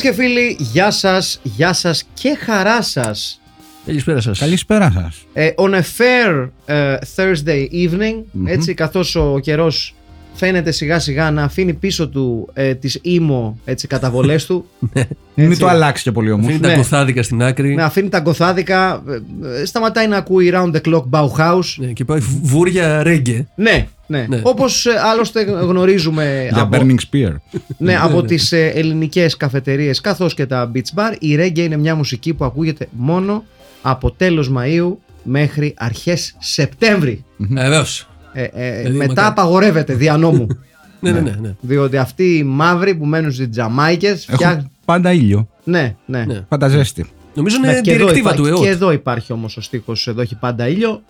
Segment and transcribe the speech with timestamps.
[0.00, 3.40] και φίλοι, γεια σας, γεια σας και χαρά σας.
[3.86, 4.38] Καλησπέρα σας.
[4.38, 5.24] Καλησπέρα σας.
[5.32, 9.94] Ε, on a fair ε, Thursday evening, έτσι καθώς ο καιρός
[10.34, 14.66] φαίνεται σιγά σιγά να αφήνει πίσω του ε, τις emo έτσι, καταβολές του.
[15.34, 16.46] Μην το αλλάξει και πολύ όμως.
[16.46, 16.74] Αφήνει τα Ναι.
[16.76, 17.74] κοθάδικα στην άκρη.
[17.74, 21.64] να αφήνει τα γκοθάδικα, ε, ε, σταματάει να ακούει round the clock Bauhaus.
[21.76, 23.46] Ναι, και πάει βούρια ρέγγε.
[23.54, 24.26] Ναι, ναι.
[24.28, 24.40] Ναι.
[24.42, 27.34] Όπως ε, άλλωστε γνωρίζουμε Για από, Burning Spear.
[27.78, 28.26] ναι, από ναι.
[28.26, 32.44] τις ε, ελληνικές καφετερίες καθώς και τα beach bar, η reggae είναι μια μουσική που
[32.44, 33.44] ακούγεται μόνο
[33.82, 37.24] από τέλος Μαΐου μέχρι αρχές Σεπτέμβρη.
[37.36, 38.08] Βεβαίως.
[38.32, 39.28] Ε, ε, Δηλαδή, μετά μακάρι.
[39.28, 40.46] απαγορεύεται δια νόμου.
[41.02, 41.36] Ναι, ναι, ναι.
[41.40, 41.54] ναι.
[41.60, 44.50] διότι αυτοί οι μαύροι που μένουν στις Τζαμάικες φτιά...
[44.50, 45.48] Έχουν πάντα ήλιο.
[45.64, 46.24] Ναι, ναι.
[46.24, 46.40] Ναι.
[46.48, 47.06] Πάντα ζέστη.
[47.34, 48.76] Νομίζω Ναι, είναι και, εδώ διεκτήβα του υπάρχει, και ΕΟΤ.
[48.76, 51.02] εδώ υπάρχει όμως ο στίχος εδώ έχει πάντα ήλιο.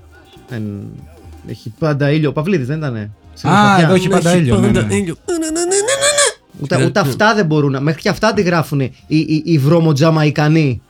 [0.48, 0.62] Δεν...
[1.48, 2.28] Έχει πάντα ήλιο.
[2.28, 2.94] Ο Παυλίδης δεν ήταν.
[3.42, 4.58] Α, εδώ έχει Ναι, πάντα ήλιο.
[4.58, 4.94] ναι, πάντα ναι.
[4.94, 5.16] ήλιο.
[5.26, 6.60] Ναι, ναι, ναι, ναι, ναι, ναι.
[6.62, 7.08] Ούτε, Ναι, ούτε ναι.
[7.08, 7.72] αυτά δεν μπορούν.
[7.72, 10.82] να- Μέχρι και αυτά τη γράφουν οι, οι, οι βρωμοτζαμαϊκανοί.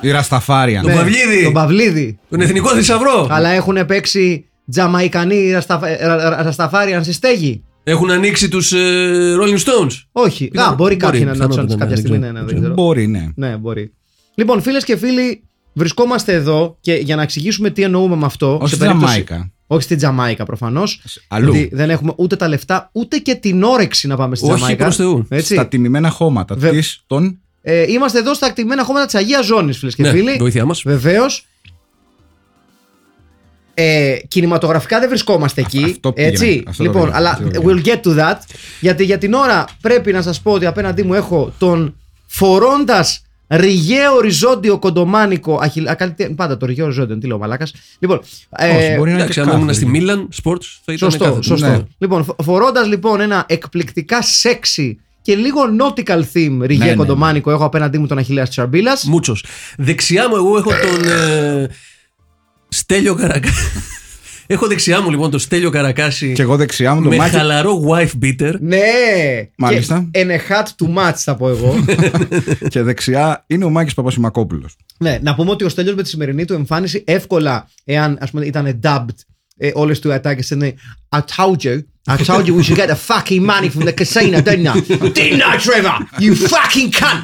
[0.00, 0.82] Η Ρασταφάρια.
[0.82, 1.42] Τον Παυλίδη.
[1.44, 2.18] Τον Παυλίδη.
[2.30, 3.26] Τον εθνικό θησαυρό.
[3.30, 7.62] Αλλά έχουν παίξει Τζαμαϊκανοί Ρασταφα- Ρα- Ρα- Ρασταφάριαν στη στέγη.
[7.84, 8.72] Έχουν ανοίξει τους
[9.40, 9.92] Rolling Stones.
[10.12, 10.48] Όχι.
[10.48, 12.18] Πιθανό- Α, μπορεί κάποιοι να μπορεί, να τους πιθανότατα, κάποια ναι, στιγμή.
[12.18, 12.60] δεν Ναι, ναι, ξέρω.
[12.60, 12.74] δεν ξέρω.
[12.74, 13.28] Μπορεί, ναι.
[13.34, 13.92] Ναι, μπορεί.
[14.34, 18.54] Λοιπόν, φίλες και φίλοι, βρισκόμαστε εδώ και για να εξηγήσουμε τι εννοούμε με αυτό.
[18.54, 19.50] Όχι σε στη περίπτωση- Τζαμάικα.
[19.66, 21.02] Όχι στη Τζαμάικα προφανώς.
[21.28, 21.52] Αλλού.
[21.54, 24.84] Γιατί δεν έχουμε ούτε τα λεφτά ούτε και την όρεξη να πάμε στη Όχι, Τζαμάικα.
[24.84, 25.26] προς Θεού.
[25.28, 25.54] Έτσι.
[25.54, 27.38] Στα τιμημένα χώματα Βε- της των.
[27.62, 30.36] Ε, είμαστε εδώ στα ακτιμένα χώματα της Αγίας Ζώνης, φίλες και Ναι, φίλοι.
[30.38, 30.82] βοήθειά μας.
[30.82, 31.44] Βεβαίως.
[33.74, 35.84] Ε, κινηματογραφικά δεν βρισκόμαστε εκεί.
[35.84, 36.62] αυτό πήγαινα, έτσι.
[36.68, 38.36] αυτό το λοιπόν, πήγαινα, αλλά αυτό το we'll get to that.
[38.80, 44.14] Γιατί για την ώρα πρέπει να σας πω ότι απέναντί μου έχω τον φορώντας ριγαίο
[44.14, 45.58] οριζόντιο κοντομάνικο.
[45.62, 45.88] Αχιλ...
[45.88, 47.72] α, καλή- τι- Πάντα το ριγαίο οριζόντιο, τι λέω, μαλάκας.
[47.98, 48.20] Λοιπόν,
[48.56, 49.96] ε, Όχι, μπορεί να είναι Εντάξει, και αν ήμουν κάθε στη λίγο.
[49.98, 51.42] Μίλαν, sports θα ήταν Σωστό, κάθετο.
[51.42, 51.66] σωστό.
[51.66, 51.82] Ναι.
[51.98, 56.94] Λοιπόν, φορώντας λοιπόν ένα εκπληκτικά σεξι και λίγο nautical theme ριγέ ναι, ναι.
[56.94, 58.98] κοντομάνικο, έχω απέναντί μου τον Αχιλέα Τσαρμπίλα.
[59.06, 59.44] Μούτσος.
[59.76, 61.10] Δεξιά μου, εγώ έχω τον.
[61.10, 61.68] Ε,
[62.68, 63.54] Στέλιο Καρακάση.
[64.54, 66.32] Έχω δεξιά μου λοιπόν τον Στέλιο Καρακάση.
[66.32, 67.36] Και εγώ δεξιά μου το με μάκι.
[67.36, 68.54] χαλαρό wife beater.
[68.60, 68.78] Ναι!
[69.56, 70.08] Μάλιστα.
[70.10, 71.84] Και and a hat too much θα πω εγώ.
[72.72, 74.76] Και δεξιά είναι ο Μάκης Παπασημακόπουλος.
[74.98, 78.44] ναι, να πούμε ότι ο Στέλιος με τη σημερινή του εμφάνιση εύκολα, εάν ας πούμε
[78.44, 79.14] ήταν dubbed
[79.56, 80.74] ε, όλες του οι ατάκες είναι
[81.08, 81.78] I told you,
[82.08, 84.80] I told you we should get the fucking money from the casino, didn't I?
[85.20, 85.96] Didn't I, Trevor?
[86.24, 87.22] You fucking cunt!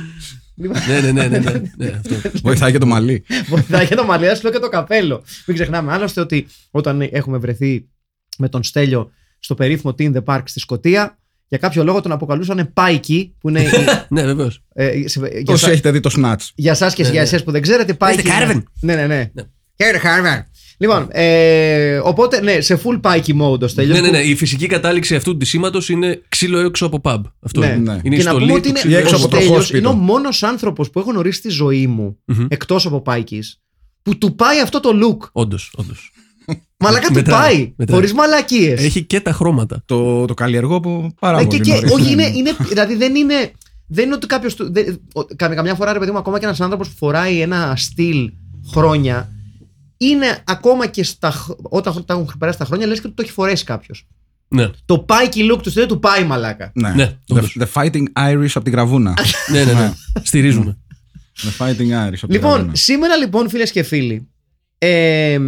[0.56, 2.30] Λοιπόν, ναι, ναι, ναι, ναι, ναι, ναι, αυτό.
[2.42, 3.24] Βοηθάει και το μαλλί.
[3.48, 5.22] Βοηθάει και το μαλλιά σου και το καπέλο.
[5.46, 7.88] Μην ξεχνάμε άλλωστε ότι όταν έχουμε βρεθεί
[8.38, 11.18] με τον Στέλιο στο περίφημο Team the Park στη Σκωτία,
[11.48, 13.64] για κάποιο λόγο τον αποκαλούσαν Πάικι, που είναι.
[14.08, 14.62] ναι, βεβαίως.
[14.74, 16.48] ε, σε- για Όσοι σα- έχετε δει το Snatch.
[16.54, 17.26] για εσά και Ναι, για ναι.
[17.26, 18.20] εσές που δεν ξέρετε, Πάικι.
[18.28, 18.62] Είστε είναι- Carven.
[18.80, 19.30] Ναι, ναι, ναι.
[19.32, 19.42] Ναι.
[19.76, 20.42] Κύριε Carven.
[20.78, 23.94] Λοιπόν, ε, οπότε ναι, σε full Πάικι mode ο Στέλιος.
[23.96, 24.20] Ναι, ναι, που- ναι.
[24.22, 27.20] Η φυσική κατάληξη αυτού του σήματο είναι ξύλο έξω από pub.
[27.40, 27.66] Αυτό Ναι.
[27.66, 27.76] είναι.
[27.76, 28.00] Ναι.
[28.02, 29.36] Είναι η και να στολή πούμε του ότι είναι ξύλου Ή έξω ο από το
[29.36, 29.78] Στέλιος χόσπιτο.
[29.78, 32.46] είναι ο μόνος άνθρωπος που έχω γνωρίσει στη ζωή μου, Μμμ.
[32.48, 33.42] εκτός από Πάικη,
[34.02, 35.28] που του πάει αυτό το look.
[35.32, 36.10] Όντως, όντως.
[36.78, 37.72] Μαλακά του Μετράει, πάει.
[37.76, 37.96] μετράει.
[37.98, 38.84] Χωρίς μαλακίες.
[38.84, 39.82] Έχει και τα χρώματα.
[39.86, 41.56] Το, το καλλιεργώ από πάρα Ε, πολύ.
[41.60, 41.92] και, και, νωρίς.
[41.92, 43.50] όχι, είναι, είναι, δηλαδή δεν είναι.
[43.88, 44.56] Δεν είναι ότι κάποιος.
[45.36, 48.30] Καμιά φορά, ρε παιδί μου, ακόμα και ένας άνθρωπος που φοράει ένα στυλ
[48.72, 49.32] χρόνια,
[49.96, 53.22] είναι ακόμα και στα, χ- όταν τα έχουν περάσει τα χρόνια, λες και ότι το
[53.22, 54.06] έχει φορέσει κάποιος.
[54.48, 56.70] Ναι, Το Pikey look του στέλνει του πάει μαλάκα.
[56.74, 56.90] Ναι.
[56.94, 57.56] Ναι, the, όντως.
[57.60, 59.14] the Fighting Irish από την Γραβούνα.
[59.52, 59.72] ναι, ναι.
[59.72, 59.92] ναι.
[60.22, 60.78] Στηρίζουμε.
[61.36, 62.74] the Fighting Irish από την Λοιπόν, Γραβούνα.
[62.74, 64.28] σήμερα λοιπόν, φίλες και φίλοι,
[64.78, 65.38] ε,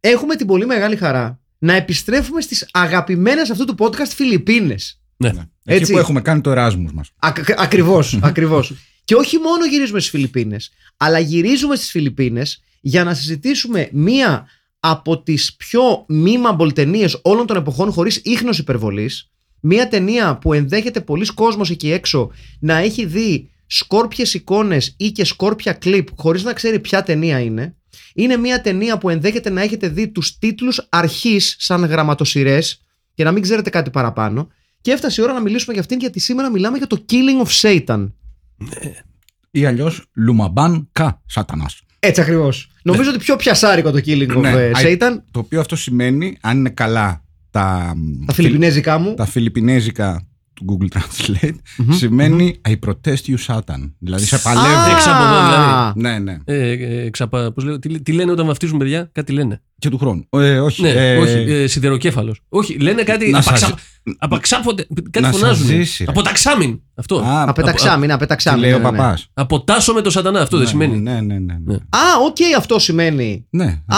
[0.00, 5.00] έχουμε την πολύ μεγάλη χαρά να επιστρέφουμε στις αγαπημένες αυτού του podcast Φιλιππίνες.
[5.16, 5.28] Ναι.
[5.28, 5.92] Εκεί έτσι.
[5.92, 7.10] που έχουμε κάνει το Εράσμους μας.
[7.18, 8.72] Ακ- ακριβώς, ακριβώς.
[9.04, 14.46] Και όχι μόνο γυρίζουμε στις Φιλιππίνες, αλλά γυρίζουμε στις Φιλιππίνες για να συζητήσουμε μία
[14.80, 19.30] από τις πιο memeable ταινίες όλων των εποχών χωρίς ίχνος υπερβολής.
[19.60, 25.24] Μία ταινία που ενδέχεται πολλοί κόσμος εκεί έξω να έχει δει σκόρπιες εικόνες ή και
[25.24, 27.76] σκόρπια κλιπ χωρίς να ξέρει ποια ταινία είναι.
[28.14, 32.80] Είναι μια ταινία που ενδέχεται να έχετε δει τους τίτλους αρχής σαν γραμματοσυρές
[33.14, 34.48] και να μην ξέρετε κάτι παραπάνω.
[34.80, 37.50] Και έφτασε η ώρα να μιλήσουμε για αυτήν, γιατί σήμερα μιλάμε για το Killing of
[37.60, 38.12] Satan.
[39.50, 41.70] Ή αλλιώς Λουμαμπάν Κα Σάτανα.
[41.98, 42.70] Έτσι ακριβώς.
[42.82, 45.16] Νομίζω ότι πιο πιασάρικο το Killing of Ναι, ε, α- Satan.
[45.30, 47.94] Το οποίο αυτό σημαίνει, αν είναι καλά τα,
[48.26, 49.14] Τα φιλιππινέζικά μου.
[49.14, 50.26] τα φιλιππινέζικα
[50.64, 51.54] του Google Translate,
[51.90, 53.92] σημαίνει I protest you Satan.
[53.98, 54.90] Δηλαδή σε παλεύω.
[54.94, 55.92] Έξω από εδώ, δηλαδή.
[56.00, 56.38] Ναι, ναι.
[56.44, 59.62] Ε, ε, εξαπα, πώς λέω, τι, τι λένε όταν βαφτίζουν παιδιά, κάτι λένε.
[59.78, 60.26] Και του χρόνου.
[60.30, 60.82] Ε, όχι.
[60.82, 62.40] Ναι, ε, όχι, ε, σιδεροκέφαλος.
[62.48, 63.30] Όχι, λένε κάτι.
[63.30, 63.66] Να απαξα...
[63.66, 63.74] σας-
[64.18, 64.86] Απαξάφονται.
[65.10, 65.66] Κάτι να σας φωνάζουν.
[65.66, 66.10] ζήσει, ρε.
[66.10, 66.80] Αποταξάμιν.
[66.94, 67.18] Αυτό.
[67.18, 68.60] Α, Απεταξάμι, να τι πεταξάμι.
[68.60, 68.96] λέει ο ναι, ναι, ναι.
[68.96, 69.28] παπάς.
[69.34, 70.40] Αποτάσω με το σατανά.
[70.40, 70.98] Αυτό δεν σημαίνει.
[70.98, 71.56] Ναι, ναι, ναι.
[71.64, 71.74] ναι.
[71.74, 73.46] Α, οκ, αυτό σημαίνει.
[73.50, 73.64] ναι.
[73.86, 73.96] Α,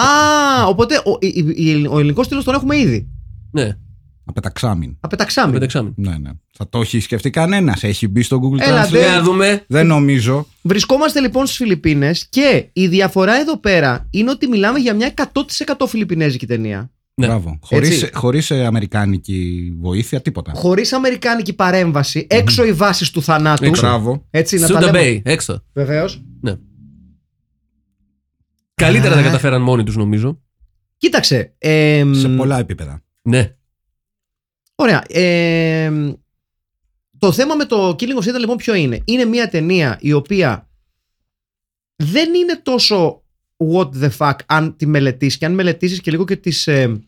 [0.66, 3.08] οπότε ο, η- η- η- ο ελληνικός τίτλο τον έχουμε ήδη.
[3.50, 3.76] Ναι,
[4.24, 4.96] Απεταξάμιν.
[5.00, 5.52] Απεταξάμι.
[5.52, 5.92] πενταξάμιν.
[5.96, 6.30] Ναι, ναι.
[6.56, 7.82] Θα το έχει σκεφτεί κανένας.
[7.82, 8.90] Έχει μπει στο Google Έλα, Translate.
[8.90, 8.98] ντε.
[8.98, 9.64] Για να δούμε.
[9.68, 10.46] Δεν νομίζω.
[10.62, 15.86] Βρισκόμαστε λοιπόν στις Φιλιππίνες και η διαφορά εδώ πέρα είναι ότι μιλάμε για μια 100%
[15.88, 16.90] φιλιππινέζικη ταινία.
[17.14, 17.26] Ναι.
[17.26, 17.58] Μπράβο.
[17.62, 18.14] Χωρίς, Έτσι.
[18.14, 20.52] χωρίς ε, αμερικάνικη βοήθεια, τίποτα.
[20.54, 23.64] Χωρίς αμερικάνικη παρέμβαση, έξω οι βάσεις του θανάτου.
[23.64, 23.86] Έξω.
[23.86, 24.26] Μπράβο.
[24.30, 24.98] Έτσι, να τα Σούντα λέμε.
[24.98, 25.64] Μπέι, έξω.
[25.72, 26.22] Βεβαίως.
[26.40, 26.54] Ναι.
[28.74, 29.22] Καλύτερα τα Α.
[29.22, 30.40] καταφέραν μόνοι τους, νομίζω.
[30.96, 31.54] Κοίταξε.
[31.58, 33.02] εμ, Σε πολλά επίπεδα.
[33.22, 33.54] Ναι.
[34.74, 35.04] Ωραία.
[35.08, 36.12] εμ,
[37.18, 40.68] το θέμα με το Killing of Satan λοιπόν ποιο είναι; Είναι μια ταινία η οποία
[41.96, 43.22] δεν είναι τόσο
[43.56, 47.02] what the fuck αν τη μελετήσεις και αν μελετήσεις και λίγο και τις ε,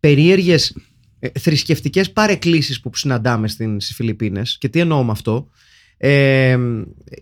[0.00, 0.76] περίεργες
[1.18, 5.48] ε, θρησκευτικές παρεκκλήσεις που συναντάμε στην, στις Φιλιππίνες και τι εννοώ με αυτό;
[5.96, 6.58] Ε,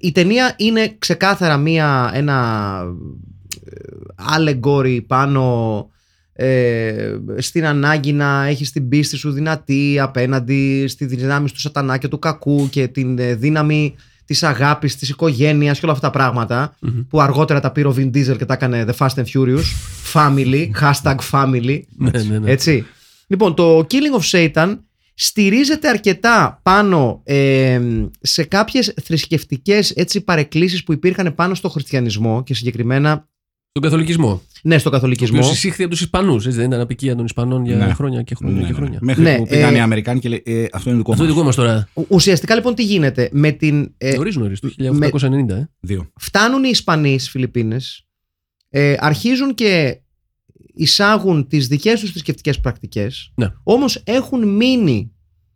[0.00, 2.80] η ταινία είναι ξεκάθαρα μια, ένα
[3.64, 3.76] ε,
[4.36, 5.90] allegory πάνω
[6.32, 12.08] ε, στην ανάγκη να έχεις την πίστη σου δυνατή απέναντι στη δυνάμει του σατανά και
[12.08, 13.94] του κακού και την ε, δύναμη
[14.24, 17.00] της αγάπης, της οικογένειας και όλα αυτά τα πράγματα Μμμ.
[17.08, 19.64] που αργότερα τα πήρε ο Vin Diesel και τα έκανε The Fast and Furious
[20.12, 22.50] Family, hashtag family Ναι, ναι, ναι.
[22.50, 22.86] έτσι.
[23.26, 24.78] Λοιπόν, το Killing of Satan
[25.14, 27.80] στηρίζεται αρκετά πάνω ε,
[28.20, 33.28] σε κάποιες θρησκευτικές έτσι, παρεκκλήσεις που υπήρχαν πάνω στο χριστιανισμό και συγκεκριμένα
[33.72, 34.42] Τον καθολικισμό.
[34.62, 35.38] ναι, στο Ο καθολικισμό.
[35.38, 36.54] οποίος εισήχθη από τους Ισπανούς.
[36.54, 37.92] Δεν ήταν απικία των Ισπανών για Ναι.
[37.92, 38.76] χρόνια και χρόνια Ναι, και ναι.
[38.76, 38.98] χρόνια.
[39.02, 41.32] Μέχρι Ναι, που πήγαν ε, οι Αμερικάνοι και λέει ε, αυτό είναι δικό Αυτό μας.
[41.32, 41.88] δικό μας τώρα.
[41.94, 43.94] Ο- Ουσιαστικά λοιπόν τι γίνεται με την...
[43.98, 45.54] ε, Νωρί νωρίς, το με- 1890.
[45.54, 46.10] Ε; Δύο.
[46.20, 48.06] φτάνουν οι Ισπανοί στις Φιλιππίνες
[48.68, 50.00] ε, αρχίζουν και
[50.74, 53.52] εισάγουν τις δικές τους θρησκευτικές πρακτικές Ναι.
[53.62, 55.12] όμως έχουν μείνει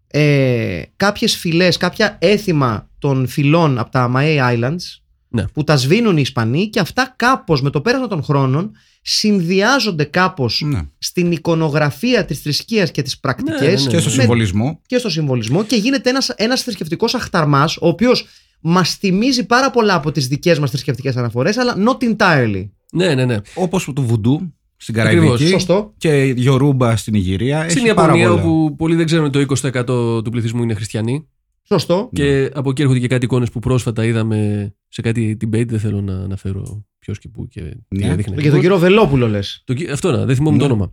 [0.07, 5.01] ε, κάποιες φυλές, κάποια έθιμα των φυλών από τα Mahé Islands
[5.37, 5.45] Ναι.
[5.53, 8.71] που τα σβήνουν οι Ισπανοί και αυτά κάπως με το πέρασμα των χρόνων
[9.03, 10.81] συνδυάζονται κάπως Ναι.
[10.99, 13.91] στην εικονογραφία της θρησκείας και τις πρακτικές Ναι, ναι, ναι.
[13.91, 14.81] Και στο με- συμβολισμό.
[14.87, 18.27] και στο συμβολισμό και γίνεται ένας, ένας θρησκευτικός αχταρμάς ο οποίος
[18.61, 22.69] μας θυμίζει πάρα πολλά από τις δικές μας θρησκευτικές αναφορές αλλά not entirely.
[22.93, 23.37] Ναι, ναι, ναι.
[23.55, 25.23] Όπως το βουντού στην Ακριβώς.
[25.25, 25.51] Καραϊβική.
[25.51, 25.95] Σωστό.
[25.99, 27.69] Και Γιορούμπα στην Ιγυρία.
[27.69, 28.43] Στην έχει πάρα Ιαπωνία, πολλά.
[28.43, 29.85] όπου πολλοί δεν ξέρουν ότι το 20%
[30.25, 31.29] του πληθυσμού είναι χριστιανοί.
[31.69, 32.09] Σωστό.
[32.13, 35.67] Και από εκεί έρχονται και κάτι εικόνες που πρόσφατα είδαμε σε κάτι debate.
[35.69, 38.13] Δεν θέλω να αναφέρω ποιος και πού και τι Ναι.
[38.13, 38.35] έδειχνε.
[38.41, 39.63] Για τον κύριο Βελόπουλο λες.
[39.65, 40.73] Το κυ- Αυτό να, δεν θυμόμαι το Ναι.
[40.73, 40.93] όνομα.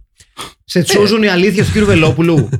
[0.63, 2.49] Σε τσούζουν οι αλήθειες του κύριου Βελόπουλου.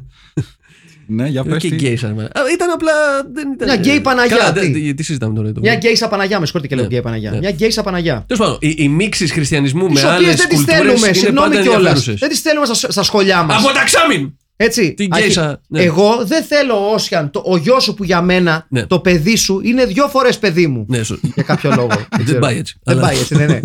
[1.08, 1.76] Ναι, για Ε, πες και τι.
[1.76, 2.28] γκέι σαν μένα.
[2.28, 2.92] Α, Ήταν απλά.
[3.34, 3.68] Δεν ήταν...
[3.68, 4.60] Μια γκέι Παναγιά, Καλά, τι.
[4.60, 5.52] δεν- τι, τι συζητάμε τώρα.
[5.60, 6.94] Μια γκέισα Παναγιά, με συγχωρείτε και λέω Ναι.
[6.96, 7.32] γκέι Παναγιά.
[7.32, 7.38] Ναι.
[7.38, 8.24] Μια γκέισα Παναγιά.
[8.28, 11.14] Τέλος πάντων, οι, οι μίξεις χριστιανισμού Τις με άλλες οποίε δεν τις κουλτούρες θέλουμε, είναι
[11.18, 11.76] συγγνώμη πάντα κιόλας.
[11.78, 12.20] ενδιαφέρουσες.
[12.20, 13.64] Δεν τις θέλουμε στα, στα σχολιά μας.
[13.66, 14.38] Από τα ξάμιν!
[14.56, 14.94] Έτσι.
[14.94, 15.82] Την Αχι- γκέισα, ναι.
[15.82, 18.86] Εγώ δεν θέλω, Όσιαν, το, ο γιος σου που για μένα Ναι.
[18.86, 20.86] το παιδί σου είναι δύο φορές παιδί μου.
[20.90, 21.88] Ναι, σω- Για κάποιο λόγο.
[22.18, 22.40] δεν ξέρω.
[22.40, 22.80] πάει έτσι.
[22.84, 23.60] Δεν αλλά- πάει έτσι, ναι, ναι.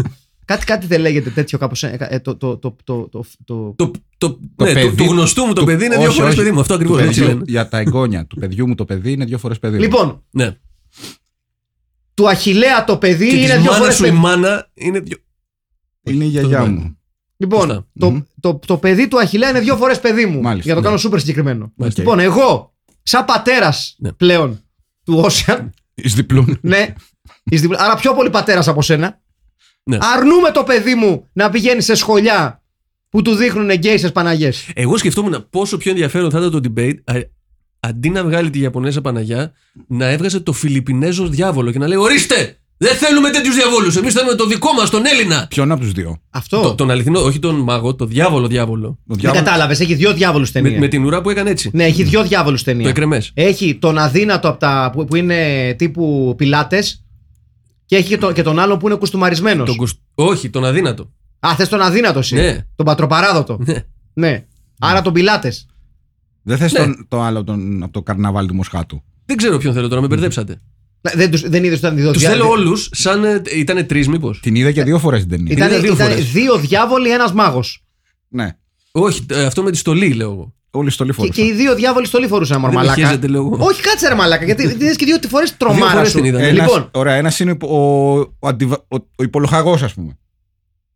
[0.44, 3.90] κάτι, κάτι δεν λέγεται τέτοιο κάπως ε, ε, το, το, το, το, το, το, Το,
[4.18, 6.30] το, Το ναι, παιδί του, του γνωστού μου το του- παιδί είναι δύο όχι, φορές
[6.32, 6.38] όχι.
[6.42, 6.60] παιδί μου.
[6.60, 7.44] Αυτό Του ακριβώς έτσι παιδιού- λένε.
[7.50, 9.74] Για τα εγγόνια του παιδιού μου το παιδί είναι δύο φορές παιδί.
[9.76, 9.82] μου.
[9.82, 10.56] Λοιπόν, Ναι.
[12.14, 14.18] του Αχιλέα το παιδί Και είναι της δύο μάνας φορές σου η παιδί.
[14.20, 15.16] μάνα είναι δύο.
[16.02, 16.97] είναι η γιαγιά το μου.
[17.40, 17.86] Λοιπόν, Σωστά.
[17.98, 18.20] το, Μμμ.
[18.40, 20.40] το, το παιδί του Αχιλέα είναι δύο φορές παιδί μου.
[20.40, 20.86] Μάλιστα, για να το ναι.
[20.86, 21.72] κάνω σούπερ συγκεκριμένο.
[21.76, 22.00] Μάλιστα.
[22.02, 24.12] Λοιπόν, εγώ, σαν πατέρας Ναι.
[24.12, 24.60] πλέον
[25.04, 26.58] του Όσιαν, Εις διπλούν.
[26.62, 26.92] ναι,
[27.44, 29.20] εις διπλα- άρα πιο πολύ πατέρας από σένα,
[29.82, 29.98] Ναι.
[30.00, 32.62] αρνούμε το παιδί μου να πηγαίνει σε σχολιά
[33.08, 34.52] που του δείχνουν γκέι Παναγιέ.
[34.74, 37.14] Εγώ σκεφτόμουν πόσο πιο ενδιαφέρον θα ήταν το debate α,
[37.80, 39.52] αντί να βγάλει τη Ιαπωνέζα Παναγιά,
[39.88, 42.58] να έβγαζε το Φιλιππινέζο διάβολο και να λέει: Ορίστε!
[42.80, 43.96] Δεν θέλουμε τέτοιους διαβόλους.
[43.96, 45.46] Εμείς θέλουμε το δικό μας, τον Έλληνα.
[45.48, 46.60] Ποιον από τους δύο; Αυτό.
[46.62, 48.88] Το, τον αληθινό, όχι τον μάγο, το διάβολο διάβολο.
[48.88, 50.70] Ο Δεν διάβολος- κατάλαβες, έχει δύο διάβολους ταινία.
[50.70, 51.70] Με, με την ουρά που έκανε έτσι.
[51.72, 52.82] Ναι, έχει δύο διάβολους ταινία.
[52.82, 53.30] Το εκρεμές.
[53.34, 57.04] Έχει τον αδύνατο από τα, που, που είναι τύπου πιλάτες
[57.86, 59.66] και έχει και, το, και τον άλλο που είναι κουστούμαρισμένος.
[59.68, 61.10] Τον κουσ- Όχι, τον αδύνατο.
[61.46, 62.34] Α, θες τον αδύνατο εσύ.
[62.34, 62.66] Ναι.
[62.76, 63.58] Τον πατροπαράδοτο.
[63.60, 63.84] Ναι.
[64.12, 64.44] ναι.
[64.78, 65.66] Άρα τον πιλάτες.
[66.42, 66.78] Δεν θες Ναι.
[66.78, 69.02] τον, το άλλο τον, από το καρναβάλι του Μοσχάτου.
[69.26, 70.60] Δεν ξέρω ποιον θέλω τώρα, με μπερδέψατε.
[71.00, 73.24] Δεν, τους- δεν είδες ότι ήταν δύο Τους διά- θέλω όλους σαν.
[73.24, 74.40] ε, Ήταν τρεις, μήπως.
[74.42, 75.52] Την είδα και δύο φορές την ταινία.
[75.52, 76.30] Ήταν, είδα δύο ήταν φορές.
[76.32, 77.82] δύο διάβολοι, ένας μάγος.
[78.28, 78.56] Ναι.
[78.92, 80.52] Όχι, ε, αυτό με τη στολή λέω εγώ.
[80.70, 81.28] Όλοι στο Και, λίφορο.
[81.28, 83.06] και οι δύο διάβολοι στολή φορούσαν μωρ, Δεν με μαλάκα.
[83.06, 83.56] χέζεται, λέω εγώ.
[83.64, 86.16] Όχι, κάτσε ρε μαλάκα, γιατί την είδες και δύο φορές τρομάρα φορές σου.
[86.16, 86.50] την είδα, ναι.
[86.50, 87.76] Λοιπόν, Ωραία, ένας είναι ο,
[88.18, 90.18] ο, αντιβα- ο, ο υπολογαγό, ας πούμε.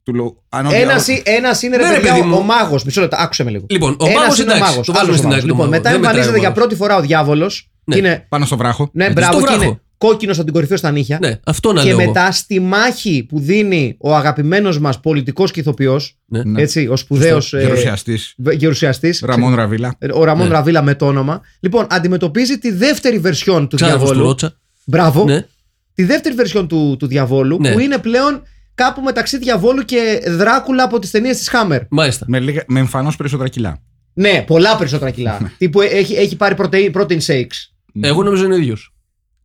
[0.03, 2.37] Του λέω, αν ο ένας διάβολος- ένας είναι ρε Ναι, ρε, παιδιά παιδί ο, μου.
[2.37, 2.85] ο μάγος.
[2.85, 3.67] Μισό λεπτό, άκουσε με λίγο.
[3.69, 5.49] Λοιπόν, ο Ένας μάγος, είναι ο εντάξει, μάγος, το βάζουμε άλλος στην ο άκρη μάγος.
[5.49, 5.71] τον Λοιπόν, μάγο.
[5.71, 6.65] μετά Δεν μετράει εμφανίζεται ο για μάγος.
[6.65, 7.71] πρώτη φορά ο διάβολος.
[7.85, 7.97] Ναι.
[7.97, 8.91] Είναι, Πάνω στο βράχο.
[8.93, 9.63] ναι, στο μπράβο, και βράχο.
[9.63, 11.19] είναι κόκκινος από την κορυφή στα νύχια.
[11.21, 11.99] Ναι, αυτό να Και λέω.
[12.01, 12.07] εγώ.
[12.07, 16.43] μετά στη μάχη που δίνει ο αγαπημένος μας πολιτικός και ηθοποιός, Ναι.
[16.45, 16.63] Ναι.
[16.63, 18.35] έτσι, ο σπουδαίος Γερουσιαστής.
[18.53, 19.23] γερουσιαστής.
[19.27, 19.95] Ραμόν Ραβίλα.
[20.15, 20.53] Ο Ραμόν Ναι.
[20.53, 21.41] Ραβίλα με το όνομα.
[21.61, 24.29] Λοιπόν, αντιμετωπίζει τη δεύτερη βερσιόν του Ξάδερφος του διαβόλου.
[24.29, 24.53] Ρότσα.
[24.85, 25.25] Μπράβο.
[25.25, 25.47] Ναι.
[25.95, 27.73] Τη δεύτερη βερσιόν του, του διαβόλου Ναι.
[27.73, 28.43] που είναι πλέον
[28.75, 31.81] κάπου μεταξύ διαβόλου και Δράκουλα από τις ταινίες της Hammer.
[31.91, 32.25] Μάλιστα.
[32.29, 33.79] Με, λίγα- με εμφανώς περισσότερα κιλά.
[34.15, 35.53] Ναι, πολλά περισσότερα κιλά.
[35.59, 37.57] Τύπου έχει, έχει πάρει protein, protein shakes.
[38.01, 38.92] Εγώ νομίζω είναι ο ίδιος.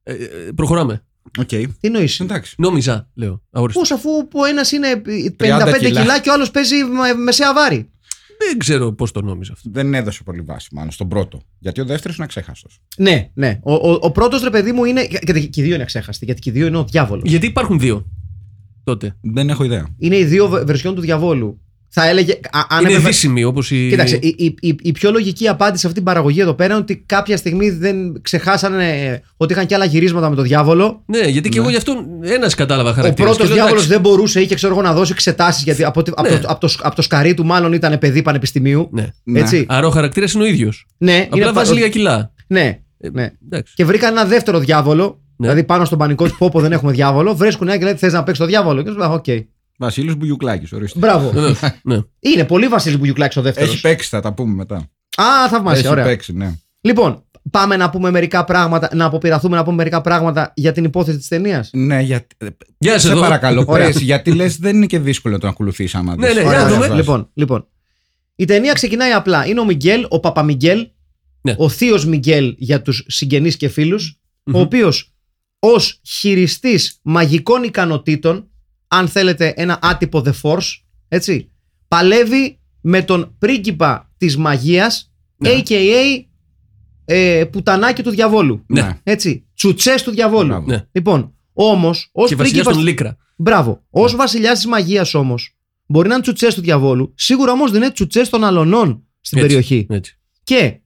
[0.07, 1.03] Ε, ε, προχωράμε.
[1.39, 1.45] Οκ.
[1.47, 2.55] Τι εννοείς; Εντάξει.
[2.57, 3.41] Νόμιζα, λέω.
[3.51, 3.79] Αόριστο.
[3.79, 5.01] Πώς αφού ο ένας είναι
[5.37, 6.01] 55 κιλά.
[6.01, 6.19] κιλά.
[6.19, 7.89] και ο άλλος παίζει με- μεσαία βάρη.
[8.49, 9.69] Δεν ξέρω πώς το νόμιζα αυτό.
[9.73, 11.41] Δεν έδωσε πολύ βάση, μάλλον στον πρώτο.
[11.59, 12.79] Γιατί ο δεύτερος είναι αξέχαστος.
[12.97, 13.59] Ναι, ναι.
[13.63, 15.05] Ο, ο, ο πρώτος ρε παιδί μου είναι.
[15.05, 17.29] Και, και οι δύο είναι ξέχαστοι, γιατί και οι δύο είναι ο διάβολος.
[17.29, 18.05] Γιατί υπάρχουν δύο
[18.83, 19.17] τότε.
[19.21, 19.87] Δεν έχω ιδέα.
[19.97, 21.61] Είναι οι δύο βε- βερσιόν του διαβόλου.
[21.89, 22.31] Θα έλεγε.
[22.51, 23.87] α- αν είναι έπρεπε- δύσιμοι όπως η.
[23.89, 26.81] Κοίταξε, η, η, η, η πιο λογική απάντηση σε αυτή την παραγωγή εδώ πέρα είναι
[26.81, 31.03] ότι κάποια στιγμή δεν ξεχάσανε ότι είχαν και άλλα γυρίσματα με τον διάβολο.
[31.05, 33.27] Ναι, γιατί και εγώ γι' αυτό ένας κατάλαβα Ο χαρακτήρα.
[33.29, 36.39] πρώτο διάβολος δεν μπορούσε, είχε ξέρω εγώ να δώσει εξετάσεις γιατί από, τη- από, Ναι.
[36.39, 38.89] το, από, το, από το σκαρί του μάλλον ήταν παιδί πανεπιστημίου.
[38.91, 39.07] Ναι.
[39.23, 39.39] Ναι.
[39.39, 39.65] Έτσι.
[39.69, 40.85] Άρα ο χαρακτήρας είναι ο ίδιος.
[40.97, 42.31] Ναι, Απλά πα- βάζει λίγα κιλά.
[42.47, 43.31] Ναι, Ε, ναι.
[43.45, 43.73] Εντάξει.
[43.75, 45.03] Και βρήκαν ένα δεύτερο διάβολο.
[45.39, 45.47] Ναι.
[45.47, 47.35] Δηλαδή πάνω στον πανικό του πόπο δεν έχουμε διάβολο.
[47.35, 49.25] Βρίσκουν ένα και λέει θες να παίξεις το διάβολο; Και σου λέω, οκ.
[49.77, 50.99] Βασίλειο Μπουγιουκλάκης, ορίστε.
[50.99, 51.29] Μπράβο.
[51.29, 51.97] Βεβαίως, ναι.
[52.19, 53.69] Είναι πολύ Βασίλης Μπουγιουκλάκης ο δεύτερος.
[53.71, 54.75] Έχει παίξει, θα τα πούμε μετά.
[55.21, 56.03] Α, θαυμάσια, Έχει ωραία.
[56.05, 56.55] παίξει, ναι.
[56.81, 61.17] Λοιπόν, πάμε να πούμε μερικά πράγματα, να αποπειραθούμε να πούμε μερικά πράγματα για την υπόθεση
[61.17, 61.69] της ταινίας.
[61.73, 62.35] Ναι, γιατί.
[62.77, 63.21] Γεια Σε σα εδώ.
[63.21, 63.85] παρακαλώ, Ωραία.
[63.85, 66.35] πες, γιατί λες δεν είναι και δύσκολο να το ακολουθείς άμα Ναι, δεις.
[66.35, 66.87] ναι, Ωραία, για να ωραία, δούμε.
[66.87, 67.05] βάζεις.
[67.05, 67.67] Λοιπόν, λοιπόν.
[68.35, 69.45] Η ταινία ξεκινάει απλά.
[69.45, 70.87] Είναι ο Μιγγέλ, ο Παπαμιγγέλ,
[71.41, 71.55] Ναι.
[71.57, 73.99] ο θείος Μιγγέλ για τους συγγενείς και φιλου
[74.53, 75.13] ο οποίος
[75.59, 78.49] ως χειριστής μαγικών ικανοτήτων,
[78.87, 81.51] αν θέλετε ένα άτυπο The Force, έτσι,
[81.87, 85.49] παλεύει με τον πρίγκιπα της μαγείας, Ναι.
[85.49, 86.25] a.k.a.
[87.05, 88.63] Ε, πουτανάκι του διαβόλου.
[88.67, 88.99] Ναι.
[89.03, 90.47] Έτσι, τσουτσές του διαβόλου.
[90.47, 90.65] Μπράβο.
[90.65, 90.85] Ναι.
[90.91, 93.17] Λοιπόν, όμως, ως Και βασιλιάς πρίγκιπας στον Λίκρα.
[93.37, 93.83] Μπράβο.
[93.89, 97.91] Ω βασιλιάς της μαγείας όμως, μπορεί να είναι τσουτσές του διαβόλου, σίγουρα όμως δεν είναι
[97.91, 99.87] τσουτσές των αλωνών στην Έτσι, περιοχή.
[99.89, 100.17] Έτσι.
[100.43, 100.79] Και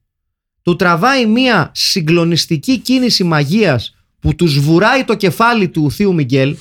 [0.61, 6.57] του τραβάει μία συγκλονιστική κίνηση μαγείας που τους σβουράει το κεφάλι του θείου Μιγγέλ.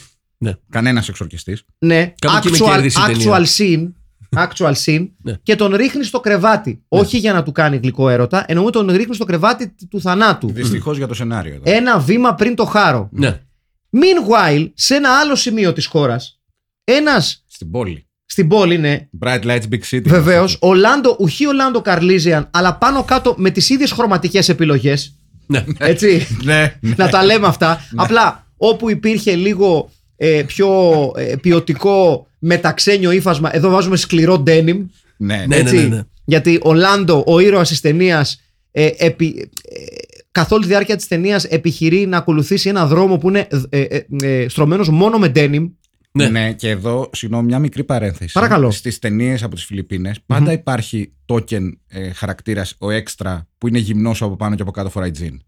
[0.70, 1.62] Κανένας εξορκιστής.
[1.78, 3.88] Ναι, Κάπου εκεί με actual, κέρδισε η actual ταινία.
[3.88, 3.92] scene.
[4.37, 5.35] Actual scene Ναι.
[5.42, 6.82] και τον ρίχνει στο κρεβάτι.
[6.88, 10.50] Όχι για να του κάνει γλυκό έρωτα, εννοούμε τον ρίχνει στο κρεβάτι του θανάτου.
[10.52, 11.62] Δυστυχώς για το σενάριο εδώ.
[11.76, 13.09] Ένα βήμα πριν το χάρο.
[13.12, 13.40] Ναι.
[13.92, 16.40] Meanwhile, σε ένα άλλο σημείο της χώρας,
[16.85, 18.06] ένα Στην πόλη.
[18.25, 20.02] στην πόλη, ναι, Bright Lights Big City.
[20.09, 25.14] Βεβαίως, ο Λάντο, ουχή ο Λάντο Καρλίζιαν, αλλά πάνω κάτω με τις ίδιες χρωματικές επιλογές.
[25.47, 25.64] Ναι.
[25.78, 26.26] Έτσι.
[26.44, 26.94] Ναι, ναι.
[26.97, 27.80] να τα λέμε αυτά.
[27.97, 29.90] Απλά όπου υπήρχε λίγο
[30.22, 30.68] ε, πιο
[31.16, 34.84] ε, ποιοτικό μεταξένιο ύφασμα, εδώ βάζουμε σκληρό denim.
[35.16, 35.76] Ναι, Ναι, Έτσι.
[35.76, 36.00] ναι, ναι.
[36.24, 39.78] Γιατί ο Λάντο, ο ήρωας της ταινίας, ε, επι, ε,
[40.32, 44.06] καθ' όλη τη διάρκεια της ταινίας επιχειρεί να ακολουθήσει ένα δρόμο που είναι ε, ε,
[44.22, 45.70] ε, στρωμένος μόνο με denim.
[46.12, 46.28] Ναι.
[46.28, 46.52] Ναι.
[46.52, 48.32] και εδώ, συγγνώμη, μια μικρή παρένθεση.
[48.32, 48.70] Παρακαλώ.
[48.70, 54.22] Στις ταινίες από τις Φιλιππίνες πάντα υπάρχει token ε, χαρακτήρας, ο έξτρα, που είναι γυμνός
[54.22, 55.40] από πάνω και από κάτω φοράει τζιν.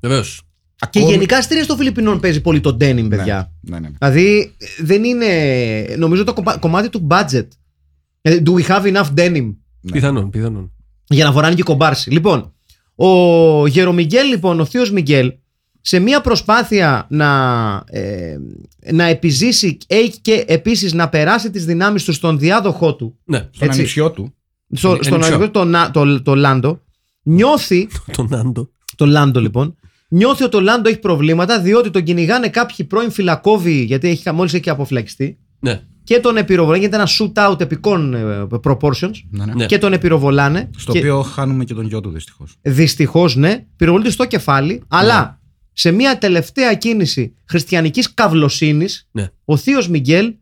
[0.00, 0.42] Βεβαίως.
[0.78, 3.52] Και Ακόμη- γενικά στι ταινίε των Φιλιππινών παίζει πολύ το denim, παιδιά.
[3.60, 3.94] Ναι, ναι, ναι.
[3.98, 5.26] Δηλαδή δεν είναι.
[5.98, 7.46] Νομίζω το κομπα- κομμάτι του budget.
[8.20, 9.54] Ε, Do we have enough denim;
[9.92, 10.72] Πιθανόν, πιθανόν.
[11.08, 12.10] για να φοράνε και κομπάρσι.
[12.10, 12.52] Λοιπόν,
[12.94, 15.32] ο Γερομιγγέλ, λοιπόν, ο θείος Μιγγέλ,
[15.80, 17.30] σε μια προσπάθεια να,
[17.86, 18.36] ε,
[18.92, 23.38] να επιζήσει ε, και επίσης να περάσει τις δυνάμεις του στον διάδοχό του, Ναι.
[23.38, 23.78] Στον Έτσι.
[23.78, 24.34] ανιψιό του.
[24.72, 25.34] στο, Εν- στον ενιψιό.
[25.34, 26.80] αεροκλό, το, Να- το, το Λάντο,
[27.22, 28.70] νιώθει, Τον Νάντο.
[28.96, 29.76] το Λάντο λοιπόν,
[30.16, 34.54] νιώθει ότι το Λάντο έχει προβλήματα διότι τον κυνηγάνε κάποιοι πρώην φυλακόβοι γιατί έχει, μόλις
[34.54, 35.80] έχει αποφυλακιστεί Ναι.
[36.04, 36.78] και τον επιρροβολάνε.
[36.84, 39.54] Γίνεται ένα shoot-out επικών ε, proportions Ναι, ναι.
[39.54, 39.66] Ναι.
[39.66, 40.70] και τον επιρροβολάνε.
[40.76, 42.56] Στο και οποίο χάνουμε και τον γιο του δυστυχώς.
[42.62, 45.40] Δυστυχώς, ναι, πυροβολείται στο κεφάλι, αλλά
[45.72, 49.28] σε μια τελευταία κίνηση χριστιανικής καυλοσύνης, Ναι.
[49.44, 50.34] ο θείος Μιγγέλ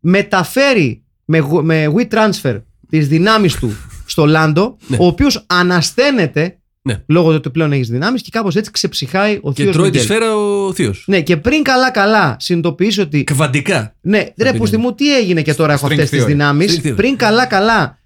[0.00, 3.70] μεταφέρει με, γου- με WeTransfer τις δυνάμεις του
[4.06, 4.96] στο Λάντο, Ναι.
[5.00, 7.02] ο οποίος ανασταίνεται Ναι.
[7.06, 9.98] λόγω του ότι πλέον έχεις δυνάμεις και κάπως έτσι ξεψυχάει ο Και θείος τρώει τη
[9.98, 10.16] Μιγγέλ.
[10.16, 11.04] σφαίρα ο θείος.
[11.06, 13.24] Ναι, και πριν καλά-καλά συνειδητοποιήσει ότι.
[13.24, 13.94] Κβαντικά.
[14.00, 14.82] Ναι, ρε πει, πούστη ναι.
[14.82, 16.26] μου, τι έγινε και τώρα έχω String αυτές τις theory.
[16.26, 16.96] δυνάμεις; String theory.
[16.96, 17.98] Πριν καλά-καλά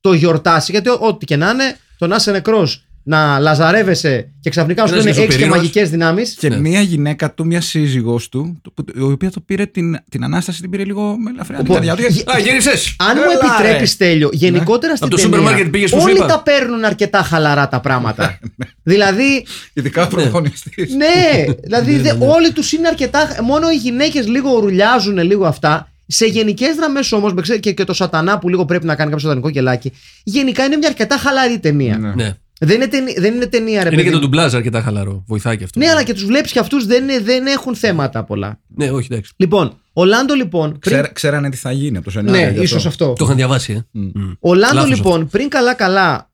[0.00, 4.86] το γιορτάσει, γιατί ό- ό,τι και να είναι, τον άσε νεκρός να λαζαρεύεσαι και ξαφνικά
[4.86, 5.56] σου Ένας λένε έχει και γεζοπυρήνος.
[5.58, 6.34] μαγικές δυνάμεις.
[6.38, 6.58] Και Ναι.
[6.60, 10.60] μία γυναίκα του, μία σύζυγός του, το- που- η οποία το πήρε την, την ανάσταση,
[10.60, 12.12] την πήρε λίγο με ελαφριά Οπότε, καρδιά του.
[12.12, 12.96] γε- Α, γύρισες!
[12.98, 14.06] Αν μου Έλα, επιτρέπεις, ρε.
[14.06, 16.26] Τέλειο, γενικότερα στην Από το ταινία, σούπερ μάρκετ πήγες που σου όλοι είπα.
[16.26, 18.38] τα παίρνουν αρκετά χαλαρά τα πράγματα.
[18.82, 20.94] δηλαδή, Ειδικά ο πρωταγωνιστής.
[20.94, 23.36] ναι, δηλαδή δε- όλοι τους είναι αρκετά.
[23.42, 25.86] Μόνο οι γυναίκες λίγο ρουλιάζουν λίγο αυτά.
[26.06, 29.50] Σε γενικές γραμμές όμως, και, και το σατανά που λίγο πρέπει να κάνει κάποιο σατανικό
[29.50, 29.92] κελάκι,
[30.24, 32.12] γενικά είναι μια αρκετά χαλαρή ταινία.
[32.16, 32.34] Ναι.
[32.62, 32.68] Ναι.
[32.68, 34.02] Δεν, είναι ταινία δεν είναι ταινία, ρε Είναι παιδί.
[34.08, 35.24] και το ντουμπλάζ αρκετά χαλαρό.
[35.26, 35.78] Βοηθάει και αυτό.
[35.78, 38.60] Ναι, αλλά και τους βλέπεις και αυτούς δεν, είναι- δεν έχουν θέματα πολλά.
[38.76, 39.32] Ναι, όχι, εντάξει.
[39.36, 40.68] Λοιπόν, ο Λάντο λοιπόν.
[40.68, 40.80] Πριν...
[40.80, 42.40] Ξέρα- Ξέρανε τι θα γίνει από το σενάριο.
[42.46, 43.12] Ναι, γι' ίσως αυτό.
[43.12, 43.86] Το είχαν διαβάσει, ε.
[43.90, 44.02] Μμ.
[44.14, 44.32] Μμ.
[44.40, 46.30] Ο Λάντο Λάθος λοιπόν πριν καλά-καλά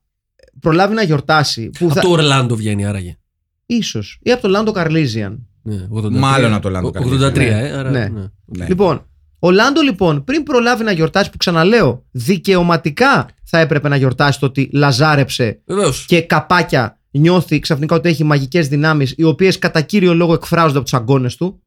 [0.59, 1.69] προλάβει να γιορτάσει.
[1.79, 2.01] Που Από θα...
[2.01, 3.17] το Ορλάντο βγαίνει άραγε.
[3.65, 4.19] Ίσως.
[4.21, 5.47] Ή από το Λάντο Καρλίζιαν.
[5.61, 6.11] Ναι, 83.
[6.11, 7.31] Μάλλον από το Orlando Ο- Carlisian.
[7.31, 7.71] 83, ε.
[7.71, 8.07] Άρα, Ναι.
[8.07, 8.23] ναι.
[8.45, 8.65] Ναι.
[8.67, 9.08] Λοιπόν,
[9.39, 14.45] ο Λάντο λοιπόν πριν προλάβει να γιορτάσει, που ξαναλέω, δικαιωματικά θα έπρεπε να γιορτάσει το
[14.45, 16.05] ότι λαζάρεψε Βεβαίως.
[16.07, 20.83] και καπάκια νιώθει ξαφνικά ότι έχει μαγικές δυνάμεις οι οποίες κατά κύριο λόγο εκφράζονται από
[20.83, 21.61] τους αγκώνες του.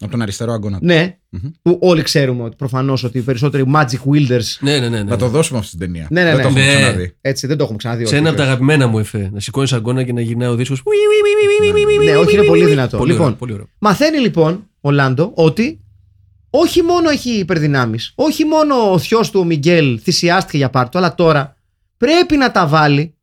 [0.00, 0.78] Από τον αριστερό αγκώνα.
[0.82, 1.50] Ναι, Μμμ.
[1.62, 4.88] που όλοι ξέρουμε ότι προφανώς ότι οι περισσότεροι magic wielders Ναι, ναι, ναι.
[4.88, 5.02] ναι.
[5.02, 6.06] Να το δώσουμε αυτή την ταινία.
[6.10, 6.42] Ναι, ναι, Δεν ναι.
[6.42, 6.74] το έχουμε Ναι.
[6.76, 7.16] ξαναδεί.
[7.20, 8.02] έτσι δεν το έχουμε ξαναδεί.
[8.06, 8.56] Σε όχι, ένα από τα βέβαια.
[8.56, 9.30] αγαπημένα μου εφέ.
[9.32, 10.82] Να σηκώνεις αγκώνα και να γυρνάει ο δίσκος.
[12.04, 12.96] Ναι, όχι, είναι πολύ δυνατό.
[12.96, 13.66] Πολύ λοιπόν, ωραίο, πολύ ωραίο.
[13.78, 15.80] Μαθαίνει λοιπόν ο Λάντο ότι
[16.50, 21.14] όχι μόνο έχει υπερδυνάμεις, όχι μόνο ο θειός του ο Μιγγέλ θυσιάστηκε για πάρτο, αλλά
[21.14, 21.56] τώρα
[21.96, 23.16] πρέπει να τα βάλει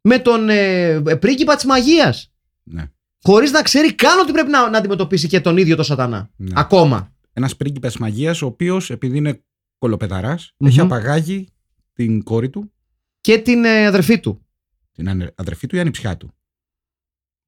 [0.00, 2.32] με τον ε, πρίγκιπα της μαγείας.
[2.62, 2.90] Ναι.
[3.22, 6.30] Χωρίς να ξέρει καν ότι πρέπει να, να αντιμετωπίσει και τον ίδιο τον σατανά.
[6.36, 6.52] Ναι.
[6.54, 7.12] Ακόμα.
[7.32, 9.42] Ένας πρίγκιπας μαγείας, ο οποίος επειδή είναι
[9.78, 10.68] κολοπεταράς, Μμμ.
[10.68, 11.48] έχει απαγάγει
[11.92, 12.72] την κόρη του,
[13.20, 14.46] Και την ε, αδερφή του.
[14.92, 16.34] την ανε- αδερφή του ή ανιψιά του.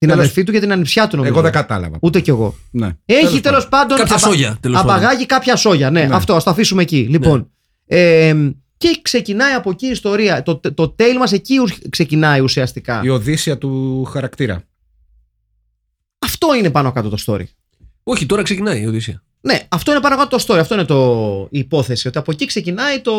[0.03, 1.33] Την Τέλος- αδερφή του και την ανιψιά του νομίζω.
[1.35, 1.97] Εγώ δεν κατάλαβα.
[2.01, 2.55] Ούτε κι εγώ.
[2.71, 2.91] Ναι.
[3.05, 3.99] Έχει τέλος πάντων.
[3.99, 4.95] Κάποια απα- σόγια, τέλος πάντων.
[4.95, 5.91] Απαγάγει κάποια σόγια.
[5.91, 6.15] Ναι, Ναι.
[6.15, 7.07] αυτό, ας το αφήσουμε εκεί.
[7.11, 7.51] Λοιπόν.
[7.87, 8.35] Ε,
[8.77, 10.43] και ξεκινάει από εκεί η ιστορία.
[10.43, 13.01] Το, το τέιλ μας εκεί ουσ- ξεκινάει ουσιαστικά.
[13.05, 14.63] Η οδύσσια του χαρακτήρα.
[16.19, 17.45] Αυτό είναι πάνω κάτω το story.
[18.03, 19.23] Όχι, τώρα ξεκινάει η Οδύσσια.
[19.41, 20.59] Ναι, αυτό είναι πάνω κάτω το story.
[20.59, 22.09] Αυτό είναι το, η υπόθεση.
[22.09, 23.13] Ότι από εκεί ξεκινάει το,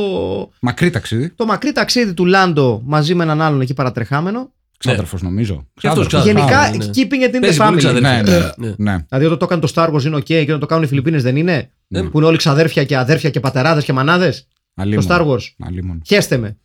[0.60, 1.30] Μακρύ ταξίδι.
[1.30, 4.52] το μακρύ ταξίδι του Λάντο μαζί με έναν άλλον εκεί παρατρεχάμενο.
[4.86, 5.68] Ξάδερφος νομίζω.
[5.74, 6.44] Και αυτός Ξάδερφος.
[6.46, 6.72] ξάδερφος.
[6.72, 6.92] Γενικά, ναι.
[6.96, 7.78] keeping it in the Παίζει πολύ family.
[7.78, 8.24] ξαδέρφια.
[8.58, 8.74] Ναι, ναι.
[8.78, 8.92] Ναι.
[8.92, 9.06] Ναι.
[9.10, 11.24] Δηλαδή, όταν το έκανε το Star Wars είναι OK και όταν το κάνουν οι Φιλιππίνες
[11.24, 12.04] δεν είναι; Ναι.
[12.04, 15.08] Που είναι όλοι ξαδέρφια και αδέρφια και πατεράδες και μανάδες; Το Αλίμονο.
[15.10, 15.42] Star Wars.
[15.66, 16.00] Αλίμονο.
[16.06, 16.58] Χέστε με.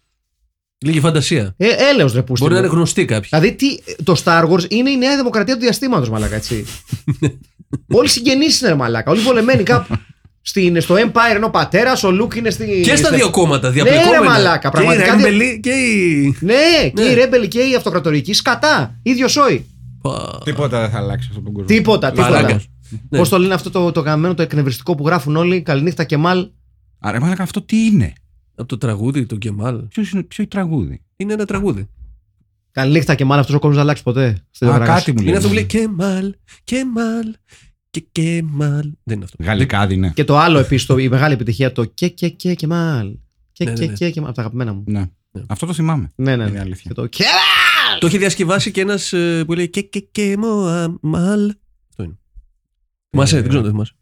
[0.85, 1.55] Λίγη φαντασία.
[1.57, 2.67] Ε, έλεος ρε πούστη Μπορεί να μου.
[2.67, 3.29] είναι γνωστοί κάποιοι.
[3.33, 3.67] Δηλαδή, τι,
[4.03, 6.65] το Star Wars είναι η νέα δημοκρατία του διαστήματος, μαλάκα, έτσι.
[7.99, 9.11] όλοι συγγενείς είναι, ρε μαλάκα.
[9.11, 9.95] Όλοι βολεμένοι κάπου.
[10.41, 12.81] Στην, στο Empire είναι ο πατέρας, ο Luke είναι στη.
[12.85, 14.19] Και στα στη- δύο κόμματα Ναι, διαπλεκόμενα.
[14.21, 15.05] ρε μαλάκα, πραγματικά.
[15.05, 16.37] Και οι Ρέμπελοι και οι.
[16.41, 16.55] Ναι,
[16.95, 17.09] και Ναι.
[17.09, 18.33] οι Ρέμπελοι και οι Αυτοκρατορικοί.
[18.33, 18.99] Σκατά.
[19.03, 19.67] ίδιο σόι.
[20.03, 20.41] Πα.
[20.45, 21.69] Τίποτα δεν θα αλλάξει αυτόν τον κόσμο.
[21.69, 22.31] Τίποτα, τίποτα.
[22.31, 22.61] Μαλάκα.
[23.09, 23.19] Ναι.
[23.19, 25.63] Πώς το λένε αυτό το, το γαμμένο, το εκνευριστικό που γράφουν όλοι.
[25.63, 26.49] Καληνύχτα Κεμάλ.
[26.99, 28.13] Άρα, μάλλον αυτό τι είναι;
[28.55, 29.77] Από το τραγούδι, το Κεμάλ.
[29.89, 31.89] Ποιος είναι, ποιο είναι τραγούδι; Είναι ένα τραγούδι.
[32.73, 34.37] Καληνύχτα Κεμάλ, αυτός ο κόσμος δεν αλλάξει ποτέ.
[34.51, 34.95] Στη Α, Δεβράγα.
[34.95, 35.27] κάτι μου λέει.
[35.29, 37.35] Είναι αυτό που λέει Κεμάλ, Κεμάλ
[37.91, 38.91] και Κεμάλ.
[39.03, 39.37] Δεν είναι αυτό.
[39.45, 40.13] Γαλλικά είναι.
[40.15, 43.17] Και το άλλο επίσης, η μεγάλη επιτυχία, το και και και Κεμάλ.
[43.53, 43.93] Και Ναι, ναι, και ναι.
[43.93, 44.27] και Κεμάλ.
[44.29, 44.85] Από τα αγαπημένα μου.
[44.87, 45.05] Ναι.
[45.31, 45.43] Ναι.
[45.49, 46.11] Αυτό το θυμάμαι.
[46.15, 46.43] Ναι, ναι.
[46.43, 46.61] Είναι ναι.
[46.61, 46.85] αλήθεια.
[46.89, 47.25] Και το και.
[47.99, 49.13] Το έχει διασκευάσει και ένας
[49.47, 51.55] που λέει και και και Μωαμάλ.
[51.91, 52.19] Αυτό είναι.
[53.11, 53.93] Θυμάσαι, Ε, δεν ξέρω αν το θυμάσαι.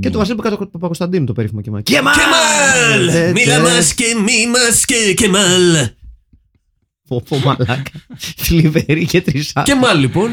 [0.00, 1.82] Και το Βασίλη Παπα- Παπακοσταντίνου το περίφημο Κεμάλ.
[1.82, 2.14] Κεμάλ!
[2.14, 3.08] Κεμάλ!
[3.08, 5.88] Ε, Μίλα ε, μας και μη μας και Κεμάλ.
[7.08, 7.82] Πω, πω, μαλάκα.
[8.36, 9.62] Θλιβερή και τρισά.
[9.62, 10.30] Κεμάλ λοιπόν.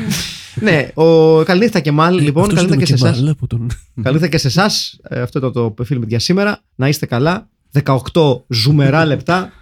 [0.61, 1.43] Ναι, ο...
[1.43, 2.43] καληνύχτα Κεμάλ, λοιπόν.
[2.43, 3.17] Αυτός Καληνύχτα και ήταν σε ο εσάς.
[3.19, 3.69] Κεμάλ από τον-
[4.03, 4.99] Καληνύχτα και σε εσάς.
[5.09, 6.61] Αυτό ήταν το film για σήμερα.
[6.75, 7.49] Να είστε καλά.
[7.83, 9.53] 18 ζουμερά λεπτά.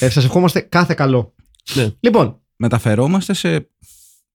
[0.00, 1.34] ε, Σας ευχόμαστε κάθε καλό.
[1.74, 1.90] Ναι.
[2.00, 3.68] Λοιπόν, Μεταφερόμαστε σε.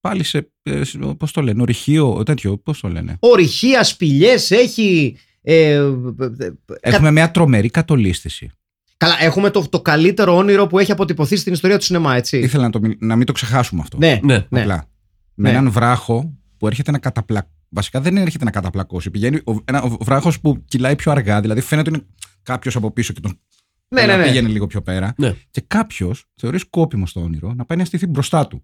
[0.00, 0.50] Πάλι σε.
[0.62, 2.56] ε, σε- Πώς το λένε, ορυχείο, τέτοιο.
[2.58, 3.16] Πώς το λένε.
[3.20, 5.16] ορυχεία, σπηλιές, έχει.
[5.42, 8.50] Ε, ε, Έχουμε μια τρομερή κατολίσθηση.
[9.04, 12.38] Καλά, έχουμε το, το καλύτερο όνειρο που έχει αποτυπωθεί στην ιστορία του σινεμά, έτσι.
[12.38, 13.96] Ήθελα να, το, μιλ- να μην το ξεχάσουμε αυτό.
[13.98, 14.46] Ναι, Ναι.
[14.48, 14.60] ναι.
[14.60, 14.84] Απλά.
[15.34, 15.56] Με Ναι.
[15.56, 17.52] έναν βράχο που έρχεται να καταπλακώσει.
[17.68, 19.10] Βασικά δεν έρχεται να καταπλακώσει.
[19.10, 21.40] Πηγαίνει ο, ένα, ο βράχος που κυλάει πιο αργά.
[21.40, 22.08] Δηλαδή φαίνεται ότι είναι
[22.42, 23.38] κάποιος από πίσω και τον
[23.88, 24.22] ναι, ναι, ναι.
[24.22, 25.14] πήγαινε λίγο πιο πέρα.
[25.16, 25.34] Ναι.
[25.50, 28.62] Και κάποιος θεωρεί σκόπιμο στο όνειρο να πάει να στηθεί μπροστά του.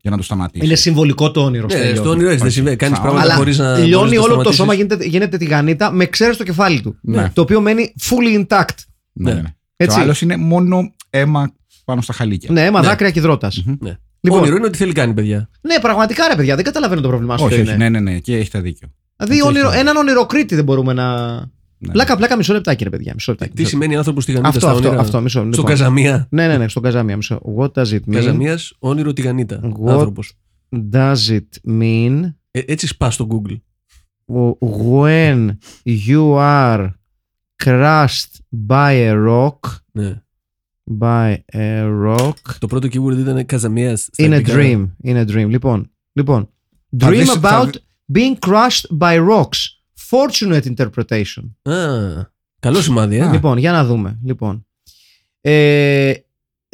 [0.00, 0.64] Για να το σταματήσει.
[0.66, 1.66] Είναι συμβολικό το όνειρο.
[1.66, 1.96] Ναι, Στέλιο.
[1.96, 2.54] στο όνειρο έτσι δεν Όχι.
[2.56, 2.76] συμβαίνει.
[2.76, 3.78] Κάνεις Αλλά πράγματα Αλλά χωρίς να.
[3.78, 4.56] λιώνει μπορείς να όλο το σταματήσεις.
[4.56, 6.98] σώμα, γίνεται, γίνεται τηγανίτα με ξέρει το κεφάλι του.
[7.02, 7.30] Ναι.
[7.34, 8.74] Το οποίο μένει fully intact.
[9.14, 9.40] Ναι, Ναι.
[9.40, 9.48] ναι.
[9.76, 9.98] Και Έτσι.
[9.98, 11.52] ο άλλος είναι μόνο αίμα
[11.84, 12.52] πάνω στα χαλίκια.
[12.52, 12.86] Ναι, μα Ναι.
[12.86, 13.64] δάκρυα και υδρότας.
[13.80, 13.96] Ναι.
[14.20, 15.48] Λοιπόν, Όνειρο είναι ότι θέλει κάνει, παιδιά.
[15.60, 17.44] ναι, πραγματικά ρε παιδιά, δεν καταλαβαίνω το πρόβλημά σου.
[17.44, 17.88] όχι, ποιο όχι, είναι.
[17.88, 18.88] ναι, ναι, ναι, και έχετε δίκιο.
[19.16, 19.78] Δηλαδή, Έτσι όνειρο, έχει.
[19.78, 21.34] έναν ονειροκρίτη δεν μπορούμε να.
[21.78, 21.92] Ναι.
[21.92, 23.12] Πλάκα, πλάκα, μισό λεπτάκι, ρε παιδιά.
[23.14, 23.52] Μισό λεπτάκι.
[23.52, 24.58] Τι μισό σημαίνει άνθρωπος στη λεπτάκι.
[24.58, 25.64] Γανίτα Αυτό, στα αυτό, όνειρα; αυτό, μισό Στο λοιπόν.
[25.64, 27.16] Καζαμία; Ναι, ναι, ναι, στον Καζάμια.
[27.16, 27.40] Μισό.
[27.58, 28.12] What does it mean?
[28.12, 29.60] Καζαμίας, όνειρο τη Γανίτα.
[29.84, 29.90] What?
[29.90, 30.32] Άνθρωπος.
[30.92, 33.56] Does it mean; Έτσι σπάς στο Google.
[34.70, 35.48] when
[35.84, 36.88] you are
[37.63, 38.31] crushed
[38.67, 39.59] by a rock
[39.91, 40.21] Ναι.
[40.99, 43.97] by a rock Το πρώτο keyword ήταν Καζαμία.
[44.17, 44.87] in a dream.
[45.03, 45.47] In a dream.
[45.49, 46.49] Λοιπόν, λοιπόν.
[46.99, 47.69] Θα Dream δεις- θα about
[48.05, 49.59] δει- being crushed by rocks.
[50.09, 51.71] Fortunate interpretation.
[51.71, 51.73] Α,
[52.59, 53.21] καλό σημάδι, ε.
[53.25, 53.31] Α.
[53.31, 54.19] Λοιπόν, για να δούμε.
[54.23, 54.65] Λοιπόν.
[55.41, 56.13] Ε,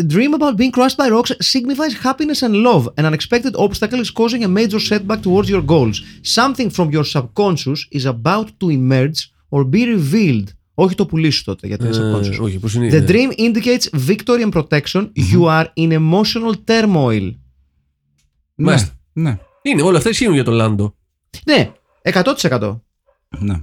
[0.04, 2.86] dream about being crushed by rocks signifies happiness and love.
[2.98, 5.98] An unexpected obstacle is causing a major setback towards your goals.
[6.38, 9.20] Something from your subconscious is about to emerge
[9.50, 10.50] or be revealed.
[10.83, 12.39] Όχι το πουλί σου τότε, γιατί είναι Ε, subconscious.
[12.41, 12.89] όχι, πώς είναι.
[12.89, 13.05] The ναι.
[13.09, 15.09] dream indicates victory and protection.
[15.33, 17.21] You are in emotional turmoil.
[18.55, 18.93] Ναι, Μάλιστα.
[19.13, 20.95] ναι, Είναι, όλα αυτά ισχύουν για τον Λάντο.
[21.47, 21.71] Ναι,
[22.03, 22.81] 100%.
[23.39, 23.61] ναι.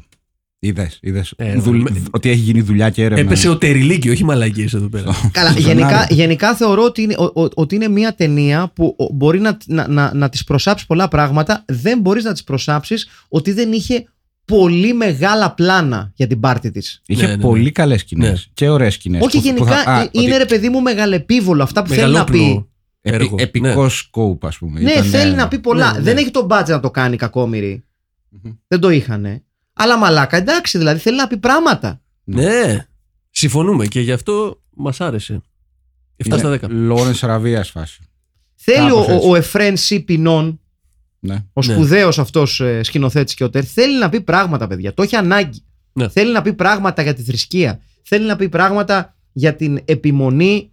[0.60, 1.34] Είδες, είδες.
[1.38, 3.24] Ε, Δουλ- με- Ότι έχει γίνει δουλειά και έρευνα.
[3.24, 5.12] Έπεσε ο Τεριλίκη, όχι μαλακίες εδώ πέρα.
[5.32, 5.62] Καλά, Ζωνάρι.
[5.62, 9.58] γενικά, γενικά θεωρώ ότι είναι, ο- ο- ότι είναι μια ταινία που ο- μπορεί να,
[9.66, 11.64] να, να, να τις προσάψει πολλά πράγματα.
[11.68, 14.08] Δεν μπορείς να τις προσάψεις ότι δεν είχε
[14.48, 17.02] πολύ μεγάλα πλάνα για την πάρτη της.
[17.06, 17.42] Είχε Ναι, ναι, ναι.
[17.42, 18.30] πολύ καλές σκηνές.
[18.30, 18.52] Ναι.
[18.54, 19.22] Και ωραίες σκηνές.
[19.26, 22.32] Όχι γενικά, ε, είναι ρε παιδί μου μεγαλεπίβολο αυτά που θέλει να πει.
[22.38, 22.68] Μεγαλόπνο
[23.02, 23.36] έργο.
[23.40, 23.90] Επικό Ναι.
[23.90, 24.80] σκόπ, ας πούμε.
[24.80, 25.92] Ναι, Ήταν, θέλει ε, να πει πολλά.
[25.92, 26.04] ναι, ναι.
[26.04, 27.84] Δεν έχει τον budget να το κάνει κακόμοιρη.
[28.30, 28.52] Μμμ.
[28.68, 29.44] Δεν το είχανε.
[29.74, 32.02] Αλλά μαλάκα, εντάξει, δηλαδή θέλει να πει πράγματα.
[32.24, 32.86] Ναι,
[33.30, 35.42] συμφωνούμε και γι' αυτό μας άρεσε.
[36.30, 36.70] 7 στα 10.
[36.70, 38.02] Λόρενς Ραβίας φάση.
[38.56, 39.28] Θέλει ο, Κάπως έτσι.
[39.28, 40.60] ο, ο Εφρέν Σι Πινών,
[41.20, 41.34] Ναι.
[41.54, 41.74] ο Ναι.
[41.74, 44.94] σπουδαίος αυτός ε, σκηνοθέτης και ο Τερ, θέλει να πει πράγματα, παιδιά.
[44.94, 45.62] Το έχει ανάγκη.
[45.94, 46.10] Ναι.
[46.10, 47.80] Θέλει να πει πράγματα για τη θρησκεία.
[48.04, 50.72] Θέλει να πει πράγματα για την επιμονή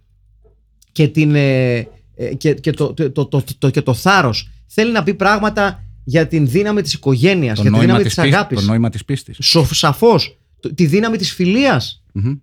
[0.91, 1.75] και, την, ε,
[2.15, 4.49] ε, και, και το, το, το, το, το, και το θάρρος.
[4.67, 8.13] Θέλει να πει πράγματα για την δύναμη της οικογένειας, Το για τη νόημα, δύναμη της
[8.13, 8.59] της πίστης, αγάπης.
[8.59, 9.37] το νόημα της πίστης.
[9.41, 10.37] Σοφ, σαφώς.
[10.59, 12.03] Το- Τη δύναμη της φιλίας.
[12.13, 12.33] Μμμ.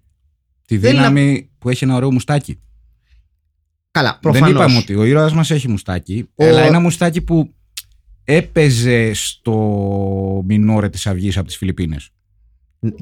[0.67, 2.59] Τη Θέλει να- δύναμη που έχει ένα ωραίο μουστάκι.
[3.91, 4.49] Καλά, προφανώς.
[4.49, 7.55] Δεν είπαμε ότι ο ήρωας μας έχει μουστάκι, Ο- αλλά ένα μουστάκι που
[8.25, 12.11] έπαιζε στο μινόρε της Αυγής από τις Φιλιππίνες.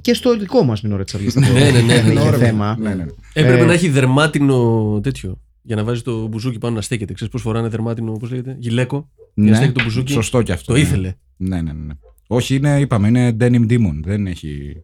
[0.01, 1.35] Και στο δικό μας μηνόρε της Αυγής.
[1.35, 2.37] Ναι, ναι, ναι, ναι, δεν ναι, είχε ναι.
[2.37, 2.77] θέμα.
[2.81, 3.07] Ναι, ναι.
[3.33, 5.41] Έπρεπε Ε, να έχει δερμάτινο τέτοιο.
[5.63, 7.13] Για να βάζει το μπουζούκι πάνω να στέκεται.
[7.13, 9.09] Ξέρεις πώς φοράνε δερμάτινο, πώς λέγεται, γυλαίκο.
[9.35, 10.73] Για να Ναι, στέκει το μπουζούκι; Σωστό και αυτό.
[10.73, 10.85] Το ναι.
[10.85, 11.15] ήθελε.
[11.37, 11.93] Ναι, ναι, ναι.
[12.27, 14.01] Όχι, είναι, είπαμε, είναι denim demon.
[14.03, 14.83] Δεν έχει.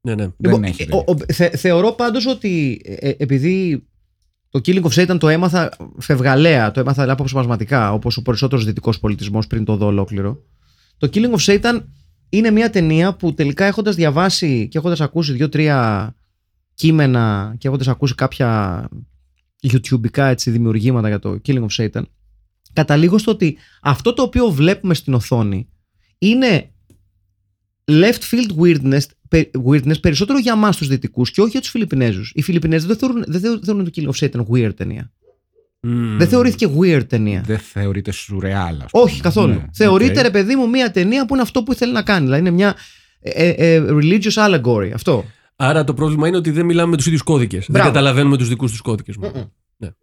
[0.00, 0.22] Ναι, ναι.
[0.22, 0.82] Δεν Λοιπόν, έχει.
[0.82, 0.96] ε, ρε.
[0.96, 3.86] ο- ο- θε- θεωρώ πάντως ότι ε, ε, επειδή
[4.52, 8.98] το Killing of Satan το έμαθα φευγαλέα, το έμαθα δηλαδή, αποσπασματικά, όπως ο περισσότερος δυτικός
[8.98, 10.42] πολιτισμός πριν το δω ολόκληρο.
[10.96, 11.82] Το Killing of Satan
[12.28, 16.14] είναι μια ταινία που τελικά έχοντας διαβάσει και έχοντας ακούσει δύο-τρία
[16.74, 18.88] κείμενα και έχοντας ακούσει κάποια
[19.68, 22.02] YouTubeικά έτσι, δημιουργήματα για το Killing of Satan,
[22.72, 25.68] καταλήγω στο ότι αυτό το οποίο βλέπουμε στην οθόνη
[26.18, 26.70] είναι
[27.84, 29.21] left field weirdness, πε-
[29.66, 32.32] weirdness περισσότερο για εμάς τους Δυτικούς και όχι για τους Φιλιππινέζους.
[32.34, 35.10] Οι Φιλιππινέζοι δεν θεωρούν, δεν θεωρούν, θεωρούν το Killing of Satan weird ταινία.
[35.80, 36.18] Μμμ.
[36.18, 37.42] Δεν θεωρήθηκε weird ταινία.
[37.46, 38.80] Δεν θεωρείται σουρεάλ.
[38.80, 39.04] ας πούμε.
[39.04, 39.52] Όχι καθόλου.
[39.52, 40.22] Ναι, Θεωρείται οκ.
[40.24, 42.24] ρε παιδί μου μια ταινία που είναι αυτό που ήθελε να κάνει.
[42.24, 42.76] Δηλαδή είναι μια
[43.20, 44.90] ε, ε, ε, religious allegory.
[44.94, 45.24] Αυτό.
[45.56, 47.58] Άρα το πρόβλημα είναι ότι δεν μιλάμε με τους ίδιους κώδικες.
[47.60, 47.88] Δεν Μπράβο.
[47.88, 49.16] καταλαβαίνουμε τους δικούς τους κώδικες.
[49.16, 49.28] Ναι.
[49.30, 49.94] Καλά.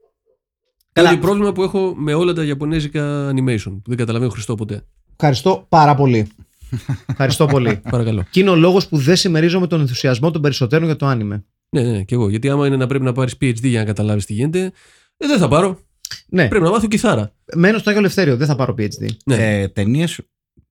[0.94, 1.12] Καλά.
[1.12, 3.64] Είναι πρόβλημα που έχω με όλα τα Ιαπωνέζικα animation.
[3.64, 4.82] Που δεν καταλαβαίνω Χριστό ποτέ.
[5.16, 6.28] Ευχαριστώ πάρα πολύ.
[7.06, 7.80] Ευχαριστώ πολύ.
[7.90, 8.26] Παρακαλώ.
[8.30, 11.44] Και είναι ο λόγος που δεν συμμερίζομαι τον ενθουσιασμό των περισσότερων για το άνιμε.
[11.70, 12.30] Ναι, ναι, και εγώ.
[12.30, 14.72] Γιατί άμα είναι να πρέπει να πάρεις PhD για να καταλάβεις τι γίνεται,
[15.18, 15.80] ε, δεν θα πάρω.
[16.30, 17.34] Ναι, Πρέπει να μάθω κιθάρα.
[17.56, 18.38] μένω στο Άγιο Ελευθέριο.
[18.38, 19.08] Δεν θα πάρω PhD.
[19.26, 19.60] Ναι.
[19.62, 20.20] Ε, ταινίες,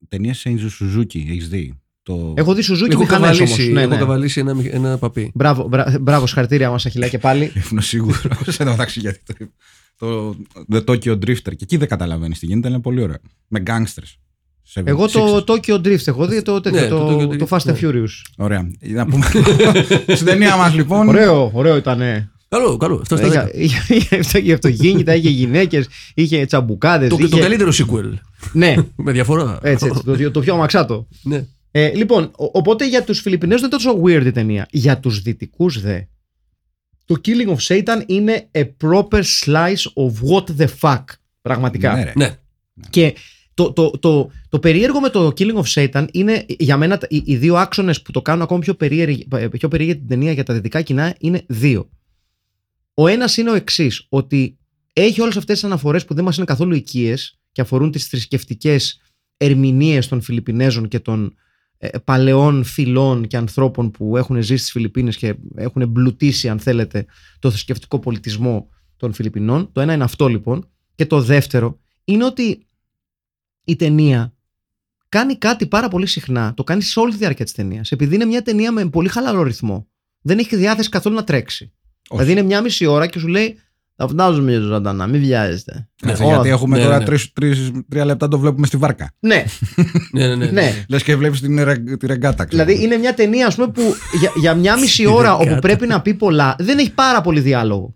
[0.08, 2.34] ταινίες σε Suzuki, έχεις δει; Το...
[2.36, 3.38] Έχω δει Σουζούκι έχω μηχανές όμως.
[3.50, 3.96] καβαλήσει, Ναι, έχω ναι.
[3.98, 5.30] καβαλήσει ένα, ένα παπί.
[5.34, 7.44] Μπράβο, μπρα- μπράβο, συγχαρητήρια μα, Αχιλά και πάλι.
[7.70, 8.26] Ήμουν σίγουρος.
[8.46, 9.34] Σε τω μεταξύ γιατί το,
[9.98, 10.36] το,
[10.82, 11.36] το Tokyo Drifter.
[11.42, 13.16] Και εκεί δεν καταλαβαίνεις τι γίνεται, είναι πολύ ωραίο.
[13.48, 14.14] Με gangsters.
[14.70, 15.44] Σε Εγώ το sixes.
[15.44, 17.78] Tokyo Drift έχω δει το, τέτοιο, Ναι, το το, Tokyo το, Drift, Fast and ναι.
[17.82, 18.08] Furious.
[18.36, 18.70] Ωραία.
[18.80, 19.26] Να πούμε.
[20.14, 21.08] Στην ταινία μας λοιπόν.
[21.08, 21.98] Ωραίο, ωραίο ήταν.
[21.98, 22.28] ναι.
[22.48, 22.94] Καλό, καλό.
[23.00, 23.50] Αυτό στα Είχε, δέκα.
[23.58, 27.08] είχε, είχε, είχε αυτοκίνητα, είχε γυναίκες, είχε τσαμπουκάδες.
[27.08, 28.12] Το, το καλύτερο sequel.
[28.52, 29.58] Ναι, Με διαφορά.
[29.62, 31.08] έτσι, έτσι, το, το πιο αμαξάτο.
[31.22, 31.46] ναι.
[31.70, 34.66] Ε, λοιπόν, ο- οπότε για τους Φιλιππινέζους δεν είναι τόσο weird η ταινία.
[34.70, 36.00] Για τους δυτικούς δε,
[37.04, 41.04] το Killing of Satan είναι a proper slice of what the fuck.
[41.42, 41.94] Πραγματικά.
[41.94, 42.12] Ναι, ρε.
[42.16, 42.30] ναι.
[42.90, 43.14] Και
[43.58, 47.22] το, το, το, το περίεργο με το Killing of Satan είναι για μένα τα- οι,
[47.24, 50.54] οι δύο άξονες που το κάνουν ακόμη πιο περίεργη, πιο περίεργη την ταινία για τα
[50.54, 51.90] δυτικά κοινά είναι δύο.
[52.94, 54.58] Ο ένας είναι ο εξής, ότι
[54.92, 59.00] έχει όλες αυτές τις αναφορές που δεν μας είναι καθόλου οικίες και αφορούν τις θρησκευτικές
[59.36, 61.34] ερμηνείες των Φιλιππινέζων και των
[61.78, 67.06] ε, παλαιών φυλών και ανθρώπων που έχουν ζήσει στις Φιλιππίνες και έχουν εμπλουτίσει αν θέλετε
[67.38, 69.72] το θρησκευτικό πολιτισμό των Φιλιππινών.
[69.72, 70.68] Το ένα είναι αυτό λοιπόν.
[70.94, 72.67] Και το δεύτερο είναι ότι
[73.68, 74.32] η ταινία
[75.08, 76.54] κάνει κάτι πάρα πολύ συχνά.
[76.54, 77.90] Το κάνει σε όλη τη διάρκεια της ταινίας.
[77.92, 79.86] Επειδή είναι μια ταινία με πολύ χαλαρό ρυθμό.
[80.22, 81.72] Δεν έχει διάθεση καθόλου να τρέξει.
[82.08, 82.22] Όχι.
[82.22, 83.58] Δηλαδή είναι μια μισή ώρα και σου λέει
[83.96, 85.88] Θα φτάσουμε για ζωντανά, μην βιάζεστε.
[86.02, 87.04] Κάτσε, Όλα- γιατί έχουμε ναι, τώρα ναι.
[87.04, 89.10] τρεις- τρεις- τρία λεπτά το βλέπουμε στη βάρκα.
[89.18, 89.44] Ναι,
[90.12, 90.46] Ναι, ναι, ναι.
[90.50, 90.84] ναι.
[90.88, 92.44] Λες και βλέπεις την ρε- τη ρεγκάτα.
[92.44, 92.64] ξέρω.
[92.64, 93.82] Δηλαδή είναι μια ταινία ας πούμε, που
[94.20, 97.94] για, για μια μισή ώρα όπου πρέπει να πει πολλά δεν έχει πάρα πολύ διάλογο.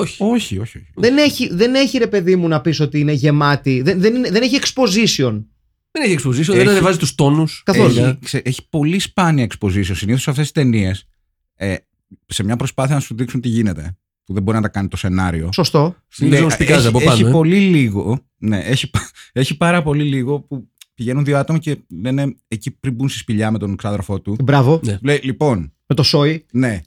[0.00, 0.16] Όχι.
[0.22, 0.78] Όχι, όχι.
[0.78, 0.86] όχι.
[0.94, 3.82] Δεν έχει, δεν έχει ρε παιδί μου να πεις ότι είναι γεμάτη.
[3.82, 5.42] Δεν, δεν, είναι- δεν έχει exposition.
[5.90, 7.62] Δεν έχει exposition, δεν Έχει- ανεβάζει τους τόνους.
[7.64, 7.98] Καθόλου.
[7.98, 9.90] Έχει, ξε- έχει πολύ σπάνια exposition.
[9.94, 11.08] Συνήθως αυτές τις ταινίες,
[11.54, 11.74] ε,
[12.26, 14.96] σε μια προσπάθεια να σου δείξουν τι γίνεται, που δεν μπορεί να τα κάνει το
[14.96, 15.48] σενάριο.
[15.52, 15.96] Σωστό.
[16.08, 17.12] Συνήθως σπικάζει έχει, από πάνω.
[17.12, 17.30] έχει ε.
[17.30, 18.18] πολύ λίγο.
[18.38, 22.94] Ναι, έχει, πα- έχει πάρα πολύ λίγο που πηγαίνουν δύο άτομα και λένε εκεί πριν
[22.94, 24.36] μπουν στη σπηλιά με τον ξάδερφό του.
[24.44, 24.80] Μπράβο.
[24.84, 24.98] Ναι.
[25.02, 26.46] Λέει, λοιπόν, Με το σόι.
[26.52, 26.80] ναι,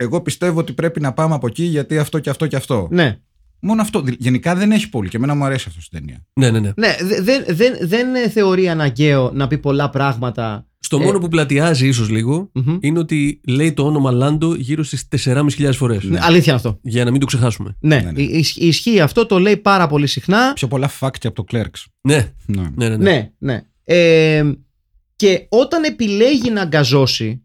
[0.00, 2.88] εγώ πιστεύω ότι πρέπει να πάμε από εκεί γιατί αυτό και αυτό και αυτό.
[2.90, 3.18] Ναι.
[3.60, 4.00] Μόνο αυτό.
[4.00, 6.26] Δη- Γενικά δεν έχει πολύ και εμένα μου αρέσει αυτός στην ταινία.
[6.32, 6.72] Ναι, ναι, ναι.
[6.76, 10.66] Ναι, δε- δεν, δεν, δεν ε, θεωρεί αναγκαίο να πει πολλά πράγματα.
[10.80, 11.04] Στο Ε.
[11.04, 12.76] μόνο που πλατιάζει ίσως λίγο Μμμ.
[12.80, 16.02] είναι ότι λέει το όνομα Λάντο γύρω στις 4.500 φορές.
[16.04, 16.78] Ναι, Αλήθεια είναι αυτό.
[16.82, 17.76] Για να μην το ξεχάσουμε.
[17.80, 18.22] Ναι, Ναι, ναι.
[18.22, 20.52] ι- ισ- ισχύει αυτό, το λέει πάρα πολύ συχνά.
[20.52, 21.84] Πιο πολλά facts από το Clerks.
[22.00, 22.62] Ναι, Ναι.
[22.76, 22.96] ναι, ναι.
[22.96, 22.96] ναι.
[22.96, 23.62] Ναι, ναι.
[23.84, 24.52] Ε,
[25.16, 27.42] και όταν επιλέγει να αγκαζώσει.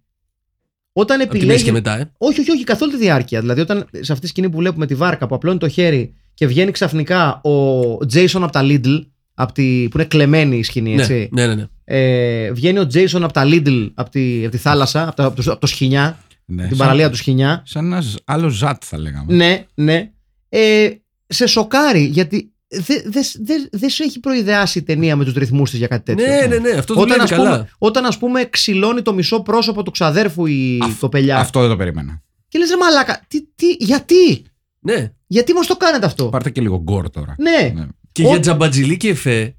[0.93, 1.51] Όταν Από τη επιλέγει.
[1.51, 2.12] μέση και μετά, ε.
[2.17, 3.39] Όχι, όχι, όχι, καθόλου τη διάρκεια.
[3.39, 6.47] Δηλαδή, όταν σε αυτή τη σκηνή που βλέπουμε τη βάρκα που απλώνει το χέρι και
[6.47, 7.79] βγαίνει ξαφνικά ο
[8.13, 9.01] Jason από τα Lidl,
[9.34, 11.29] από τη, που είναι κλεμμένη η σκηνή, Ναι, έτσι.
[11.32, 11.65] ναι, ναι, ναι.
[11.86, 15.43] Ε, βγαίνει ο Jason από τα Lidl, από τη, από τη θάλασσα, από, τα, από,
[15.43, 16.62] το, από το Σχοινιά, Ναι.
[16.62, 17.63] την Σαν- παραλία του Σχοινιά.
[17.65, 19.34] Σαν ένα ζ- άλλο ζάτ, θα λέγαμε.
[19.34, 20.10] Ναι, ναι.
[20.49, 20.89] Ε,
[21.27, 22.52] σε σοκάρει γιατί
[22.86, 26.03] δεν δες, δε, δες σου έχει προειδεάσει η ταινία με τους ρυθμούς της για κάτι
[26.15, 26.25] τέτοιο.
[26.36, 27.51] Ναι, ναι, ναι, αυτό Όταν, δουλεύει ας καλά.
[27.51, 31.69] πούμε, όταν ας πούμε ξυλώνει το μισό πρόσωπο του ξαδέρφου η Αυ- κοπελιά Αυτό δεν
[31.69, 32.21] το περίμενα.
[32.47, 34.43] και λες ρε μαλάκα, τι, τι, γιατί,
[34.79, 35.12] Ναι.
[35.27, 37.36] γιατί μας το κάνετε αυτό; Πάρτε και λίγο γκορ τώρα.
[37.38, 37.86] Ναι, Ναι.
[38.12, 39.55] Και Ό- για τζαμπατζιλί και εφέ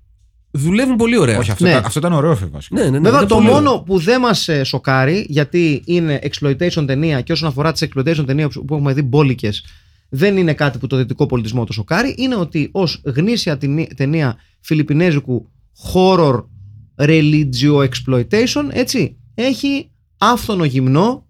[0.50, 1.38] δουλεύουν πολύ ωραία.
[1.38, 1.70] Όχι, αυτό, Ναι.
[1.70, 2.74] ήταν, αυτό ήταν ωραίο εφέ βασικά.
[2.80, 2.98] Ναι, ναι, ναι.
[2.98, 3.82] Βέβαια ήταν το πολύ μόνο ωραίο.
[3.82, 8.48] που δεν μας ε, σοκάρει γιατί είναι exploitation ταινία και όσον αφορά τις exploitation ταινία
[8.48, 9.64] που που έχουμε δει μπόλικες
[10.16, 14.36] δεν είναι κάτι που το δυτικό πολιτισμό το σοκάρει είναι ότι ως γνήσια ταινί- ταινία
[14.60, 15.50] φιλιππινέζικου
[15.92, 16.44] horror
[16.96, 21.26] religio exploitation έτσι έχει άφθονο γυμνό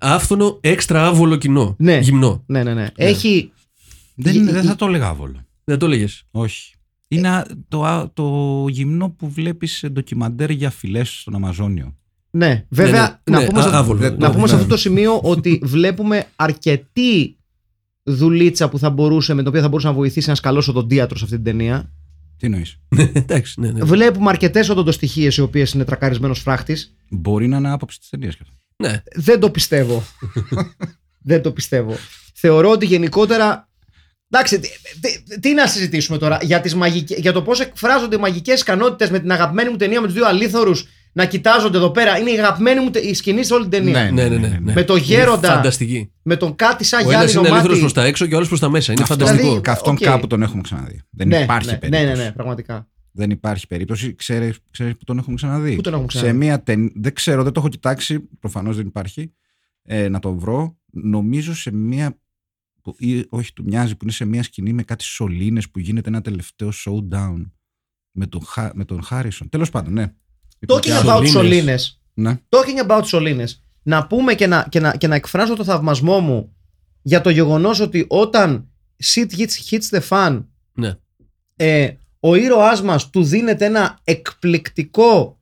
[0.00, 1.74] Άφθονο, έξτρα άβολο κοινό.
[1.78, 1.98] Ναι.
[1.98, 2.42] Γυμνό.
[2.46, 3.52] ναι ναι ναι έχει
[4.14, 5.36] Δεν, Γε- δεν θα το έλεγα άβολο.
[5.64, 6.22] Δεν το έλεγες.
[6.30, 6.72] Όχι.
[7.08, 11.96] Είναι α- το, α- το γυμνό που βλέπεις σε ντοκιμαντέρ για φυλές στον Αμαζόνιο.
[12.30, 13.98] ναι βέβαια ναι, να ναι, πούμε, σε, α- άβολο.
[13.98, 14.60] δεν- να πούμε σε ναι.
[14.60, 17.37] αυτό το σημείο ότι βλέπουμε αρκετή
[18.08, 21.24] δουλίτσα που θα μπορούσε, με την οποία θα μπορούσε να βοηθήσει ένας καλός οδοντίατρος σε
[21.24, 21.92] αυτή την ταινία.
[22.36, 22.78] Τι εννοείς;
[23.12, 23.84] Εντάξει, ναι, ναι.
[23.84, 26.94] Βλέπουμε αρκετές οδοντοστοιχίες οι οποίες είναι τρακαρισμένος φράχτης.
[27.10, 28.56] Μπορεί να είναι άποψη της ταινίας και αυτό.
[28.76, 29.02] ναι.
[29.14, 30.02] Δεν το πιστεύω.
[31.30, 31.94] Δεν το πιστεύω.
[32.34, 33.68] Θεωρώ ότι γενικότερα.
[34.30, 34.68] Εντάξει, τι,
[35.00, 39.10] τι- τι να συζητήσουμε τώρα για, τις μαγικές, για το πώς εκφράζονται οι μαγικές ικανότητες
[39.10, 42.18] με την αγαπημένη μου ταινία με τους δύο αλήθωρους να κοιτάζονται εδώ πέρα.
[42.18, 44.10] Είναι η αγαπημένη μου τε- η σκηνή σε όλη την ταινία.
[44.10, 44.72] Ναι, ναι, ναι, ναι.
[44.72, 46.12] Με το Είναι γέροντα, Φανταστική.
[46.22, 47.80] με τον κάτι σαν Ο ένας γυάλινο είναι αλήθωρο μάτι.
[47.80, 48.92] προς τα έξω και ο άλλος προς τα μέσα.
[48.92, 49.42] Είναι Αυτό- φανταστικό.
[49.42, 49.98] Δηλαδή, Και αυτόν οκ.
[50.00, 51.02] κάπου τον έχουμε ξαναδεί.
[51.10, 52.04] Δεν ναι, υπάρχει ναι, περίπτωση.
[52.06, 52.88] Ναι, ναι, ναι, πραγματικά.
[53.12, 54.14] Δεν υπάρχει περίπτωση.
[54.14, 56.90] Ξέρεις, ξέρεις που τον έχουμε ξαναδεί; Πού τον έχουμε ξαναδεί; Σε μία ταινία.
[56.94, 58.20] Δεν ξέρω, δεν το έχω κοιτάξει.
[58.40, 59.32] Προφανώς δεν υπάρχει.
[59.82, 60.76] Ε, να το βρω.
[60.92, 62.18] Νομίζω σε μία.
[62.82, 66.08] που- Ή, όχι, του μοιάζει που είναι σε μία σκηνή με κάτι σωλήνες που γίνεται
[66.08, 67.50] ένα τελευταίο showdown
[68.10, 69.48] με τον, Χα- με τον Χάρισον.
[69.48, 70.12] Τέλος πάντων, ναι.
[70.58, 71.08] Talking Υποτιάζω.
[71.08, 71.30] about Σωλήνες.
[71.32, 72.00] σωλήνες.
[72.14, 72.38] Ναι.
[72.48, 73.62] Talking about σωλήνες.
[73.82, 76.52] Να πούμε και να, και, να, και να εκφράσω το θαυμασμό μου
[77.02, 78.68] για το γεγονός ότι όταν
[79.14, 80.94] shit hits, hits the fan Ναι.
[81.56, 81.90] ε,
[82.20, 85.38] ο ήρωάς μας του δίνεται ένα εκπληκτικό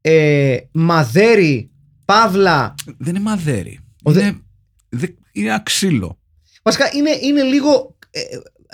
[0.00, 1.70] ε, μαδέρι,
[2.04, 3.80] παύλα Δεν είναι μαδέρι.
[4.02, 4.40] Ο δε- Είναι,
[4.88, 6.18] δε, είναι ένα ξύλο.
[6.62, 8.20] βασικά είναι, είναι λίγο ε,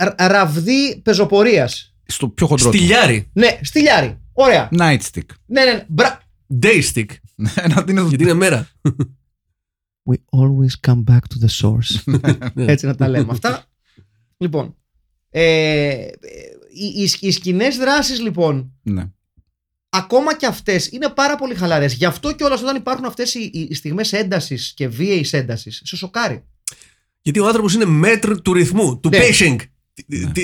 [0.04, 2.70] ρα- ραβδί πεζοπορίας Στο πιο χοντρό.
[2.70, 2.76] του.
[2.76, 3.30] Στυλιάρι.
[3.32, 5.26] ναι, στυλιάρι, ωραία Nightstick.
[5.46, 5.84] ναι, ναι, ναι.
[5.88, 6.20] Μπρα...
[6.62, 7.06] Day stick.
[7.54, 8.68] Ένα είναι Γιατί είναι μέρα.
[10.10, 12.18] We always come back to the source
[12.54, 12.64] Ναι.
[12.64, 13.64] Έτσι να τα λέμε αυτά.
[14.36, 14.76] Λοιπόν,
[15.30, 16.10] ε, ε,
[16.74, 19.10] οι, οι, οι σκηνές δράσεις λοιπόν, Ναι.
[19.88, 21.92] ακόμα και αυτές είναι πάρα πολύ χαλαρές.
[21.94, 26.44] Γι' αυτό και όταν υπάρχουν αυτές οι, οι στιγμές έντασης και βίαιης έντασης, σε σοκάρει.
[27.22, 29.18] Γιατί ο άνθρωπος είναι μέτρ του ρυθμού, του Ναι.
[29.20, 29.56] pacing,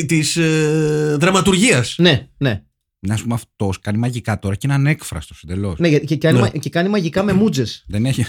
[0.06, 1.94] της ε, δραματουργίας.
[1.98, 2.62] Ναι, ναι.
[3.06, 5.78] Να πούμε αυτός κάνει μαγικά τώρα και είναι ανέκφραστος εντελώς.
[5.78, 6.40] ναι και, και, κάνει, Ναι.
[6.42, 7.84] μα- και κάνει μαγικά με μούτζες.
[7.88, 8.24] Δεν έχει.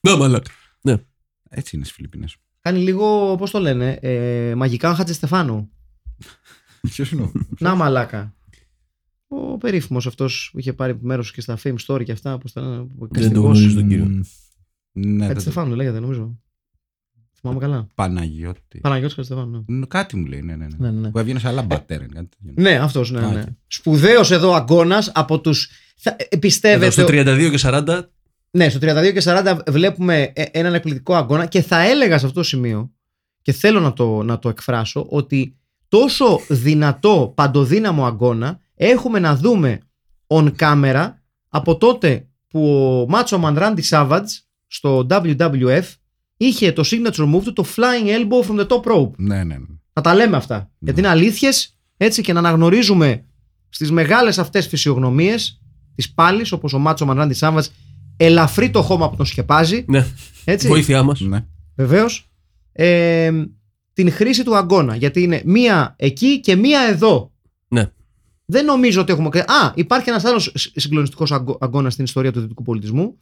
[0.00, 0.50] Ναι, μαλάκα.
[0.80, 0.96] Ναι.
[1.48, 2.36] Έτσι είναι στις Φιλιππίνες.
[2.60, 5.70] Κάνει λίγο, πώς το λένε, ε, μαγικά Χατζη Στεφάνου.
[6.80, 7.32] Ποιος είναι ο.
[7.58, 8.34] Να μαλάκα.
[9.28, 12.38] Ο περίφημος αυτός που είχε πάρει μέρος και στα Fame Story και αυτά.
[12.38, 13.42] Πώς τα λένε, ο Δεν το καστικός.
[13.42, 14.04] γνωρίζω τον κύριο.
[14.04, 14.20] Μμ,
[14.92, 16.41] Ναι, Χατζη δεν το- Στεφάνου λέγεται νομίζω.
[17.42, 17.86] Θυμάμαι καλά.
[17.94, 18.78] Παναγιώτη.
[18.80, 19.64] Παναγιώτης Χατζη Στεφάνου.
[19.68, 19.76] ναι.
[19.78, 20.66] Ν- Κάτι μου λέει, ναι, ναι.
[20.66, 20.76] ναι.
[20.78, 21.10] Ναι, ναι, ναι.
[21.10, 22.12] Που έβγαινε σε άλλα μπατέρεν.
[22.12, 22.62] κάτι τέτοιο.
[22.62, 23.20] Ναι, αυτός ναι.
[23.24, 23.40] Α, ναι.
[23.40, 23.46] οκ.
[23.66, 25.54] Σπουδαίος εδώ αγώνα από του.
[25.96, 26.90] Θα, ε, Εδώ πιστεύετε.
[26.90, 28.00] στο 32 και 40.
[28.50, 32.38] Ναι, στο 32 και 40 βλέπουμε ε, έναν εκπληκτικό αγώνα και θα έλεγα σε αυτό
[32.40, 32.90] το σημείο
[33.42, 35.56] και θέλω να το, να το εκφράσω ότι
[35.88, 39.80] τόσο δυνατό παντοδύναμο αγώνα έχουμε να δούμε
[40.26, 41.10] on camera
[41.48, 44.24] από τότε που ο Μάτσο Μανράντι Savage
[44.66, 45.82] στο WWF
[46.46, 49.10] είχε το signature move του το flying elbow from the top rope.
[49.16, 49.44] Ναι, ναι.
[49.44, 49.66] ναι.
[49.92, 50.70] Να τα λέμε αυτά.
[50.78, 53.24] Γιατί είναι αλήθειες έτσι και να αναγνωρίζουμε
[53.68, 55.60] στις μεγάλες αυτές φυσιογνωμίες
[55.94, 57.64] της πάλης όπως ο Μάτσο Μανράντι Savage
[58.16, 59.84] ελαφρύ το χώμα που τον σκεπάζει.
[59.88, 60.06] Ναι.
[60.44, 60.68] Έτσι.
[60.68, 61.20] Βοήθειά μας.
[61.20, 61.44] ναι.
[61.76, 62.30] Βεβαίως.
[62.72, 63.30] Ε,
[63.92, 64.96] την χρήση του αγώνα.
[64.96, 67.32] Γιατί είναι μία εκεί και μία εδώ.
[67.68, 67.90] Ναι.
[68.44, 69.28] Δεν νομίζω ότι έχουμε.
[69.38, 73.18] Α, υπάρχει ένας άλλος συγκλονιστικός αγώνας στην ιστορία του δυτικού πολιτισμού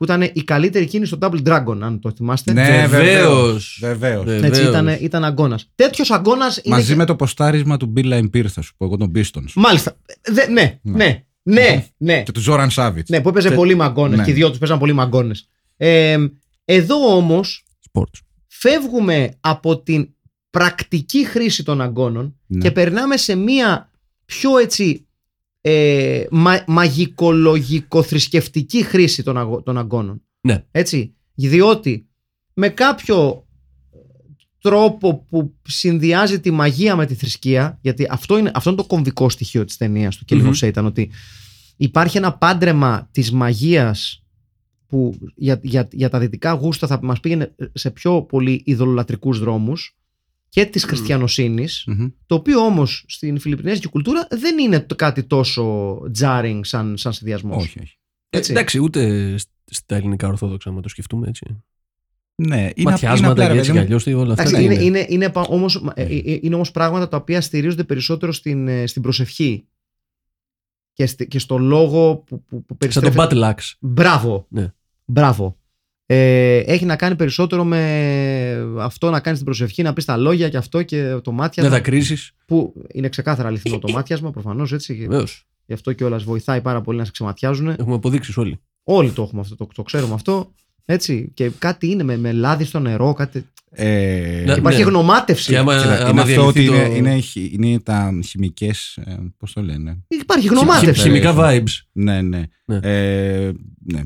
[0.00, 2.52] που ήταν η καλύτερη κίνηση στο Double Dragon, αν το θυμάστε.
[2.52, 3.78] Ναι, Βεβαίως.
[3.80, 4.24] Βεβαίως.
[4.24, 4.32] Ναι.
[4.34, 4.68] Έτσι, βεβαίως.
[4.68, 5.70] ήταν, ήταν αγώνας.
[5.74, 6.74] Τέτοιος αγώνας είναι.
[6.74, 9.52] Μαζί και- με το ποστάρισμα του Bill Line Pierce, θα σου πω εγώ τον Pistons.
[9.54, 9.96] Μάλιστα.
[10.32, 12.22] Δε, ναι, ναι, ναι, ναι.
[12.22, 13.04] Και του Zoran Savage.
[13.08, 14.24] Ναι, που έπαιζε Τε- πολύ μαγκόνε Ναι.
[14.24, 15.34] και οι δυο τους παίζαν πολύ μαγκόνε.
[15.76, 16.16] Ε,
[16.64, 18.20] εδώ όμως Sports.
[18.46, 20.08] φεύγουμε από την
[20.50, 22.58] πρακτική χρήση των αγώνων Ναι.
[22.58, 23.90] και περνάμε σε μία
[24.24, 25.06] πιο έτσι
[25.60, 30.22] ε, μα, μαγικολογικο-θρησκευτική χρήση των, αγω- των αγώνων.
[30.40, 30.64] Ναι.
[30.70, 32.06] Έτσι, διότι
[32.54, 33.44] με κάποιο
[34.60, 39.28] τρόπο που συνδυάζει τη μαγεία με τη θρησκεία, γιατί αυτό είναι, αυτό είναι το κομβικό
[39.28, 40.50] στοιχείο της ταινίας του Killing Μμμ.
[40.54, 41.10] of Satan, ότι
[41.76, 44.24] υπάρχει ένα πάντρεμα της μαγείας
[44.86, 49.98] που για, για, για τα δυτικά γούστα θα μας πήγαινε σε πιο πολύ ειδωλολατρικούς δρόμους
[50.52, 52.06] και της χριστιανοσύνης Μμμ.
[52.26, 57.62] το οποίο όμως στην φιλιππινέζικη κουλτούρα δεν είναι το- κάτι τόσο jarring σαν, σαν συνδυασμός.
[57.64, 57.98] Όχι, όχι.
[58.30, 58.50] Ε, Έτσι.
[58.52, 61.62] εντάξει, ούτε σ- στα ελληνικά ορθόδοξα, να το σκεφτούμε έτσι.
[62.42, 64.22] Ναι, είναι, είναι Ματιάσματα απλά, και ρε έτσι παιδί κι μου, αλλιώς.
[64.22, 64.42] Όλα αυτά.
[64.42, 64.98] Εντάξει, ναι, είναι, είναι.
[64.98, 68.86] είναι, είναι, πα- όμως, ε, ε, είναι όμως πράγματα τα οποία στηρίζονται περισσότερο στην, ε,
[68.86, 69.66] στην προσευχή
[70.92, 73.36] και, στη- και στο λόγο που, που, που Σαν το περιστρέφεται.
[73.36, 73.76] Battle Axe.
[73.80, 74.46] Μπράβο.
[74.50, 74.72] Ναι.
[75.04, 75.58] Μπράβο.
[76.12, 80.48] Ε, έχει να κάνει περισσότερο με αυτό να κάνεις την προσευχή, να πεις τα λόγια
[80.48, 81.72] και αυτό και το Δεν μάτιασμα.
[81.72, 82.16] θα κρίσει.
[82.46, 84.96] Που είναι ξεκάθαρα αληθινό το μάτιασμα, προφανώς έτσι.
[84.96, 85.46] και Βεβαίως.
[85.66, 87.68] Γι' αυτό κιόλας βοηθάει πάρα πολύ να σε ξεματιάζουν.
[87.68, 88.60] Έχουμε αποδείξεις όλοι.
[88.82, 90.52] Όλοι το έχουμε αυτό, το, το ξέρουμε αυτό.
[90.84, 91.30] Έτσι.
[91.34, 93.46] Και κάτι είναι με, με λάδι στο νερό, κάτι.
[93.70, 95.50] Ε, Ναι, Υπάρχει γνωμάτευση.
[95.50, 97.10] Και άμα, κοίτα, άμα είναι αυτό ότι διαλυθεί είναι, το...
[97.10, 98.98] είναι, χι- είναι τα χημικές.
[99.38, 101.02] Πώς το λένε; Υπάρχει χι- γνωμάτευση.
[101.02, 101.84] χημικά vibes.
[101.92, 102.42] Ναι, ναι.
[102.64, 102.78] Ναι.
[102.82, 103.52] Ε,
[103.92, 104.02] ναι.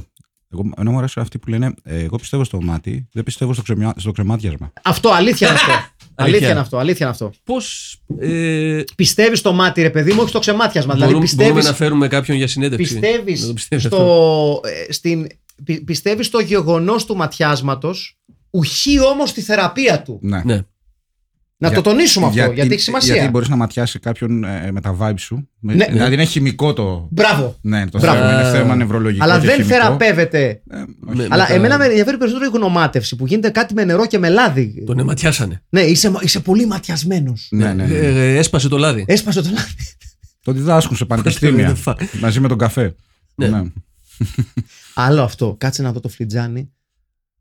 [0.59, 3.63] Εγώ, ενώ μου αρέσουν αυτοί που λένε, ε, εγώ πιστεύω στο μάτι, δεν πιστεύω στο,
[3.63, 4.73] ξεμιά, στο κρεμάτιασμα.
[4.83, 5.71] Αυτό, αλήθεια είναι αυτό.
[5.73, 6.51] αλήθεια Αλήθεια.
[6.51, 6.77] είναι αυτό.
[6.79, 7.33] Αλήθεια είναι αυτό.
[7.45, 7.97] Πώς.
[8.19, 10.95] Ε, Πιστεύεις στο μάτι, ρε παιδί μου, όχι στο ξεμάτιασμα.
[10.95, 12.93] Δηλαδή μπορούμε, μπορούμε πιστεύει να φέρουμε κάποιον για συνέντευξη.
[12.93, 13.97] πιστεύεις Να το πιστεύει αυτό.
[13.97, 15.27] στο, ε, στην,
[15.65, 18.19] πι- πιστεύεις στο γεγονός του ματιάσματος
[18.51, 20.19] ουχή όμως τη θεραπεία του.
[20.23, 20.43] Ναι.
[20.45, 20.61] Ναι.
[21.67, 23.15] Να Για- το τονίσουμε αυτό, γιατί έχει σημασία.
[23.15, 25.49] Γιατί μπορείς να ματιάσεις κάποιον ε, με τα vibes σου.
[25.61, 25.87] Με- Ναι.
[25.91, 27.09] δηλαδή είναι χημικό το.
[27.11, 27.57] Μπράβο.
[27.61, 28.19] Ναι, το Μπράβο.
[28.19, 28.51] θέμα είναι Α.
[28.51, 29.25] θέμα νευρολογικό.
[29.25, 29.75] Αλλά και δεν χημικό.
[29.75, 30.63] θεραπεύεται.
[30.71, 31.17] Ε, όχι.
[31.17, 34.07] Με- Αλλά με τα- εμένα με ενδιαφέρει περισσότερο η γνωμάτευση που γίνεται κάτι με νερό
[34.07, 34.83] και με λάδι.
[34.87, 35.63] Τον εματιάσανε.
[35.69, 37.49] Ναι, είσαι, είσαι πολύ ματιασμένος.
[37.51, 37.95] Ναι, ναι, ναι.
[37.95, 39.05] Ε, ε, έσπασε το λάδι.
[39.09, 39.75] Έσπασε το λάδι.
[40.43, 41.67] Το διδάσκουν σε πανεπιστήμια.
[41.67, 42.95] Δεν φα- μαζί με τον καφέ.
[43.35, 43.63] Ναι.
[44.95, 45.55] Άλλο αυτό.
[45.59, 46.71] Κάτσε να δω το φλιτζάνι.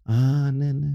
[0.03, 0.13] Α,
[0.51, 0.87] ναι, ναι.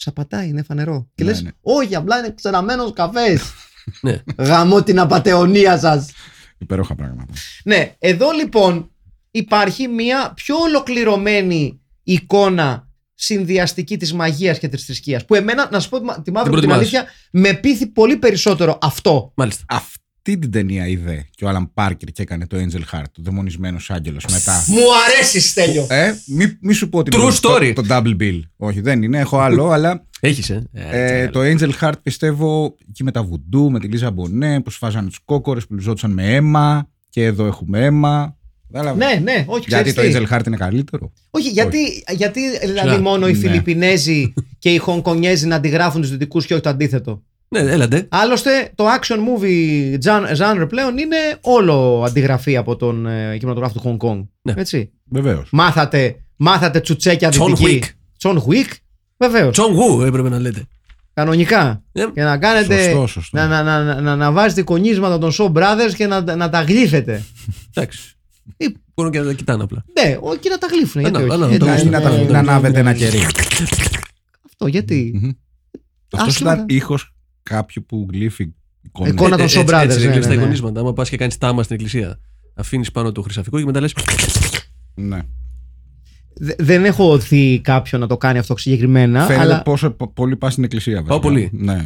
[0.00, 1.08] Σαπατάει, είναι φανερό.
[1.14, 1.50] Και Ναι, λες, ναι.
[1.60, 3.42] όχι, απλά είναι ξεραμένος καφές.
[4.00, 4.22] Ναι.
[4.38, 6.10] Γαμώ την απατεωνία σας.
[6.58, 7.32] Υπέροχα πράγματα.
[7.64, 8.90] Ναι, εδώ λοιπόν
[9.30, 15.88] υπάρχει μια πιο ολοκληρωμένη εικόνα συνδυαστική της μαγείας και της θρησκείας που εμένα, να σου
[15.88, 16.76] πω τη μαύρη μου την προτιμάς.
[16.76, 19.32] αλήθεια, με πείθει πολύ περισσότερο αυτό.
[19.36, 19.64] Μάλιστα.
[20.28, 23.90] Αυτή την ταινία είδε και ο Άλαν Πάρκερ και έκανε το Angel Heart, το δαιμονισμένος
[23.90, 24.64] άγγελος μετά.
[24.68, 25.86] Μου αρέσει Στέλιο.
[25.90, 27.72] Ε, μη, μη σου πω ότι True είναι το- story.
[27.74, 28.40] Το, double bill.
[28.56, 29.18] Όχι, δεν είναι.
[29.18, 33.70] Έχω άλλο, αλλά Έχεις, ε; Ε, ε, το Angel Heart πιστεύω εκεί με τα βουντού,
[33.70, 36.88] με τη Λίζα Μπονέ, που σφάζανε τους κόκορες, που λιζόντουσαν με αίμα.
[37.08, 38.36] Και εδώ έχουμε αίμα.
[38.72, 39.06] Κατάλαβες.
[39.06, 40.26] ναι, ναι, όχι, Γιατί ξέρεις το τι.
[40.30, 41.78] Angel Heart είναι καλύτερο; Όχι, γιατί,
[42.16, 43.38] γιατί δηλαδή Ξα- μόνο οι ναι.
[43.38, 48.06] Φιλιππινέζοι και οι Χονκονιέζοι να αντιγράφουν τους δυτικούς και όχι το αντίθετο; Ναι, έλατε.
[48.10, 53.98] Άλλωστε, το action movie gen- genre πλέον είναι όλο αντιγραφή από τον ε, κινηματογράφο του
[54.00, 54.26] Hong Kong.
[54.42, 54.54] Ναι.
[54.56, 54.90] Έτσι.
[55.04, 55.48] Βεβαίως.
[55.52, 57.80] Μάθατε, μάθατε τσουτσέκια John δυτική.
[57.82, 58.28] Wick.
[58.30, 58.70] John Wick;
[59.16, 59.52] Βεβαίως.
[59.52, 60.62] Τσον Γου έπρεπε να λέτε.
[61.14, 61.82] Κανονικά.
[61.92, 62.82] Ε, Και να κάνετε.
[62.82, 63.36] Σωστό, σωστό.
[63.38, 66.62] Να, να, να, να, να, να βάζετε κονίσματα των Shaw Brothers και να, να τα
[66.62, 67.24] γλύφετε.
[67.74, 68.16] Εντάξει.
[68.56, 69.84] Ε, Μπορούν και να τα κοιτάνε απλά.
[70.02, 71.00] ναι, ό, και να τα γλύφουν.
[71.00, 71.42] Γιατί Ανά- όχι.
[71.44, 72.96] ανά- Εντάξει, Να, να, τα- ναι, να ναι, ανάβετε ναι, ένα ναι.
[72.98, 73.18] κερί.
[74.46, 75.20] Αυτό γιατί.
[76.12, 76.52] Αυτό Άσχημα.
[76.52, 77.12] ήταν ήχος
[77.48, 79.08] κάποιου που γλύφει εικόνα.
[79.08, 80.34] Εικόνα των έτσι, Shaw Brothers, Έτσι, ναι, είναι ναι, τα ναι.
[80.34, 80.80] εικονίσματα.
[80.80, 82.18] Άμα πας και κάνεις τάμα στην εκκλησία,
[82.54, 83.94] αφήνεις πάνω το χρυσαφικό και μετά λες.
[84.94, 85.18] Ναι.
[86.40, 89.22] Δε- δεν έχω δει κάποιον να το κάνει αυτό συγκεκριμένα.
[89.24, 90.94] Φαίνεται αλλά πόσο πο- πολύ πας στην εκκλησία.
[90.94, 91.18] βασικά.
[91.18, 91.50] πολύ.
[91.52, 91.82] Ναι.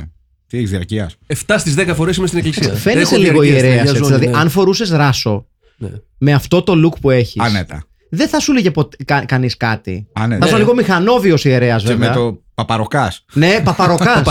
[0.47, 1.17] Τι έχεις διαρκείας.
[1.27, 2.73] 7 στις 10 φορές είμαι στην εκκλησία.
[2.75, 3.89] φαίνεσαι Έχω λίγο διαρκείας ιερέας.
[3.89, 4.41] στην Αγία Δηλαδή, Ζώνη, ναι.
[4.43, 5.89] αν φορούσες ράσο Ναι.
[6.19, 7.41] με αυτό το look που έχεις.
[7.43, 7.85] Άνετα.
[8.11, 8.71] δεν θα σου λέγε
[9.05, 10.07] κα, κανείς κάτι.
[10.13, 10.59] Α, ναι, θα σου ναι.
[10.59, 12.09] λίγο μηχανόβιος ιερέας, Και βέβαια.
[12.09, 13.25] με το παπαροκάς.
[13.33, 14.23] Ναι, παπαροκά.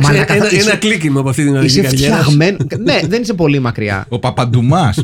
[0.00, 0.12] Παροκα...
[0.12, 2.16] Εντάξει, Μαλάκα, ένα, θα- είσαι- ένα κλίκημα από αυτή την αλληλική Είσαι καριέρα.
[2.16, 2.56] φτιαγμένο.
[2.82, 4.06] ναι, δεν είσαι πολύ μακριά.
[4.08, 5.02] Ο Παπαντουμάς.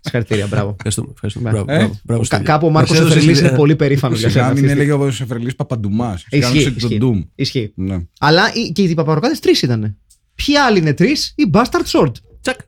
[0.00, 0.70] Συγχαρητήρια, μπράβο.
[0.76, 1.08] Ευχαριστούμε.
[1.12, 1.50] ευχαριστούμε.
[1.50, 1.56] Ναι.
[1.62, 2.44] Μπράβο, Ε, μπράβο, μπράβο, Κα- Στέλιο.
[2.44, 3.48] κάπου ο Μάρκος Μας έδωσες Εφερλή ιδέα.
[3.48, 4.40] είναι πολύ περήφανος για σένα.
[4.44, 6.24] Σιγά αυτή μην τη έλεγε ο Σεφρελή Παπαντουμάς.
[6.30, 6.98] Ισχύει, τον ισχύει.
[7.02, 7.26] Doom.
[7.34, 7.72] Ισχύει.
[7.76, 7.98] Ναι.
[8.18, 9.96] Αλλά οι- και οι παπαροκάδε τρεις ήταν.
[10.34, 12.12] Ποιοι άλλοι είναι τρεις, η Bastard Sword.
[12.40, 12.58] Τσακ.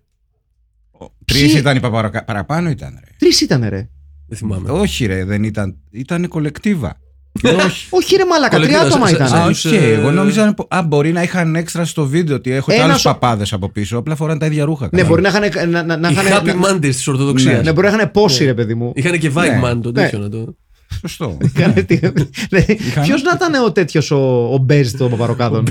[1.25, 2.25] Τρεις Ποιοι- ήταν οι παπαροκά.
[2.25, 3.11] Παραπάνω ήταν, ρε.
[3.19, 3.89] Τρεις ήταν, ρε.
[4.29, 4.71] Δεν θυμάμαι.
[4.71, 5.77] Όχι, ρε, δεν ήταν.
[5.91, 7.01] Ήταν κολεκτίβα.
[7.43, 7.87] Όχι.
[7.99, 9.29] Όχι, ρε Μαλάκα, τρία Κολεκτήρα, άτομα σε- ήταν.
[9.29, 9.73] σε- Α, άλλους, οκ.
[9.73, 10.55] ε, Εγώ νόμιζα.
[10.69, 13.69] Α, μπορεί να είχαν έξτρα στο βίντεο ότι έχω και Ένας άλλους ο- παπάδες από
[13.69, 13.99] πίσω.
[13.99, 14.85] Απλά φοράνε τα ίδια ρούχα.
[14.85, 15.05] Ναι, καλά.
[15.09, 15.71] μπορεί να είχαν.
[15.71, 17.65] Να, να, να, Οι είχαν- Happy να- Mondays της Ορθοδοξίας.
[17.65, 18.93] ναι, μπορεί να είχαν πόση, ρε παιδί μου.
[18.95, 19.35] Είχαν και Ναι.
[19.37, 20.03] Vibe Man το Ναι.
[20.03, 20.57] τέτοιο να το.
[21.01, 21.37] Σωστό.
[23.03, 25.65] Ποιος να ήταν ο τέτοιος ο, ο Μπέζ των παπαροκάδων;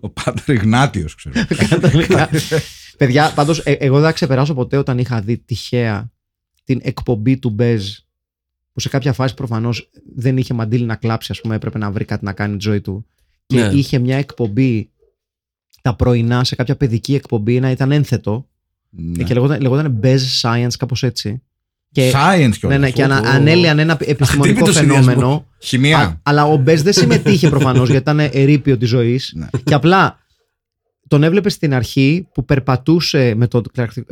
[0.00, 1.34] Ο Πάτερ Ιγνάτιο, ξέρω.
[2.98, 6.10] Παιδιά, πάντως, εγώ δεν θα ξεπεράσω ποτέ όταν είχα δει τυχαία
[6.64, 7.84] την εκπομπή του Μπέζ
[8.72, 12.04] που σε κάποια φάση προφανώς δεν είχε μαντήλι να κλάψει, ας πούμε, έπρεπε να βρει
[12.04, 13.06] κάτι να κάνει τη ζωή του.
[13.46, 13.66] Και Ναι.
[13.74, 14.90] είχε μια εκπομπή
[15.82, 18.48] τα πρωινά σε κάποια παιδική εκπομπή να ήταν ένθετο
[18.90, 19.22] Ναι.
[19.24, 21.42] και λεγόταν, λεγόταν Bez Science, κάπως έτσι.
[21.92, 22.60] Και, Science κιόλας.
[22.62, 23.28] ναι, ναι, και ανα, Ω, ω.
[23.28, 25.02] ανέλυαν ένα επιστημονικό Αχτύπητος φαινόμενο.
[25.10, 25.44] συνδυασμός.
[25.58, 25.98] Χημεία.
[25.98, 29.32] Α, αλλά ο Μπέζ δεν συμμετείχε προφανώς γιατί ήταν ερείπιο της ζωής.
[29.36, 29.46] Ναι.
[29.64, 30.18] Και απλά
[31.08, 33.62] τον έβλεπε στην αρχή που περπατούσε με τον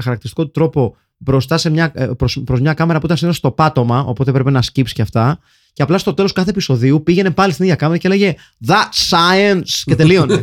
[0.02, 3.50] χαρακτηριστικό του τρόπο μπροστά σε μια, ε, προς, προς μια κάμερα που ήταν συνήθως στο
[3.50, 5.38] πάτωμα, οπότε έπρεπε να σκύψει και αυτά.
[5.72, 8.34] Και απλά στο τέλος κάθε επεισοδίου πήγαινε πάλι στην ίδια κάμερα και έλεγε
[8.66, 9.68] That science!
[9.84, 10.42] και τελείωνε.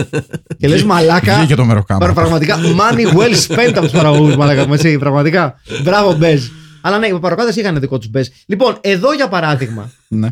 [0.58, 1.36] και λες μαλάκα.
[1.38, 2.00] Βγήκε το μεροκάμα.
[2.00, 4.98] Πρα- Πραγματικά money well spent από τους παραγωγούς, μαλάκα μου, έτσι.
[4.98, 5.54] Πραγματικά.
[5.82, 6.46] Μπράβο, Μπέζ.
[6.80, 8.26] Αλλά ναι, οι παρακάτε είχαν δικό τους Μπέζ.
[8.46, 10.28] Λοιπόν, εδώ για παράδειγμα, Ναι.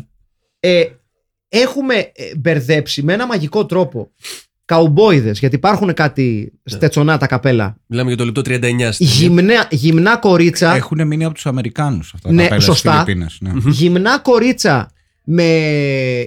[0.59, 0.83] ε,
[1.49, 4.11] έχουμε ε, μπερδέψει με ένα μαγικό τρόπο
[4.75, 7.75] καουμπόιδες, γιατί υπάρχουν κάτι στετσονά τα καπέλα.
[7.87, 8.91] Μιλάμε για το λεπτό 39.
[8.91, 12.91] στην Γυμνά, γυμνά κορίτσα, Έχουν μείνει από τους Αμερικάνους αυτά Ναι, τα πέλα στις σωστά.
[12.91, 13.51] Φιλιππίνες, ναι.
[13.65, 14.91] γυμνά κορίτσα
[15.23, 15.43] με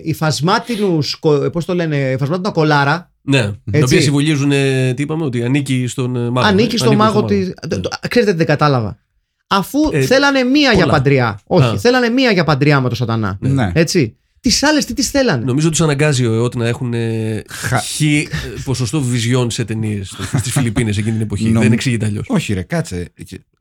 [0.05, 3.13] υφασμάτινους, κο- πώς το λένε, υφασμάτινα κολάρα.
[3.23, 3.39] Ναι.
[3.39, 3.55] Έτσι.
[3.71, 6.47] Τα οποία συμβολίζουν, ε, τι είπαμε, ότι ανήκει στον ε, μάγο.
[6.47, 7.45] ανήκει στο μάγο τη.
[7.69, 7.79] τη.
[8.09, 8.99] Ξέρετε τι δεν κατάλαβα.
[9.47, 10.93] Αφού Ε, θέλανε μία για πολλά.
[10.93, 11.39] παντριά.
[11.47, 11.79] Όχι, Α.
[11.79, 13.39] θέλανε μία για παντριά με τον Σατανά.
[13.41, 13.71] Ναι.
[13.75, 14.17] Έτσι.
[14.45, 15.45] Τις άλλες τι τις θέλανε.
[15.45, 20.15] Νομίζω τους αναγκάζει ο ΕΟΤ να έχουν ε, Χα- χι ε, ποσοστό βιζιόν σε ταινίες
[20.39, 21.45] στις Φιλιππίνες εκείνη την εποχή.
[21.49, 22.25] Νομ- Δεν εξηγείται αλλιώς.
[22.29, 23.13] Όχι, ρε, κάτσε.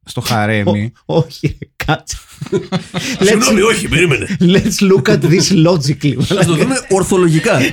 [0.06, 0.92] Στο χαρέμι.
[1.06, 2.18] Ω, Όχι, ρε, κάτσε.
[3.26, 4.28] Συγγνώμη, όχι, περίμενε.
[4.40, 6.22] Let's look at this logically.
[6.36, 7.60] Θα το δούμε ορθολογικά.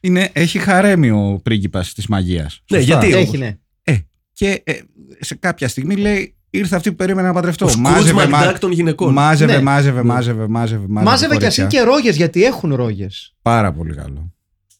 [0.00, 2.62] Είναι, έχει χαρέμι ο πρίγκιπας της μαγείας.
[2.70, 3.56] Ναι, γιατί Έχει, ναι.
[3.82, 3.96] Ε,
[4.32, 4.72] και ε,
[5.20, 7.64] σε κάποια στιγμή λέει ήρθε αυτή που περίμενα να παντρευτώ.
[7.64, 9.12] Ο Σκρούτζ Μάζευε, Μακντάκ των γυναικών.
[9.12, 9.62] μάζευε, Ναι.
[9.62, 11.10] μάζευε, μάζευε, μάζευε, μάζευε.
[11.10, 11.66] Μάζευε κι κορίτσια.
[11.66, 13.34] ασύ και ρόγες γιατί έχουν ρόγες.
[13.42, 14.32] Πάρα πολύ καλό.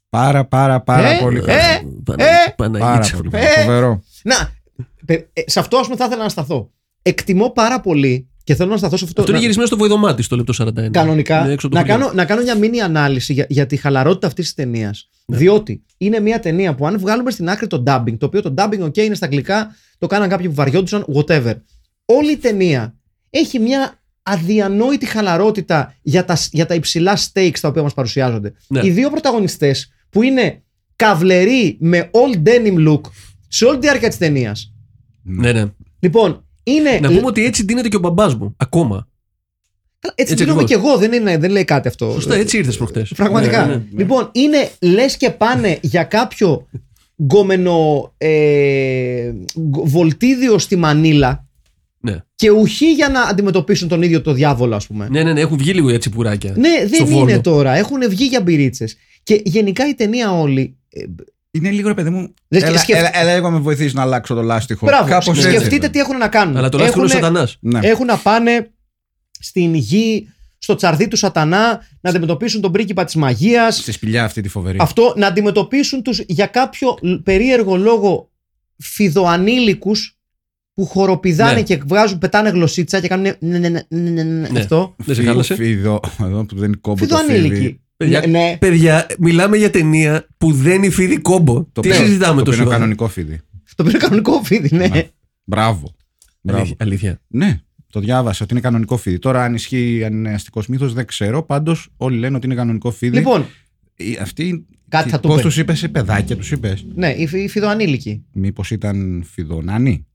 [0.09, 2.01] Πάρα, πάρα, πάρα Ε, πολύ ε, καλό.
[2.05, 2.89] Πανα- ε, Παναγίτσα.
[2.91, 3.45] Πάρα πολύ καλό.
[3.45, 3.61] Ε.
[3.65, 4.03] Φοβερό.
[4.25, 4.51] Να,
[5.07, 6.71] παι- ε, σε αυτό ας πούμε θα ήθελα να σταθώ.
[7.03, 9.21] Εκτιμώ πάρα πολύ και θέλω να σταθώ σε αυτό.
[9.21, 10.91] Αυτό είναι να- γυρισμένο στο βοηδομάτι στο λεπτό 41.
[10.91, 11.41] Κανονικά.
[11.43, 12.05] Είναι έξω από το Να χωριό.
[12.07, 15.09] κάνω, να κάνω μια μίνι ανάλυση για, για τη χαλαρότητα αυτής της ταινίας.
[15.27, 15.37] Ναι.
[15.37, 18.83] Διότι είναι μια ταινία που αν βγάλουμε στην άκρη το dubbing, το οποίο το dubbing,
[18.85, 21.55] OK, είναι στα αγγλικά, το κάναν κάποιοι που βαριόντουσαν, whatever.
[22.05, 22.95] Όλη η ταινία
[23.31, 28.53] έχει μια αδιανόητη χαλαρότητα για τα, για τα υψηλά stakes τα οποία μας παρουσιάζονται.
[28.69, 28.81] Ναι.
[28.87, 30.63] Οι δύο πρωταγωνιστές που είναι
[30.97, 33.01] καβλεροί με all denim look
[33.49, 34.73] σε όλη τη διάρκεια της ταινίας.
[35.23, 35.65] Ναι, ναι.
[35.99, 36.99] Λοιπόν, είναι.
[37.01, 38.55] Να πούμε ότι έτσι δίνεται και ο μπαμπάς μου.
[38.57, 39.09] Ακόμα.
[39.99, 40.93] Καλά, Έτσι, έτσι δίνομαι και ακριβώς.
[40.93, 42.11] εγώ, δεν, είναι, δεν λέει κάτι αυτό.
[42.13, 43.13] Σωστά, έτσι ήρθες προχτές.
[43.17, 43.67] Πραγματικά.
[43.67, 44.03] Ναι, ναι, ναι.
[44.03, 46.67] Λοιπόν, είναι λες και πάνε για κάποιο
[47.23, 51.47] γκόμενο ε, γκ- βολτίδιο στη Μανίλα
[52.01, 52.17] Ναι.
[52.35, 55.09] και ουχή για να αντιμετωπίσουν τον ίδιο το διάβολο, ας πούμε.
[55.11, 56.55] Ναι, ναι, ναι, έχουν βγει λίγο έτσι πουράκια.
[56.57, 57.31] Ναι, Στο δεν Βόλο.
[57.31, 57.73] είναι τώρα.
[57.77, 58.97] Έχουν βγει για μπυρίτσες.
[59.23, 60.77] Και γενικά η ταινία όλη.
[61.53, 62.35] Ε, Είναι λίγο ρε παιδί μου.
[62.49, 64.87] Δεν Έλα, σκεφ- έλα, έλα, λίγο να με βοηθήσει να αλλάξω το λάστιχο.
[64.87, 65.41] Μπράβο, Κάπως έτσι.
[65.51, 66.57] σκεφτείτε τι έχουν να κάνουν.
[66.57, 67.79] Αλλά το λάστιχο είναι ο Έχουνε- Σατανά.
[67.81, 67.89] Ναι.
[67.89, 68.71] Έχουν να πάνε
[69.41, 70.29] στην γη,
[70.59, 73.71] στο τσαρδί του Σατανά, να αντιμετωπίσουν τον πρίγκιπα τη μαγεία.
[73.71, 74.79] Στη σπηλιά αυτή τη φοβερή.
[74.81, 78.31] Αυτό να αντιμετωπίσουν τους για κάποιο λ- περίεργο λόγο
[78.79, 80.17] φιδοανήλικους
[80.75, 81.63] που χοροπηδάνε Ναι.
[81.63, 84.59] και βγάζουν, πετάνε γλωσσίτσα και κάνουν ναι, ναι, ναι, ναι, ναι, ναι, Ναι.
[84.61, 84.95] αυτό.
[84.99, 85.55] Δεν σε Φι- χάλασε.
[85.55, 87.33] Φιδο, εδώ που δεν είναι κόμπο το φίδι.
[87.33, 87.81] Φιδοανήλικοι.
[88.03, 88.57] Παιδιά, Ναι, ναι.
[88.61, 91.55] Παιδιά, μιλάμε για ταινία που δεν υφίδει κόμπο.
[91.73, 93.41] Το Τι οποίο- συζητάμε το τόσο οποίο είναι ώρα; κανονικό φίδι.
[93.77, 94.87] Το πήρε κανονικό φίδι, ναι.
[94.87, 95.09] Ναι.
[95.45, 95.95] Μπράβο.
[96.41, 96.61] Μπράβο.
[96.61, 96.77] Αλήθεια.
[96.81, 97.21] αλήθεια.
[97.29, 97.61] Ναι,
[97.93, 99.19] το διάβασα ότι είναι κανονικό φίδι.
[99.19, 101.43] Τώρα, αν ισχύει, αν είναι αστικός μύθος, δεν ξέρω.
[101.43, 103.17] Πάντως, όλοι λένε ότι είναι κανονικό φίδι.
[103.17, 103.47] Λοιπόν,
[103.97, 104.67] Οι- Αυτοί.
[104.89, 105.43] Κάτι θα του Πώς πει.
[105.43, 108.25] τους είπες, παιδάκια τους είπες; ναι, οι, φι- οι φιδοανήλικοι.
[108.33, 110.07] Μήπως ήταν φιδονάνοι.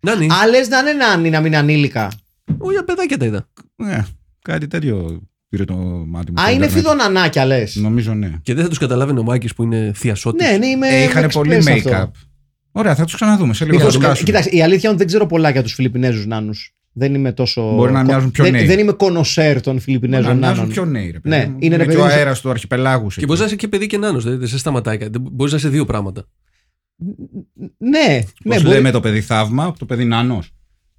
[0.00, 0.26] Να ναι.
[0.42, 2.10] Άλλε να είναι νάνοι, να μην είναι ανήλικα.
[2.58, 3.48] Όχι, για παιδάκια τα είδα.
[3.76, 4.04] Ναι,
[4.42, 5.74] κάτι τέτοιο πήρε το
[6.06, 6.40] μάτι μου.
[6.40, 6.70] Α, στο είναι ίντερνετ.
[6.70, 7.76] φιδονανάκια λες.
[7.76, 8.32] Νομίζω ναι.
[8.42, 10.46] Και δεν θα τους καταλάβαινε ο Μάκης που είναι θειασότης.
[10.50, 10.88] Ναι, ναι, είμαι.
[10.88, 11.92] Ε, είχαν είμαι πολύ express σε make-up.
[11.92, 12.10] αυτό.
[12.72, 13.76] Ωραία, θα τους ξαναδούμε σε λίγο.
[13.76, 14.24] Λοιπόν, Θα σκάσουν.
[14.24, 16.74] Κοίταξε, η αλήθεια είναι ότι δεν ξέρω πολλά για τους Φιλιππινέζους νάνους.
[16.92, 17.72] Δεν είμαι τόσο.
[17.74, 18.66] Μπορεί να μοιάζουν πιο δεν, νέοι.
[18.66, 20.68] δεν είμαι κονοσέρ των Φιλιππινέζων Να μοιάζουν νάνων.
[20.72, 21.56] πιο νέοι, ρε παιδί Ναι, μου.
[21.58, 23.16] είναι, ρε και παιδί ο μου, αέρας του αρχιπελάγους.
[23.16, 24.24] Και μπορεί να είσαι και παιδί και νάνος.
[24.24, 25.18] Δεν, δεν σε σταματάει κάτι.
[25.18, 26.24] Μπορείς να είσαι δύο πράγματα.
[26.96, 30.50] Ναι, ναι, Πώ μπορεί- λέμε το παιδί θαύμα, το παιδί νάνος;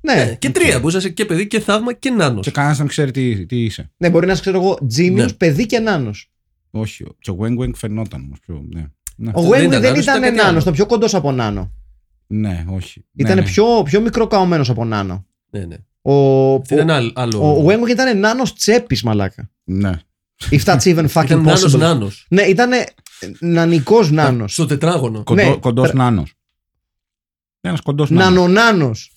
[0.02, 0.36] Ναι.
[0.40, 0.80] Και τρία.
[0.80, 2.46] Μπορεί να είσαι και παιδί και θαύμα και νάνος.
[2.46, 3.92] Και κανένας δεν ξέρει τι, τι είσαι.
[3.98, 5.32] ναι, μπορεί να είσαι, ξέρω εγώ, τζίμιο, Ναι.
[5.34, 6.32] παιδί και νάνος.
[6.72, 7.06] Όχι.
[7.20, 8.40] Και ο Weng Weng φαινόταν όμως.
[8.40, 8.64] Πιο...
[8.74, 8.86] Ναι.
[9.16, 9.32] Ναι.
[9.34, 10.60] Ο δεν Γουέγκουι ήταν δεν νάνος, ήταν ήταν κάτι νάνος, άλλο.
[10.62, 11.72] ήταν πιο κοντός από νάνο.
[12.28, 13.06] ναι, όχι.
[13.16, 13.48] Ήταν ναι, ναι.
[13.48, 15.26] πιο, πιο μικρό καωμένος από νάνο.
[15.50, 15.76] Ναι, ναι.
[16.02, 17.12] Ο, Αυτό ήταν άλλο.
[17.16, 17.50] άλλο.
[17.52, 19.50] ο Γουέγκουι ήταν νάνος τσέπης, μαλάκα.
[19.64, 19.92] Ναι.
[20.50, 21.80] If that's even fucking Ήταν νάνος possible.
[21.80, 22.26] νάνος.
[22.30, 22.72] Ναι, ήταν
[23.40, 24.54] νανικός νάνος.
[24.54, 25.24] Στο τετράγωνο.
[25.24, 25.56] Κοντό, Ναι.
[25.56, 26.34] κοντός Τρα- νάνος.
[27.62, 28.34] Ένας κοντός νάνος.
[28.34, 29.11] Νανονάνος.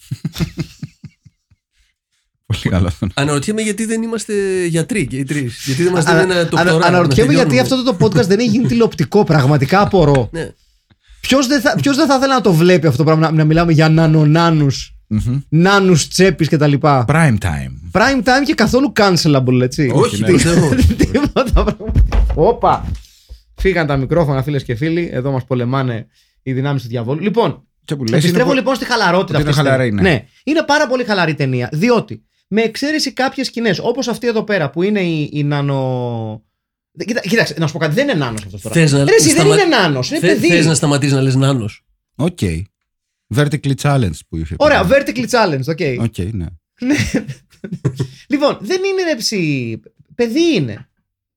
[2.47, 3.07] Πολύ καλό αυτό.
[3.15, 5.63] Αναρωτιέμαι γιατί δεν είμαστε γιατροί και οι τρεις.
[5.67, 8.49] Γιατί δεν μας Ανα- δίνει ένα το ανα- Αναρωτιέμαι γιατί αυτό το podcast δεν έχει
[8.49, 9.25] γίνει τηλεοπτικό.
[9.25, 10.29] Πραγματικά απορώ.
[10.33, 10.51] Ναι.
[11.21, 13.45] Ποιος δεν, θα- ποιος δεν θα ήθελε να το βλέπει αυτό το πράγμα, να, να
[13.45, 15.41] μιλάμε για νανονάνους, Μμμ.
[15.49, 16.73] νάνους τσέπης κτλ.
[16.81, 17.73] Prime time.
[17.93, 19.91] Prime time και καθόλου cancelable, έτσι.
[19.95, 20.27] Όχι, ναι.
[20.27, 20.69] προς Θεού.
[20.97, 21.77] Τίποτα πράγματα.
[22.35, 22.85] Όπα!
[23.57, 25.09] Φύγαν τα μικρόφωνα, φίλες και φίλοι.
[25.13, 26.07] Εδώ μας πολεμάνε
[26.43, 27.21] οι δυνάμεις του διαβόλου.
[27.21, 27.74] Λοιπόν, Και που λες,
[28.12, 29.20] επιστρέφω είναι λοιπόν στη χαλαρότητα.
[29.20, 30.03] ότι είναι αυτής της χαλαρή, ταινίας.
[30.03, 30.11] ναι.
[30.11, 30.24] ναι.
[30.45, 31.68] Είναι πάρα πολύ χαλαρή ταινία.
[31.72, 36.43] Διότι με εξαίρεση κάποιες σκηνές, όπως αυτή εδώ πέρα που είναι η, η νανο.
[37.07, 38.74] Κοίτα, κοίταξε, να σου πω κάτι, δεν είναι νάνος αυτός τώρα.
[38.74, 40.64] Θες να- Ρε, εσύ, δεν σταμα- είναι νάνος, είναι Θε παιδί.
[40.64, 41.85] να σταματήσεις να λες νάνος.
[42.16, 42.39] OK.
[43.37, 44.55] Vertically challenged που είχε.
[44.59, 46.03] Ωραία, vertically challenged, OK.
[46.03, 46.47] OK, ναι.
[48.28, 49.80] Λοιπόν, δεν είναι ρε ψι.
[50.14, 50.89] Παιδί είναι.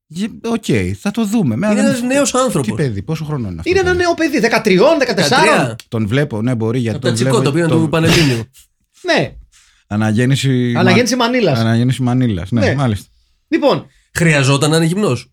[0.08, 0.64] Γε- Οκ,
[1.00, 1.56] θα το δούμε.
[1.56, 2.76] Με Είναι δεν- ένας νέος Τι άνθρωπος.
[2.76, 3.70] παιδί, πόσο χρόνο είναι αυτό.
[3.70, 5.76] Είναι το ένα παιδί; νέο παιδί, 13, 14.
[5.88, 7.36] Τον βλέπω, ναι, μπορεί γιατί Από τα τον βλέπω.
[7.36, 8.44] τσικότα που είναι τον- του Πανελλήνιου.
[9.18, 9.36] Ναι,
[9.88, 10.74] Αναγέννηση.
[10.78, 11.60] αναγέννηση Μανίλας.
[11.60, 12.52] Αναγέννηση Μανίλας.
[12.52, 12.76] Ναι, Ναι.
[12.76, 13.08] μάλιστα.
[13.48, 15.32] Λοιπόν, Χρειαζόταν να είναι γυμνός.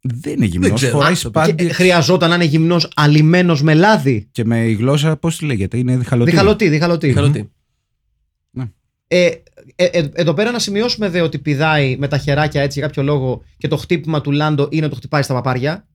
[0.00, 0.72] Δεν είναι γυμνός.
[0.72, 0.92] ξέρω.
[0.96, 1.54] Φοράει Α, σπάντι.
[1.64, 4.28] και χρειαζόταν να είναι γυμνός αλυμένος με λάδι.
[4.32, 6.30] Και με η γλώσσα, πώς τη λέγεται, είναι διχαλωτή.
[6.30, 7.12] Διχαλωτή, διχαλωτή.
[7.12, 7.50] Χαροτή.
[9.12, 9.26] Ε,
[9.76, 13.02] ε, ε, εδώ πέρα να σημειώσουμε δε ότι πηδάει με τα χεράκια έτσι για κάποιο
[13.02, 15.86] λόγο και το χτύπημα του Λάντο είναι το χτυπάει στα παπάρια.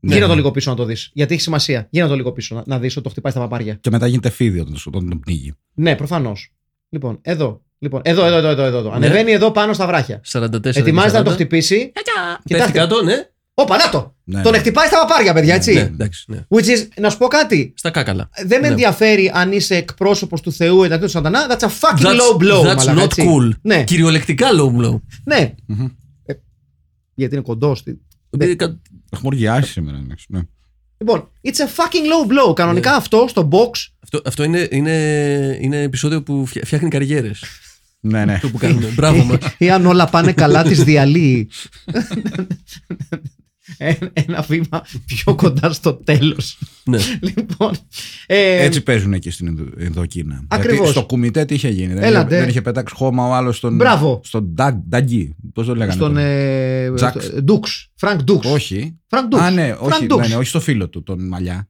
[0.00, 0.14] Ναι.
[0.14, 1.10] Γίνε το λίγο πίσω να το δεις.
[1.12, 1.86] Γιατί έχει σημασία.
[1.90, 3.74] Γίνε το λίγο πίσω να, να δεις ότι το χτυπάει στα παπάρια.
[3.74, 5.54] Και μετά γίνεται φίδι όταν τον- όταν τον πνίγει.
[5.74, 6.52] Ναι, προφανώς.
[6.88, 7.62] Λοιπόν, εδώ.
[7.78, 8.80] Λοιπόν, εδώ, εδώ, εδώ, εδώ, εδώ.
[8.80, 8.86] Ναι.
[8.86, 8.90] εδώ.
[8.90, 10.20] Ανεβαίνει εδώ πάνω στα βράχια.
[10.24, 10.76] 44.
[10.76, 11.32] Ετοιμάζεται να το 40.
[11.34, 11.76] χτυπήσει.
[11.92, 12.10] Πέφτει
[12.44, 12.78] Κοιτάξτε.
[12.78, 13.14] κάτω, ναι.
[13.58, 14.14] Όπα, να το!
[14.24, 14.58] Ναι, Τον ναι.
[14.58, 15.72] εκτυπάει στα παπάρια, παιδιά, έτσι.
[15.72, 16.24] Ναι, εντάξει.
[16.28, 16.44] Ναι.
[16.48, 17.72] Which is, να σου πω κάτι.
[17.76, 18.28] Στα κάκαλα.
[18.46, 18.72] Δεν με Ναι.
[18.72, 21.46] ενδιαφέρει αν είσαι εκπρόσωπος του Θεού ή του Σατανά.
[21.50, 22.60] That's a fucking That's, low blow.
[22.60, 23.26] that's μαλάκα, not έτσι.
[23.28, 23.50] cool.
[23.62, 25.00] Ναι, Κυριολεκτικά low blow.
[25.24, 25.54] ναι.
[25.66, 25.88] Μμμ.
[26.24, 26.32] Ε,
[27.14, 27.76] γιατί είναι κοντό.
[28.30, 28.80] Επειδή κα-
[29.10, 29.96] Έχω μοργιάσει σήμερα.
[30.04, 30.40] εντάξει, ναι.
[30.98, 32.54] Λοιπόν, it's a fucking low blow.
[32.54, 32.96] Κανονικά Ναι.
[32.96, 33.70] αυτό στο box.
[34.02, 34.92] Αυτό, αυτό είναι, είναι,
[35.60, 37.42] είναι επεισόδιο που φτια- φτιάχνει καριέρες.
[38.00, 38.32] Ναι, ναι.
[38.32, 38.86] Αυτό που κάνουμε.
[38.94, 39.38] Μπράβο μα.
[39.58, 41.48] ή αν όλα πάνε καλά, τη διαλύει.
[43.78, 46.58] Ε, Ένα βήμα πιο κοντά στο τέλος.
[46.84, 46.98] ναι.
[47.20, 47.72] λοιπόν.
[48.26, 50.44] ε, Έτσι παίζουν εκεί στην Ινδο- Ινδοκίνα.
[50.48, 50.76] Ακριβώς.
[50.76, 51.94] Γιατί στο κουμιτέ τι είχε γίνει.
[51.94, 52.28] Δεν, Έλατε.
[52.34, 53.74] είχε, δεν είχε πετάξει χώμα ο άλλος στον.
[53.76, 54.20] Μπράβο.
[54.24, 55.34] Στον Νταγκ- Νταγκί.
[55.54, 55.92] Πώς το λέγανε.
[55.92, 57.30] στον τον- ε, Τζακς.
[57.42, 57.90] Ντούξ.
[57.96, 58.46] Φρανκ Ντούξ.
[58.46, 58.98] Όχι.
[59.06, 59.42] Φρανκ Ντούξ.
[59.42, 60.28] Α, ναι, όχι, Frank ναι, Dux.
[60.28, 61.68] ναι, όχι στο φίλο του, τον Μαλλιά.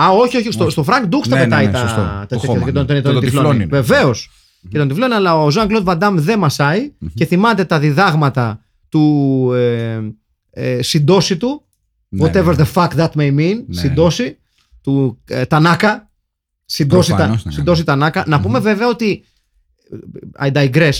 [0.00, 0.50] Α, όχι, όχι.
[0.52, 0.72] Στο, Όχι.
[0.72, 2.00] στο Φρανκ Ντούξ τα Ναι, ναι, πετάει ναι, τα, σωστό.
[2.00, 2.92] τα Το τέτοια χώμα, και τον, ναι.
[2.94, 3.46] τον, τον, Τον τυφλώνει.
[3.48, 3.80] τυφλώνει, ναι.
[3.80, 4.30] Βεβαίως.
[4.70, 9.52] Και τον τυφλώνει, αλλά ο Ζαν Κλοντ Βαντάμ δεν μασάει και θυμάται τα διδάγματα του
[10.50, 11.64] ε, ε, συντόση του.
[12.08, 12.64] Ναι, Whatever ναι.
[12.64, 13.64] the fuck that may mean.
[13.66, 13.80] Ναι.
[13.80, 14.38] Συντόση
[14.80, 16.10] του ε, Τανάκα.
[16.64, 17.52] Συντόση, τα, Προφανώς, ναι.
[17.52, 18.24] συντόση Τανάκα.
[18.26, 19.24] Να πούμε βέβαια ότι.
[20.38, 20.92] ε, I digress.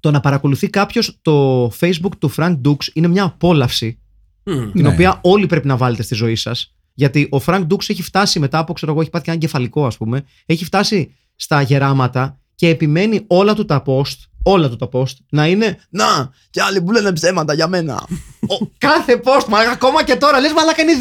[0.00, 3.98] Το να παρακολουθεί κάποιος το Facebook του Frank Dukes είναι μια απόλαυση
[4.44, 4.70] Μμ.
[4.72, 4.88] την Ναι.
[4.88, 6.74] οποία όλοι πρέπει να βάλετε στη ζωή σας.
[6.94, 9.86] Γιατί ο Frank Dukes έχει φτάσει μετά από, ξέρω εγώ, έχει πάθει και ένα κεφαλικό,
[9.86, 10.24] ας πούμε.
[10.46, 15.46] Έχει φτάσει στα γεράματα και επιμένει όλα του τα post, όλα του τα post, να
[15.46, 18.06] είναι Να, και άλλοι που λένε ψέματα για μένα.
[18.48, 20.40] Ο, κάθε post, μαλάκα, ακόμα και τώρα.
[20.40, 20.92] Λες, μαλάκα είναι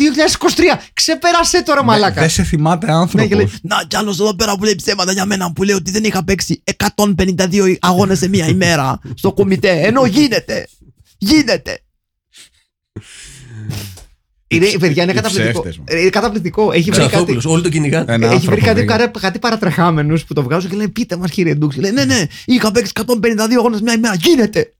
[0.76, 0.80] 2023.
[0.94, 2.22] Ξεπέρασε τώρα, Ναι, μαλάκα.
[2.22, 3.26] Δεν σε θυμάται Ναι, άνθρωπο.
[3.28, 5.92] και λέει, Να, κι άλλος εδώ πέρα που λέει ψέματα για μένα που λέει ότι
[5.92, 6.64] δεν είχα παίξει
[6.96, 9.70] 152 αγώνες σε μία ημέρα στο κομιτέ.
[9.82, 10.68] Ενώ γίνεται.
[11.18, 11.80] Γίνεται.
[14.48, 15.62] Είναι, παιδιά, είναι οι καταπληκτικό.
[15.62, 16.72] ψεύτες, Ε, Είναι καταπληκτικό.
[16.72, 18.14] Έχει βρει κάτι, Ξαφόπουλος, όλοι το κυνηγάνε.
[18.14, 18.92] Ένα έχει βρει άνθρωπο κάτι, βρήκε.
[18.98, 21.76] κάτι, κάτι παρατρεχάμενους που το βγάζουν και λένε Πείτε μας, κύριε Ντούξ.
[21.76, 24.16] Λέει Ναι, ναι, είχα παίξει 152 αγώνες μια ημέρα.
[24.16, 24.74] Γίνεται.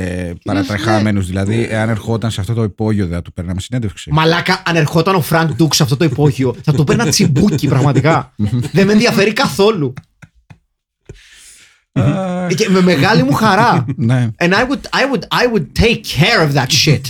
[0.00, 4.10] Ε, Παρατρεχάμενους δηλαδή, εάν ερχόταν σε αυτό το υπόγειο, δεν θα του παίρναμε συνέντευξη.
[4.12, 8.32] Μαλάκα, αν ερχόταν ο Φρανκ Ντούξ σε αυτό το υπόγειο, θα του παίρνα τσιμπούκι πραγματικά.
[8.72, 9.92] Δεν με ενδιαφέρει καθόλου.
[11.92, 13.84] Α, Και με μεγάλη μου χαρά.
[13.96, 14.28] Ναι.
[14.38, 17.00] And I would, I would, I would take care of that shit.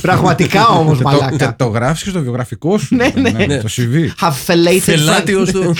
[0.00, 1.56] Πραγματικά όμως, Και το, και μαλάκα.
[1.56, 2.94] το γράφεις και στο βιογραφικό σου.
[2.96, 3.58] Ναι, ναι.
[3.58, 4.24] Το CV.
[4.26, 5.74] Have fellated Φελάτιος Frank, του.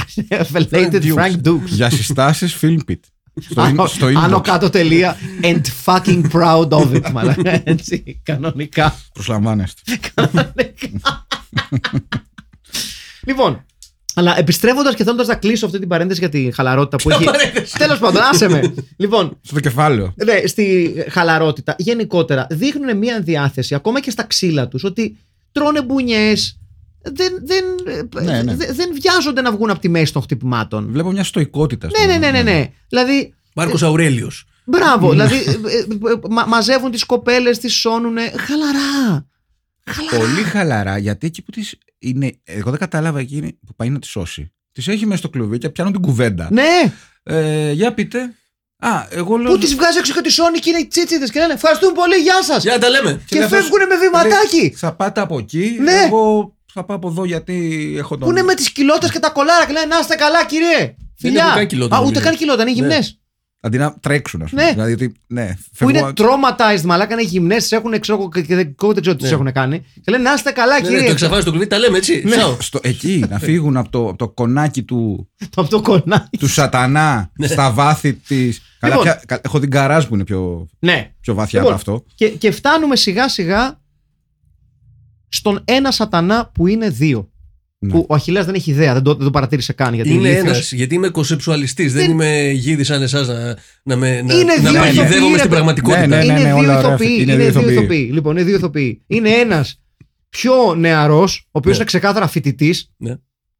[0.53, 1.15] fellated Dukes.
[1.15, 1.67] Frank Dukes.
[1.67, 2.99] Για συστάσεις Filmpit.
[3.41, 4.43] Στο, Άνω- στο Άνω inbox.
[4.43, 7.61] κάτω τελεία and fucking proud of it, μαλάκα.
[7.71, 8.95] Έτσι, κανονικά.
[9.13, 9.81] Προσλαμβάνεστε.
[13.27, 13.65] λοιπόν,
[14.15, 17.25] Αλλά επιστρέφοντας και θέλοντας να κλείσω αυτή την παρένθεση για τη χαλαρότητα που Ποια έχει.
[17.25, 18.75] παρένθεση; Τέλος πάντων, άσε με.
[18.97, 20.15] λοιπόν, Στο κεφάλαιο.
[20.25, 25.17] ναι, στη χαλαρότητα γενικότερα δείχνουν μια διάθεση ακόμα και στα ξύλα τους ότι
[25.53, 26.59] τρώνε μπουνιές.
[27.13, 27.65] Δεν, δεν,
[28.25, 28.55] Ναι, ναι.
[28.57, 30.89] δεν, δεν βιάζονται να βγουν από τη μέση των χτυπημάτων.
[30.91, 31.89] Βλέπω μια στοικότητα.
[31.99, 32.71] Ναι, ναι, ναι, ναι, ναι.
[32.89, 34.45] Δηλαδή, Μάρκος Αουρέλιος.
[34.65, 35.11] μπράβο.
[35.11, 35.85] δηλαδή, ε, ε,
[36.31, 38.33] μα- μαζεύουν τις κοπέλες, τις σώνουνε.
[38.37, 39.27] Χαλαρά.
[39.91, 40.17] Χαλαρά.
[40.19, 42.39] Πολύ χαλαρά γιατί εκεί που τις είναι.
[42.45, 44.53] Εγώ δεν κατάλαβα εκείνη που πάει να τη σώσει.
[44.73, 46.49] Τη έχει μέσα στο κλουβί και πιάνουν την κουβέντα.
[46.53, 46.93] Ναι,
[47.23, 48.35] Ε, για πείτε.
[48.79, 49.53] Α, εγώ λέω.
[49.53, 52.15] που τις βγάζει έξω και τη σώνει και είναι οι τσίτσιδες και λένε Ευχαριστούμε πολύ,
[52.17, 52.63] γεια σας.
[52.63, 53.23] Για να τα λέμε.
[53.27, 54.57] Και λέει αυτός, φεύγουν με βηματάκι.
[54.61, 55.77] λέει, Θα πάτε από εκεί.
[55.81, 55.93] Ναι.
[56.07, 57.55] Εγώ θα πάω από εδώ γιατί
[57.99, 58.29] έχω τον.
[58.29, 60.95] Που είναι με τις κοιλότε και τα κολάρα και λένε Να είστε καλά, κύριε.
[61.19, 61.43] Φιλιά.
[61.45, 62.25] έχουν καν κοιλώτα, Α, ούτε νομίζω.
[62.25, 62.77] καν κοιλώτα, είναι Ναι.
[62.77, 63.19] γυμνές.
[63.61, 64.63] Αντί να τρέξουν, ας πούμε.
[64.65, 64.71] Ναι.
[64.73, 68.55] Δηλαδή, ότι, ναι, Που φεύγω- είναι traumatized, μαλάκα, είναι γυμνές, τι έχουν ξέρω και και
[68.55, 69.29] δεν εγώ δεν ξέρω τι Ναι.
[69.31, 69.79] έχουν κάνει.
[69.79, 71.11] Και λένε Να είστε καλά, Ναι, ναι, το κύριε.
[71.11, 72.23] εξαφάνισε το κλειδί, τα λέμε έτσι.
[72.25, 72.37] Ναι.
[72.37, 72.57] Τσάου.
[72.61, 76.37] στο, εκεί να φύγουν από το, από το κονάκι του, Το από το κονάκι.
[76.39, 78.49] του σατανά στα βάθη τη.
[78.81, 79.03] Καλά, Λοιπόν.
[79.13, 81.11] πια- κα- έχω την καράζ που είναι πιο, Ναι.
[81.21, 82.05] πιο βαθιά Λοιπόν, από αυτό.
[82.15, 83.81] Και, και φτάνουμε σιγά σιγά
[85.35, 87.29] στον ένα σατανά που είναι δύο.
[87.79, 87.91] Ναι.
[87.93, 89.95] Που ο Αχιλέας δεν έχει ιδέα, δεν το, δεν το παρατήρησε καν.
[89.95, 90.43] Γιατί Είναι ηλίθιος.
[90.45, 91.93] ένας, γιατί είμαι κοσεψουαλιστής.
[91.93, 95.31] Δεν Δεν- είμαι γίδι σαν εσάς να, να, με, να, Είναι να δύο παγιδεύομαι ηθοποιοί,
[95.33, 96.07] ρε, στην πραγματικότητα.
[96.07, 96.89] Ναι, ναι, είναι δύο όλα ωραία.
[96.89, 97.17] ηθοποιοί.
[97.21, 97.75] Είναι Είναι, δύο δύο ηθοποιοί.
[97.79, 98.11] ηθοποιοί.
[98.13, 99.03] Λοιπόν, είναι δύο ηθοποιοί.
[99.07, 99.81] Είναι ένας
[100.29, 101.77] πιο νεαρός, ο οποίος Ναι.
[101.77, 103.11] είναι ξεκάθαρα φοιτητής, Ναι.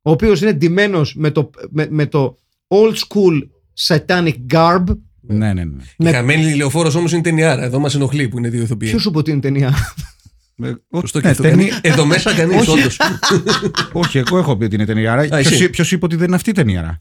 [0.03, 3.41] ο οποίος είναι ντυμένος με το, με, με το old school
[3.87, 4.85] satanic garb.
[5.21, 5.83] Ναι, ναι, ναι.
[5.97, 7.63] Η με- χαμένη λεωφόρος όμως είναι ταινιάρα.
[7.63, 8.89] Εδώ μας ενοχλεί που είναι δύο ηθοποιοί.
[8.91, 9.75] Ποιος σου είπε ότι είναι ταινία.
[10.57, 11.43] Με- ο- Σωστό και ναι, αυτό.
[11.43, 12.71] ταινί- κανεί- Εδώ μέσα κανείς Όχι.
[12.81, 12.97] όντως.
[13.93, 15.23] Όχι, εγώ έχω πει ότι είναι ταινιάρα.
[15.23, 15.69] εσύ.
[15.71, 16.97] Ποιο είπε ότι δεν είναι αυτή η ταινιάρα.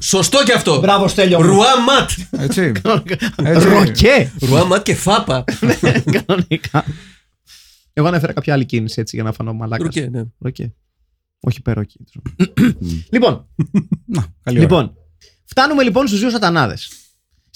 [0.00, 0.78] Σωστό και αυτό.
[0.80, 1.38] Μπράβο, Στέλιο.
[1.38, 1.46] μου.
[1.46, 2.10] Ρουά ματ.
[2.30, 2.72] Έτσι.
[3.52, 3.68] Έτσι.
[3.68, 4.32] Ροκέ.
[4.40, 5.44] Ρουά ματ και φάπα.
[6.26, 6.84] Κανονικά.
[7.92, 9.84] Εγώ ανέφερα κάποια άλλη κίνηση έτσι για να φανώ μαλάκας.
[9.86, 10.22] Ρουκέ, ναι.
[10.38, 10.74] Ροκέ.
[11.40, 11.98] Όχι περόκι.
[13.10, 13.46] λοιπόν,
[14.06, 14.60] Να, καλή ώρα.
[14.60, 14.94] λοιπόν,
[15.44, 16.90] φτάνουμε λοιπόν στους δύο σατανάδες.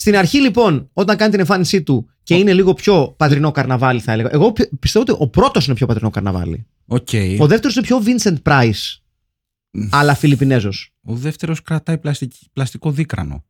[0.01, 4.13] Στην αρχή λοιπόν, όταν κάνει την εμφάνισή του και είναι λίγο πιο πατρινό καρναβάλι, θα
[4.13, 4.29] έλεγα.
[4.33, 6.67] Εγώ πι- πιστεύω ότι ο πρώτος είναι πιο πατρινό καρναβάλι.
[6.87, 7.09] Οκ.
[7.39, 8.99] Ο δεύτερος είναι πιο Vincent Price,
[9.91, 10.93] αλλά Φιλιππινέζος.
[11.05, 13.45] Ο δεύτερος κρατάει πλαστικ- πλαστικό δίκρανο.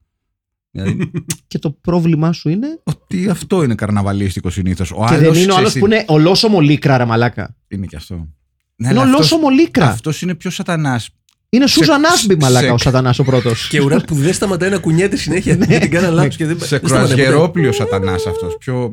[0.71, 1.11] Δηλαδή,
[1.47, 4.91] Και το πρόβλημά σου είναι; ότι αυτό είναι καρναβαλίστικο συνήθως.
[4.93, 7.57] Ο και δεν άλλος, είναι ο άλλος ξέρεις που τι- είναι ολόσωμο λύκρα, ρε μαλάκα.
[7.69, 8.29] Είναι και αυτό.
[8.77, 9.87] Ναι, Είναι ολόσωμο λίκρα.
[9.89, 11.09] Αυτός είναι πιο σατανάς.
[11.53, 13.69] Είναι Σούζαν Άσμπι, μαλάκα, σε- ο σατανάς ο πρώτος.
[13.69, 15.57] Και ουρά που δεν σταματάει να κουνιέται συνέχεια.
[15.57, 17.15] Δεν την κάνα λάθος και δεν Σε δεν σταματάει ποτέ.
[17.15, 18.57] κρουαζιερόπλιο σατανάς αυτός.
[18.59, 18.93] Πιο,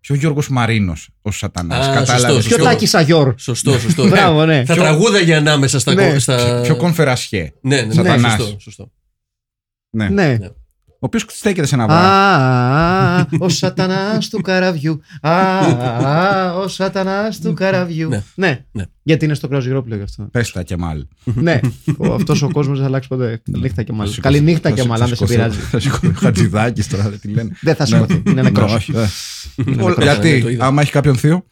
[0.00, 1.86] πιο Γιώργος Μαρίνος ως σατανάς.
[1.86, 2.34] Α, Κατάλαβες.
[2.34, 3.34] σωστός, Πιο τάκι Σαγιόρ.
[3.38, 4.08] Σωστό, σωστό.
[4.08, 4.64] Μπράβο, ναι.
[4.64, 5.94] Θα Πιο- τραγούδαγε ανάμεσα στα.
[5.94, 6.10] Ναι.
[6.12, 6.60] κο- στα...
[6.62, 7.52] Πιο κονφερασιέ.
[7.60, 8.32] Ναι, ναι, ναι, Σατανάς.
[8.42, 8.90] σωστό, σωστό.
[9.90, 10.38] Ναι.
[11.02, 11.08] Ναι.
[11.08, 11.08] Ναι.
[11.08, 13.36] Ο οποίος στέκεται σε ένα Α, βράδυ.
[13.36, 15.00] α, ο σατανάς του καραβιού.
[15.20, 18.08] Α, α, ο σατανάς του καραβιού.
[18.08, 18.22] Ναι.
[18.34, 18.64] Ναι.
[18.72, 18.84] Ναι.
[19.02, 20.28] Γιατί είναι στο κρουαζιερόπλαιο γι' αυτό.
[20.30, 21.08] Πες τα και μάλλον.
[21.24, 21.60] Ναι.
[22.12, 23.40] Αυτός ο κόσμος δεν θα αλλάξει ποτέ.
[23.52, 24.14] Καληνύχτα και μάλλον.
[24.20, 25.58] Καληνύχτα και μάλλον, αν δεν σε πειράζει.
[25.58, 27.50] Θα σηκωθεί Χατζηδάκι τώρα, δεν τη λένε.
[27.60, 27.96] Δεν θα Ναι.
[27.96, 28.22] σηκωθεί.
[28.26, 28.72] Είναι Ναι, νεκρός.
[28.74, 29.06] όχι, ε.
[29.64, 30.66] νεκρός, ναι, το Γιατί, είδα.
[30.66, 31.44] άμα έχει κάποιον θείο,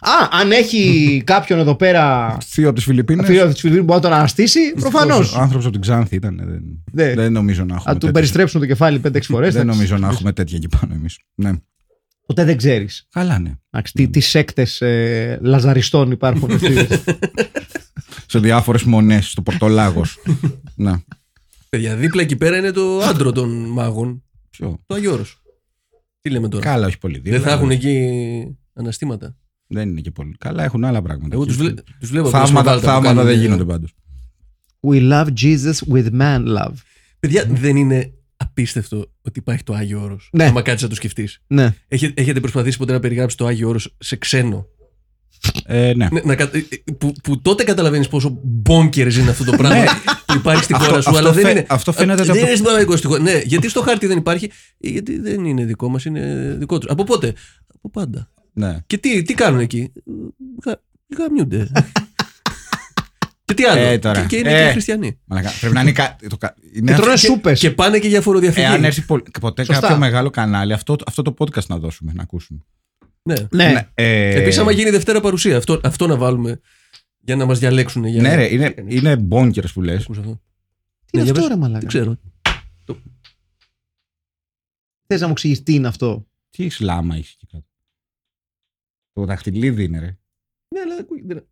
[0.00, 0.82] Α, αν έχει
[1.26, 2.36] κάποιον εδώ πέρα.
[2.44, 3.26] θείο από τι Φιλιππίνες.
[3.26, 5.32] Φίλο της Φιλιππίνη που μπορεί να τον αναστήσει, προφανώς.
[5.34, 6.36] Ο άνθρωπος από την Ξάνθη ήταν.
[6.92, 7.14] Δεν, Ναι.
[7.14, 7.82] δεν νομίζω να έχουμε.
[7.84, 9.54] Θα του τέτοιες- περιστρέψουν το κεφάλι 5-6 φορές.
[9.54, 11.18] Δεν νομίζω να έχουμε τέτοια εκεί πάνω εμείς.
[11.34, 11.52] Ναι.
[12.26, 13.06] Ποτέ δεν ξέρεις.
[13.10, 13.52] Καλά, ναι.
[13.92, 16.50] Τι, τι σέκτες ε, λαζαριστών υπάρχουν.
[16.52, 16.74] αυτοί.
[18.30, 20.18] Σε διάφορες μονές στο Πορτολάγος.
[20.74, 20.92] ναι.
[21.68, 24.22] Παιδιά, δίπλα εκεί πέρα είναι το άντρο των μάγων.
[24.50, 25.42] Ποιο; Το Αγιώρος.
[26.20, 27.20] Τι λέμε τώρα; Καλά, όχι πολύ.
[27.24, 29.36] Δεν θα έχουν εκεί αναστήματα;
[29.68, 30.34] Δεν είναι και πολύ.
[30.38, 31.34] Καλά, έχουν άλλα πράγματα.
[31.34, 31.56] Εγώ εκεί.
[31.56, 32.28] του τους βλέπω.
[32.28, 33.94] Θαύματα, από θαύματα κάνουν- δεν γίνονται πάντως.
[34.88, 36.72] We love Jesus with man love.
[37.20, 40.28] Παιδιά, δεν είναι απίστευτο ότι υπάρχει το Άγιο Όρος.
[40.32, 40.44] Ναι.
[40.44, 41.40] Άμα κάτσει να το σκεφτείς.
[41.46, 41.74] Ναι.
[41.88, 44.66] Έχετε, έχετε προσπαθήσει ποτέ να περιγράψει το Άγιο Όρος σε ξένο;
[45.64, 46.08] Ε, ναι.
[46.12, 49.84] Ναι, να κα- ε, ε, που, που τότε καταλαβαίνεις πόσο μπόνκερ είναι αυτό το πράγμα
[50.26, 51.08] που υπάρχει στη Αυτό- χώρα σου.
[51.08, 51.66] αυτό αλλά δεν φαι- είναι.
[51.68, 53.22] αυτό φαίνεται δεν από το- είναι συμπαραγωγικό στη χώρα.
[53.22, 54.50] Ναι, γιατί στο χάρτη δεν υπάρχει.
[54.80, 56.90] ε, Γιατί δεν είναι δικό μας, είναι δικό τους.
[56.90, 57.34] Από πότε;
[57.74, 58.30] Από πάντα.
[58.58, 58.78] Ναι.
[58.86, 59.92] Και τι, τι κάνουν εκεί;
[60.64, 60.82] Γα-
[61.18, 61.70] Γαμιούνται.
[63.44, 64.20] και τι άλλο; Ε, τώρα.
[64.20, 64.64] Και, και είναι Ε.
[64.66, 65.18] και χριστιανοί.
[65.24, 65.92] Μαλάκα, πρέπει να είναι.
[65.92, 67.60] κα- το κα- είναι Και τρώνε αυτό- σούπες.
[67.60, 68.64] Και πάνε και για φοροδιαφυγή.
[68.66, 69.80] Εάν έρθει πο- ποτέ Σωστά.
[69.80, 72.64] κάποιο μεγάλο κανάλι, αυτό, αυτό το podcast να δώσουμε να ακούσουν.
[73.22, 73.34] Ναι.
[73.50, 73.88] Ναι.
[73.94, 76.60] Ε, Επίσης, άμα γίνει Δευτέρα παρουσία, αυτό, αυτό να βάλουμε
[77.20, 78.04] για να μας διαλέξουν.
[78.04, 78.34] Για Ναι, να...
[78.34, 80.02] ρε, είναι, είναι μπόνκερ που λες.
[80.02, 80.30] Ακούς αυτό.
[81.04, 81.48] Τι είναι Ναι, για αυτό, πες.
[81.48, 81.78] ρε Μαλάκα.
[81.78, 82.16] Δεν ξέρω.
[85.06, 87.64] Θες να μου εξηγήσει τι είναι αυτό; Τι Ισλάμα έχεις εκεί κάτω;
[89.18, 90.06] Το δαχτυλίδι είναι, ρε.
[90.74, 91.46] Ναι, αλλά ακούγεται.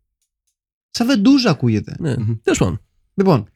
[0.91, 1.95] Σαν βεντούζα ακούγεται.
[1.99, 2.33] Ναι, Μμμ.
[2.43, 2.81] τέλος πάντων.
[3.13, 3.49] Λοιπόν.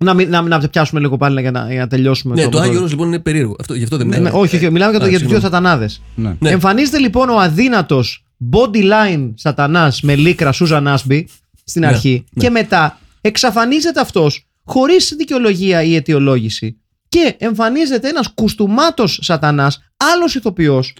[0.00, 2.34] Να, μην- να, να πιάσουμε λίγο πάλι για να, για να τελειώσουμε.
[2.34, 3.56] Ναι, το- το το- Άγιος Όρος, λοιπόν είναι περίεργο.
[3.60, 4.36] Αυτό, γι' αυτό δεν Ναι, μιλάμε.
[4.36, 5.62] ναι, όχι, όχι, μιλάμε για, το, Α, για τους δύο συγγνώμη.
[5.64, 6.02] σατανάδες.
[6.14, 6.36] Ναι.
[6.40, 6.50] Ναι.
[6.50, 11.28] Εμφανίζεται λοιπόν ο αδύνατος body line σατανάς με λίκρα Σούζαν Άσμπι
[11.64, 12.42] στην Ναι, αρχή ναι.
[12.42, 16.80] και μετά Εξαφανίζεται αυτός χωρίς δικαιολογία ή αιτιολόγηση.
[17.08, 20.94] Και εμφανίζεται ένας κουστούμάτος σατανάς, άλλος ηθοποιός.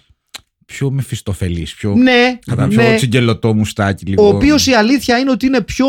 [0.72, 1.94] Πιο μεφιστοφελή, πιο.
[1.94, 4.24] Ναι, Κατά πιο ναι, τσιγκελωτό μουστάκι λίγο.
[4.24, 5.86] ο οποίος η αλήθεια είναι ότι είναι πιο.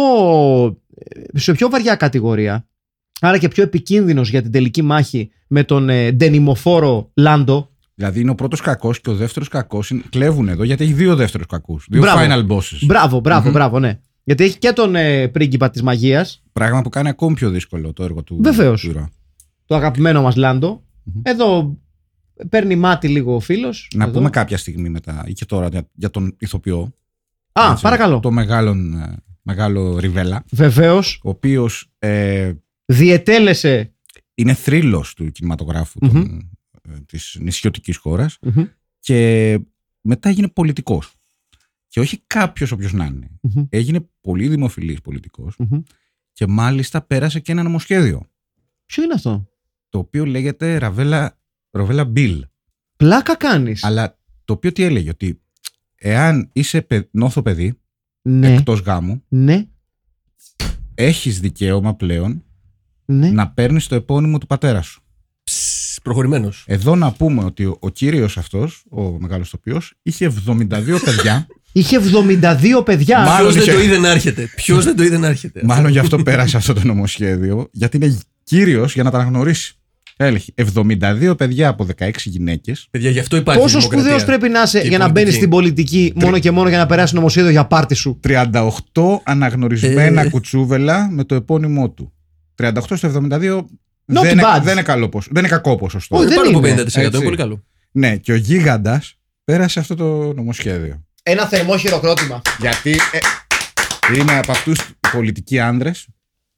[1.34, 2.68] σε πιο βαριά κατηγορία.
[3.22, 7.70] Άρα και πιο επικίνδυνος για την τελική μάχη με τον ε, ντενιμοφόρο Λάντο.
[7.96, 9.94] Δηλαδή είναι ο πρώτος κακός και ο δεύτερος κακός.
[10.10, 11.86] Κλέβουν εδώ γιατί έχει δύο δεύτερους κακούς.
[11.90, 12.20] Δύο Μπράβο.
[12.24, 12.86] final bosses.
[12.86, 14.00] Μπράβο, μπράβο, μπράβο, ναι.
[14.24, 18.04] Γιατί έχει και τον ε, πρίγκιπα της μαγείας, Πράγμα που κάνει ακόμη πιο δύσκολο το
[18.04, 18.40] έργο του.
[18.42, 18.82] Βεβαίως.
[18.82, 19.10] του ήρωα.
[19.66, 20.84] το αγαπημένο μας Λάντο.
[21.24, 21.78] Εδώ
[22.50, 23.88] παίρνει μάτι λίγο ο φίλος.
[23.96, 24.14] Να Εδώ.
[24.14, 26.94] πούμε κάποια στιγμή μετά ή και τώρα για, για τον ηθοποιό.
[27.52, 28.20] Α, έτσι, παρακαλώ.
[28.20, 30.44] Το μεγάλον, ε, μεγάλο Ριβέλα.
[30.52, 32.52] Βεβαίως, Ο οποίος ε,
[32.86, 33.94] διετέλεσε
[34.34, 36.12] είναι θρύλος του κινηματογράφου Μμμ.
[36.12, 36.50] των,
[36.90, 38.64] ε, της νησιωτικής χώρας Μμμ,
[39.00, 39.60] και
[40.02, 41.14] μετά έγινε πολιτικός.
[41.88, 43.30] Και όχι κάποιος όποιος να είναι.
[43.42, 45.82] μμμ, Έγινε πολύ δημοφιλής πολιτικός μμμ.
[46.32, 48.26] και μάλιστα πέρασε και ένα νομοσχέδιο
[48.86, 49.48] Ποιο είναι αυτό;
[49.90, 51.40] το οποίο λέγεται Ραβέλα,
[51.72, 52.40] Ροβέλα Bill.
[52.98, 53.84] Πλάκα κάνεις.
[53.84, 55.42] Αλλά το οποίο τι έλεγε ότι
[55.96, 57.80] εάν είσαι παι- νόθο παιδί
[58.22, 59.66] Ναι, εκτός γάμου ναι,
[60.96, 62.44] έχεις δικαίωμα πλέον
[63.06, 63.30] ναι.
[63.32, 65.02] να παίρνεις το επώνυμο του πατέρα σου.
[66.04, 66.52] Προχωρημένο.
[66.66, 70.68] Εδώ να πούμε ότι ο, ο κύριος αυτός, ο μεγάλος τοπιός, είχε 72
[71.06, 71.48] παιδιά.
[71.72, 73.18] Είχε 72 παιδιά.
[73.20, 74.50] Μα- Ποιο Μάλλον δεν είχε- το είδε να έρχεται.
[74.56, 75.62] Ποιο δεν το είδε να έρχεται.
[75.64, 79.76] Μάλλον γι' αυτό πέρασε αυτό το νομοσχέδιο, γιατί είναι κύριος για να τα αναγνωρίσει.
[80.26, 80.46] Έλεγε
[81.30, 83.62] 72 παιδιά από 16 γυναίκες Παιδιά, γι' αυτό υπάρχει.
[83.62, 84.04] Πόσος δημοκρατία.
[84.10, 85.24] σπουδαίος πρέπει να είσαι Και για να πολιτική.
[85.24, 90.22] μπαίνεις στην πολιτική μόνο και μόνο για να περάσει νομοσχέδιο για πάρτι σου; 38 αναγνωρισμένα
[90.22, 90.30] Ε.
[90.30, 92.14] κουτσούβελα με το επώνυμό του.
[92.56, 93.66] 38 στο 72
[94.14, 94.62] Not δεν, είναι, bad.
[94.64, 96.16] δεν, είναι καλό ποσο- δεν είναι κακό ποσοστό.
[96.16, 96.76] Όχι, Είναι δεν πάνω από είναι.
[96.84, 96.96] 50%.
[96.98, 97.22] Είναι Έτσι.
[97.24, 97.64] πολύ καλό.
[97.92, 101.04] Ναι, και ο γίγαντας πέρασε αυτό το νομοσχέδιο.
[101.24, 102.42] Ένα θερμό χειροκρότημα.
[102.60, 103.18] Γιατί ε,
[104.20, 104.80] είναι από αυτούς
[105.12, 106.08] πολιτικοί άνδρες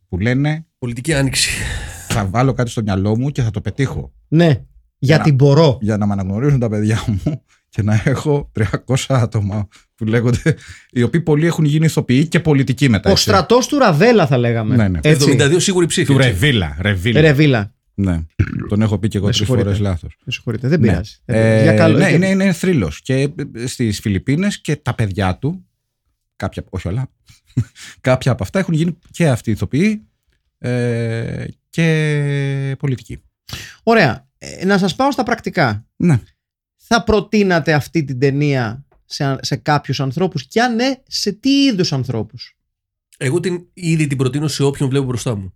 [0.10, 1.50] που λένε Πολιτική άνοιξη.
[2.14, 4.14] Θα βάλω κάτι στο μυαλό μου και θα το πετύχω.
[4.28, 4.62] Ναι,
[4.98, 5.36] γιατί Να.
[5.36, 5.78] μπορώ.
[5.82, 10.56] Για να με αναγνωρίζουν τα παιδιά μου και να έχω 300 άτομα που λέγονται,
[10.92, 13.10] οι οποίοι πολλοί έχουν γίνει ηθοποιοί και πολιτικοί μετά.
[13.10, 13.24] Ο έτσι.
[13.24, 14.76] στρατός του Ραβέλα, θα λέγαμε.
[14.76, 15.00] Ναι, ναι.
[15.04, 15.38] Έτσι.
[15.40, 16.06] 72 σίγουρη ψήφη.
[16.14, 16.30] Του έτσι.
[16.30, 16.78] Ρεβίλα.
[16.80, 17.22] Ρεβίλα.
[17.22, 17.74] Ρεβίλα.
[17.94, 18.20] Ναι.
[18.70, 19.68] Τον έχω πει και εγώ Με τρεις συγχωρείτε.
[19.76, 20.18] φορές λάθος.
[20.26, 20.88] Με συγχωρείτε, δεν Ναι.
[20.88, 21.16] πειράζει.
[21.26, 21.64] Δεν Ε, πειράζει.
[21.64, 21.98] Για καλό.
[21.98, 23.02] ναι, για- είναι, είναι θρύλος.
[23.02, 23.30] Και
[23.66, 25.66] στις Φιλιππίνες και τα παιδιά του,
[26.36, 27.10] κάποια, όχι όλα,
[28.02, 30.08] κάποια από αυτά έχουν γίνει και αυτοί ηθοποιοί
[30.64, 33.24] ε, και πολιτικοί.
[33.84, 34.28] Ωραία.
[34.38, 35.86] Ε, να σας πάω στα πρακτικά.
[35.96, 36.20] Ναι.
[36.78, 41.94] Θα προτείνατε αυτή την ταινία σε, σε κάποιους ανθρώπους; Και αν ναι, σε τι είδους
[41.94, 42.58] ανθρώπους;
[43.18, 45.54] Εγώ την, ήδη την προτείνω σε όποιον βλέπω μπροστά μου.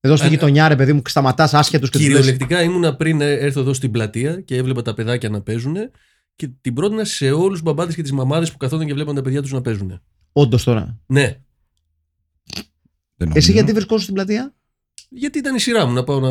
[0.00, 3.20] Εδώ στη Αν- γειτονιά, ρε παιδί μου, σταματάς άσχετου και τους λες, Κυριολεκτικά ήμουνα πριν
[3.20, 5.76] έρθω εδώ στην πλατεία και έβλεπα τα παιδάκια να παίζουν
[6.36, 9.22] και την πρότεινα σε όλους τους μπαμπάδες και τις μαμάδες που καθόταν και βλέπαν τα
[9.22, 10.00] παιδιά τους να παίζουν.
[10.32, 10.98] Όντως τώρα.
[11.06, 11.40] Ναι.
[13.20, 13.52] Δεν Εσύ νομίζω.
[13.52, 14.54] γιατί βρισκόσαι στην πλατεία;
[15.08, 16.28] Γιατί ήταν η σειρά μου να πάω να.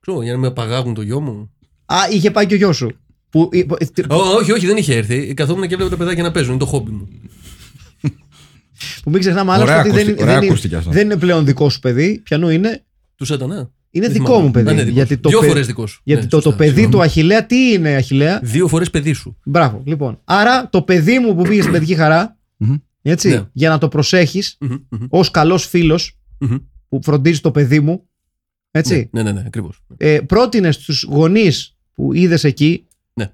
[0.00, 1.50] ξέρω, για να με απαγάγουν το γιο μου.
[1.84, 2.90] Α, είχε πάει και ο γιος σου.
[3.30, 5.34] Που, ε, ε, τι- Ω, όχι, όχι, δεν είχε έρθει.
[5.34, 6.50] Καθόμουν και έβλεπα τα παιδάκια να παίζουν.
[6.50, 7.08] Είναι το χόμπι μου.
[9.02, 10.90] που μην ξεχνάμε άλλωστε Ωραία ότι δεν, ακούστη- είναι- ωραία δεν, ακούστηκε είναι, αυτό.
[10.90, 12.20] δεν είναι πλέον δικό σου παιδί.
[12.24, 12.84] Πιανού είναι.
[13.16, 13.70] Τους σατανά.
[13.90, 14.44] Είναι Δεν δικό θυμάμαι.
[14.44, 14.68] μου παιδί.
[14.70, 15.20] Α, ναι, δικός γιατί σου.
[15.20, 16.00] το, Δύο παι- φορές δικός σου.
[16.04, 16.92] γιατί Ναι, το, το σωστά, παιδί συγγνώμη.
[16.94, 19.36] του Αχηλέα τι είναι Αχηλέα; Δύο φορές παιδί σου.
[19.44, 20.20] Μπράβο, λοιπόν.
[20.24, 22.74] Άρα το παιδί μου που πήγε στην παιδική χαρά, Μμμ.
[23.10, 23.48] Έτσι, Ναι.
[23.52, 26.56] για να το προσέχεις Μμμ, μμμ, ως καλός φίλος μμμ.
[26.88, 28.08] που φροντίζει το παιδί μου,
[28.70, 29.80] έτσι, Ναι, ναι, ναι, ακριβώς.
[29.96, 33.32] ε, πρότεινε στους γονείς που είδες εκεί, Ναι.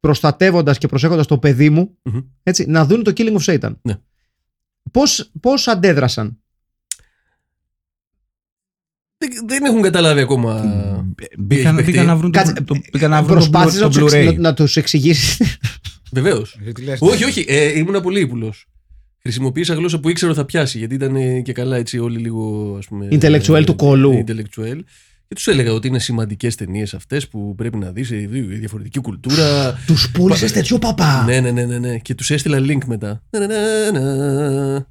[0.00, 2.18] προστατεύοντας και προσέχοντας το παιδί μου, Μμμ.
[2.42, 3.72] έτσι, να δουν το Killing of Satan.
[3.82, 3.98] Ναι.
[4.90, 6.36] Πώς, πώς αντέδρασαν;
[9.18, 10.64] Δεν, δεν έχουν καταλάβει ακόμα.
[11.38, 13.90] Μπήκαν, έχει μπήκαν να βρουν το, Κάτσε, το, μπήκαν να βρουν το, Προσπάθησε Blu- να,
[13.90, 14.34] το τους εξ- Blu-ray.
[14.34, 15.40] να, να τους εξηγήσεις.
[16.12, 16.58] Βεβαίως.
[16.66, 17.44] Ε, τι λες, όχι, όχι.
[17.48, 18.66] Ε, ήμουνα πολύ ύπουλος.
[19.22, 20.78] Χρησιμοποίησα γλώσσα που ήξερα ότι θα πιάσει.
[20.78, 22.74] Γιατί ήταν ε, και καλά έτσι όλοι λίγο.
[22.78, 24.24] Ας πούμε, Intellectual ε, του κολού.
[24.26, 24.78] Intellectual.
[25.28, 28.08] Και τους έλεγα ότι είναι σημαντικές ταινίες αυτές που πρέπει να δεις
[28.58, 29.72] διαφορετική κουλτούρα.
[29.86, 31.24] τους πούλησες τέτοιο παπά.
[31.26, 31.98] ναι, ναι, ναι, ναι, ναι.
[31.98, 33.22] Και τους έστειλα link μετά.
[33.30, 33.46] Να, να,
[33.92, 34.86] να, να.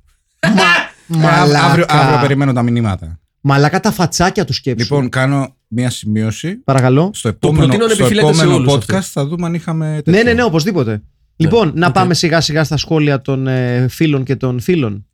[1.08, 1.66] Μα, Ε, μαλάκα.
[1.66, 3.20] αύριο, αύριο περιμένω τα μηνύματα.
[3.42, 4.84] Μαλάκα τα φατσάκια τους σκέψου.
[4.84, 6.56] Λοιπόν, κάνω μία σημείωση.
[6.56, 7.12] Παρακαλώ.
[7.14, 9.02] Στο επόμενο, προτείνω να στο επιφυλάτε σε επόμενο όλους podcast αυτό.
[9.22, 9.92] θα δούμε αν είχαμε.
[9.92, 10.24] Ναι, τέτοιο.
[10.24, 11.02] ναι, ναι, οπωσδήποτε.
[11.36, 11.94] Λοιπόν, να οκ.
[11.94, 15.06] πάμε σιγά σιγά στα σχόλια των ε, φίλων και των φίλων.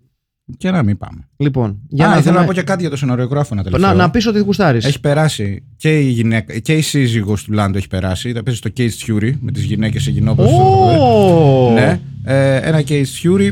[0.57, 1.27] Και να μην πάμε.
[1.37, 3.89] Λοιπόν, για Α, να, ήθελα δούμε- να πω και κάτι για το σεναριογράφο ένα τελευταίο.
[3.89, 4.85] να, να πεις ότι γουστάρεις.
[4.85, 8.31] Έχει περάσει και η, γυναίκα, και η σύζυγος του Λάντο έχει περάσει.
[8.31, 10.45] Θα παίζει στο Case Fury με τις γυναίκες σε γυνόπες.
[10.51, 11.71] Ω!
[11.73, 11.99] Ναι.
[12.23, 13.49] Ε, ένα Case Fury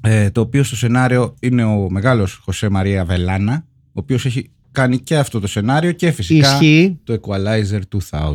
[0.00, 4.98] ε, το οποίο στο σενάριο είναι ο μεγάλος Χωσέ Μαρία Αβελάνα ο οποίος έχει κάνει
[4.98, 8.34] και αυτό το σενάριο και φυσικά Ισχύει το Equalizer 2000.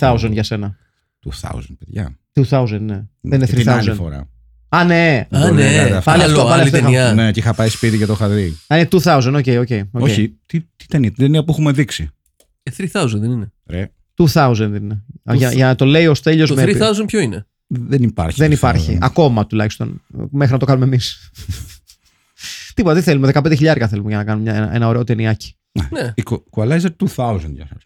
[0.00, 0.76] 3000 για σένα.
[1.40, 2.18] 2000, παιδιά.
[2.48, 3.04] 2000, ναι.
[3.20, 3.94] Δεν είναι Και την άλλη 3000.
[3.96, 4.28] φορά.
[4.68, 5.26] Α, ναι.
[5.30, 5.62] Α, Το ναι.
[5.62, 6.10] λέγατε αυτό.
[6.10, 7.12] Πάλι Άλλο, αυτό, πάλι άλλη αυτό είχα- ταινία.
[7.14, 8.56] Ναι, και είχα πάει σπίτι και το είχα δει.
[8.66, 9.68] Α, είναι 2000, OK, OK.
[9.92, 10.02] OK.
[10.02, 12.08] Όχι, τι, τι ταινία, την ταινία που έχουμε δείξει.
[12.62, 13.52] Ε, 3000 δεν είναι.
[13.66, 13.90] Ρε,
[14.32, 15.04] 2000 είναι.
[15.32, 16.62] Για, για να το λέει ο Στέλιος Το με...
[16.64, 18.38] 3000 ποιο είναι; δεν υπάρχει.
[18.38, 18.86] Δεν το υπάρχει.
[18.86, 18.98] θέλω.
[19.02, 20.02] Ακόμα τουλάχιστον.
[20.30, 21.30] Μέχρι να το κάνουμε εμείς.
[22.74, 23.30] Τίποτα, τι θέλουμε.
[23.34, 25.56] 15 χιλιάρικα θέλουμε για να κάνουμε μια- ένα, ένα ωραίο ταινιάκι.
[25.90, 26.12] Ναι.
[26.22, 27.82] Equalizer 2000 για σας.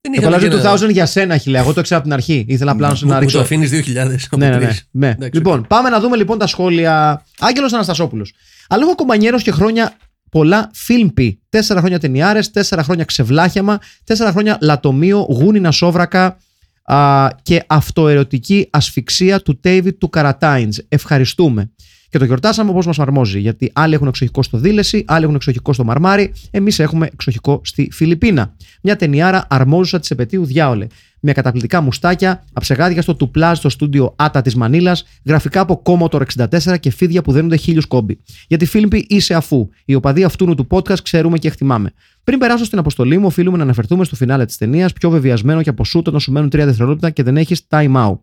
[0.00, 1.60] Δεν Το είχαμε Palazzo και ένα- 2000 για σένα, χιλιά.
[1.60, 2.44] Εγώ το ήξερα από την αρχή.
[2.48, 3.36] Ήθελα απλά να σου να Μου ρίξω.
[3.36, 4.26] το αφήνεις 2000.
[4.26, 4.64] από Ναι, ναι, ναι.
[4.64, 4.88] τρεις.
[4.90, 5.08] ναι.
[5.08, 7.24] Εντάξει, Λοιπόν, πάμε να δούμε λοιπόν τα σχόλια.
[7.38, 8.32] Άγγελος Αναστασόπουλος.
[8.68, 9.92] Αλόγο κομπανιέρο και χρόνια
[10.30, 11.40] πολλά φίλμπι.
[11.48, 16.36] Τέσσερα χρόνια ταινιάρες, τέσσερα χρόνια ξεβλάχιαμα, τέσσερα χρόνια λατομείο, γούνινα σόβρακα
[16.84, 20.82] α, και αυτοερωτική ασφυξία του Τέιβιτ του Καρατάιντς.
[20.88, 21.70] Ευχαριστούμε.
[22.14, 23.38] Και το γιορτάσαμε όπως μας αρμόζει.
[23.38, 27.88] Γιατί άλλοι έχουν εξοχικό στο Δήλεση, άλλοι έχουν εξοχικό στο Μαρμάρι, εμείς έχουμε εξοχικό στη
[27.92, 28.54] Φιλιππίνα.
[28.82, 30.86] Μια ταινιάρα αρμόζουσα της επαιτίου διάολε.
[31.20, 36.78] Με καταπληκτικά μουστάκια, αψεγάδια στο τουπλάζ στο στούντιο Άτα της Μανίλας, γραφικά από Commodore 64
[36.80, 38.20] και φίδια που δένονται χίλιους κόμπι.
[38.48, 39.68] Γιατί Φίλιππι είσαι αφού.
[39.84, 41.92] Οι οπαδοί αυτού του podcast ξέρουμε και εκτιμάμε.
[42.24, 45.68] Πριν περάσω στην αποστολή μου, οφείλουμε να αναφερθούμε στο φινάλε της ταινίας, πιο βεβαιασμένο και
[45.68, 48.18] από σούτ όταν σου μένουν 3 δευτερόλεπτα και δεν έχεις time out.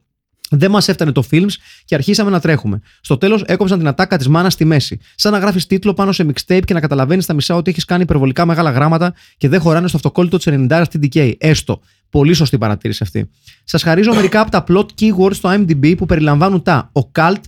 [0.54, 1.52] Δεν μας έφτανε το films
[1.86, 2.82] και αρχίσαμε να τρέχουμε.
[3.02, 4.99] Στο τέλος έκοψαν την ατάκα της μάνας στη μέση.
[5.16, 8.04] Σαν να γράφεις τίτλο πάνω σε mixtape και να καταλαβαίνεις στα μισά ότι έχεις κάνει
[8.04, 11.34] υπερβολικά μεγάλα γράμματα και δεν χωράνε στο αυτοκόλλητο της 90 στην DK.
[11.38, 11.82] Έστω.
[12.10, 13.30] Πολύ σωστή παρατήρηση αυτή.
[13.64, 17.41] Σας χαρίζω μερικά από τα plot keywords στο IMDb που περιλαμβάνουν τα occult,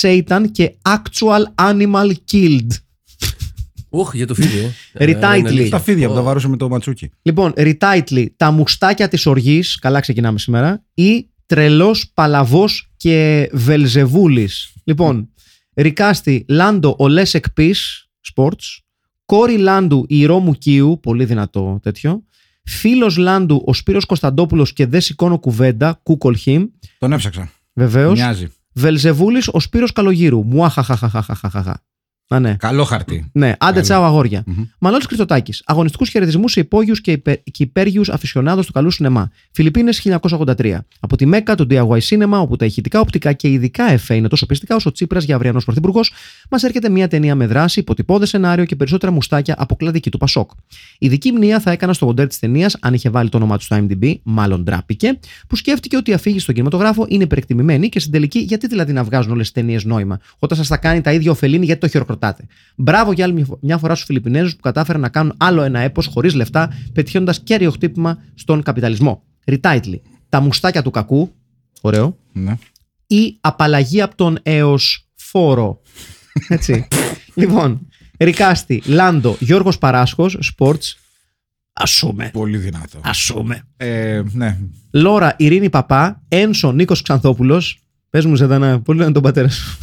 [0.00, 2.66] Satan και actual animal killed.
[3.88, 4.70] Όχ, για το φίδι, ε.
[5.04, 5.32] Retitle.
[5.32, 5.70] Ε, είναι αλήθεια.
[5.70, 6.16] Τα φίδια που Ω.
[6.16, 7.10] τα βάρουσε με το ματσούκι.
[7.22, 14.72] Λοιπόν, retitle, τα μουστάκια της οργής, καλά ξεκινάμε σήμερα, ή τρελός, παλαβός και βελζεβούλης.
[14.84, 15.28] Λοιπόν,
[15.74, 17.74] Recasting, Λάντο, ο Λέσεκ Πις,
[18.20, 18.60] sport.
[19.24, 22.24] Κόρη Λάντου, η Ηρώ Μουκίου, πολύ δυνατό τέτοιο.
[22.64, 26.64] Φίλος Λάντου, ο Σπύρος Κωνσταντόπουλος και δεν σηκώνω κουβέντα, google him.
[26.98, 27.50] Τον έψαξα.
[27.72, 28.18] Βεβαίως.
[28.18, 28.48] Μοιάζει.
[28.72, 30.44] Βελζεβούλης, ο Σπύρος Καλογύρου.
[30.44, 31.82] Μουάχαχαχαχαχαχα.
[32.28, 32.56] Α, ναι.
[32.58, 33.30] Καλό χαρτί.
[33.32, 33.80] Ναι, άντε Καλό.
[33.80, 34.42] τσάου αγόρια.
[34.46, 34.64] Μμμ.
[34.78, 35.54] Μανώλη Κρυστοτάκη.
[35.64, 39.30] Αγωνιστικούς χαιρετισμούς σε υπόγειους και, υπε, και υπέργειου αφισιονάδο του καλού σινεμά.
[39.50, 40.78] Φιλιππίνες 1983.
[41.00, 44.46] Από τη Μέκα, το DIY Cinema, όπου τα ηχητικά, οπτικά και ειδικά εφέ είναι τόσο
[44.46, 46.12] πειστικά όσο Τσίπρας για αυριανός πρωθυπουργός,
[46.50, 50.50] μας έρχεται μια ταινία με δράση, υποτυπώδες σενάριο και περισσότερα μουστάκια από κλαδική του Πασόκ.
[50.98, 53.76] Ειδική μνήμα θα έκανα στο μοντέρ της ταινίας, αν είχε βάλει το όνομά του στο
[53.76, 55.18] IMDb, μάλλον ντράπηκε,
[55.48, 59.04] που σκέφτηκε ότι η αφήγηση στον κινηματογράφο είναι υπερεκτιμημένη και στην τελική, γιατί δηλαδή να
[59.04, 61.88] βγάζουν όλες τις ταινίες νόημα, όταν σας τα κάνει τα ίδια ο Φελίνη, γιατί το
[61.88, 62.14] χειροκροτάτε.
[62.76, 65.78] Μπράβο για άλλη μια φο- μια φορά στους Φιλιππινέζους που κατάφεραν να κάνουν άλλο ένα
[65.80, 69.22] έπος χωρίς λεφτά, πετυχαίνοντας κέριο χτύπημα στον καπιταλισμό.
[69.44, 70.00] Retitle.
[70.28, 71.34] Τα μουστάκια του κακού.
[71.80, 72.18] Ωραίο.
[72.32, 72.56] Ναι.
[73.06, 75.80] Ή απαλλαγή από τον έως φόρο.
[76.48, 76.88] Έτσι.
[77.34, 77.86] λοιπόν.
[78.18, 80.92] Ρικάστη, Λάντο, Γιώργος Παράσχος, Sports.
[81.72, 82.30] Ασούμε.
[82.32, 83.00] Πολύ δυνατό.
[83.02, 83.62] Ασούμε.
[83.76, 84.58] Ε, ναι.
[84.90, 87.78] Λόρα, Ειρήνη Παπά, Ένσο, Νίκος Ξανθόπουλος.
[88.10, 89.78] Πες μου, Ζετανά, πολύ λένε τον πατέρα σου.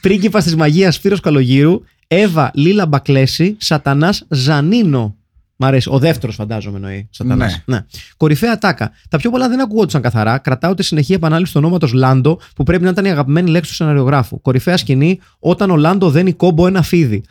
[0.00, 1.80] Πρίγκιπας της μαγείας, Σπύρος Καλογύρου.
[2.06, 3.56] Εύα, Λίλα Μπακλέση.
[3.60, 5.14] Σατανάς, Ζανίνο.
[5.56, 5.88] Μ' αρέσει.
[5.92, 7.08] Ο δεύτερος, φαντάζομαι, εννοεί.
[7.10, 7.62] Σατανάς.
[7.64, 7.84] Ναι.
[8.16, 8.90] Κορυφαία τάκα.
[9.08, 10.38] Τα πιο πολλά δεν ακούγονταν καθαρά.
[10.38, 13.76] Κρατάω τη συνεχή επανάληψη του ονόματος Λάντο, που πρέπει να ήταν η αγαπημένη λέξη του
[13.76, 14.40] σεναριογράφου.
[14.40, 17.22] Κορυφαία σκηνή, όταν ο Λάντο δένει κόμπο ένα φίδι.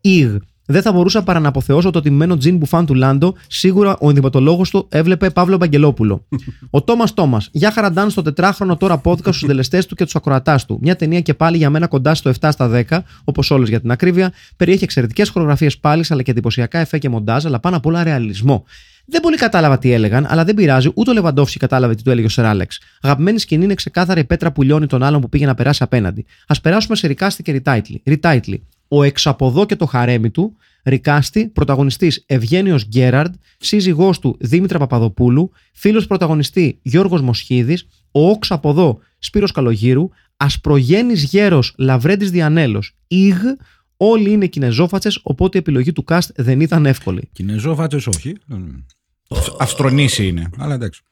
[0.00, 0.36] Ιγ.
[0.70, 3.34] Δεν θα μπορούσα παρά να αποθεώσω το τιμμένο τζιν μπουφάν του Λάντο.
[3.46, 6.26] Σίγουρα ο ενδυματολόγος του έβλεπε Παύλο Μπαγκελόπουλο.
[6.70, 7.48] ο Τόμας Τόμας.
[7.52, 10.78] Για χαραντάν στο τετράχρονο τώρα podcast στους συντελεστές του και τους ακροατάς του.
[10.82, 13.90] Μια ταινία και πάλι για μένα κοντά στο 7 στα 10, όπως όλες για την
[13.90, 14.32] ακρίβεια.
[14.56, 18.64] Περιέχει εξαιρετικές χορογραφίες πάλι, αλλά και εντυπωσιακά εφέ και μοντάζ, αλλά πάνω απ' όλα ρεαλισμό.
[19.04, 22.26] Δεν πολύ κατάλαβα τι έλεγαν, αλλά δεν πειράζει, ούτε ο Λεβαντόφσκι κατάλαβε τι του έλεγε
[22.26, 22.80] ο Σεράλεξ.
[23.00, 26.24] Αγαπημένη σκηνή είναι ξεκάθαρη η πέτρα που λιώνει τον άλλον που πήγε να περάσει απέναντι.
[26.46, 27.52] Α περάσουμε σε Ρικάστη και
[28.04, 28.62] Ριτάιτλι.
[28.90, 29.00] Ριτάιτλι.
[29.00, 36.06] Ο εξαποδό και το χαρέμι του, Ρικάστη, πρωταγωνιστής Ευγένιος Γκέραρντ, σύζυγός του Δήμητρα Παπαδοπούλου, φίλος
[36.06, 43.36] πρωταγωνιστή Γιώργος Μοσχίδης, ο όξ από εδώ Σπύρος Καλογύρου, ασπρογέννη γέρος Λαβρέντης Διανέλος, Ιγ,
[43.96, 47.28] όλοι είναι κινεζόφατσες, οπότε η επιλογή του cast δεν ήταν εύκολη.
[47.32, 48.34] Κινεζόφατσες όχι.
[49.58, 50.48] Αυστρονήσι είναι.
[50.58, 51.02] Αλλά εντάξει.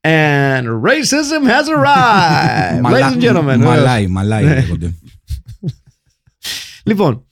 [0.00, 2.80] And racism has arrived!
[2.80, 3.44] Μαλά- Ladies and gentlemen.
[3.44, 3.64] βεβαίως.
[3.64, 4.54] Μαλάι, μαλάι Ναι.
[4.54, 4.94] λέγονται.
[6.88, 7.24] Λοιπόν,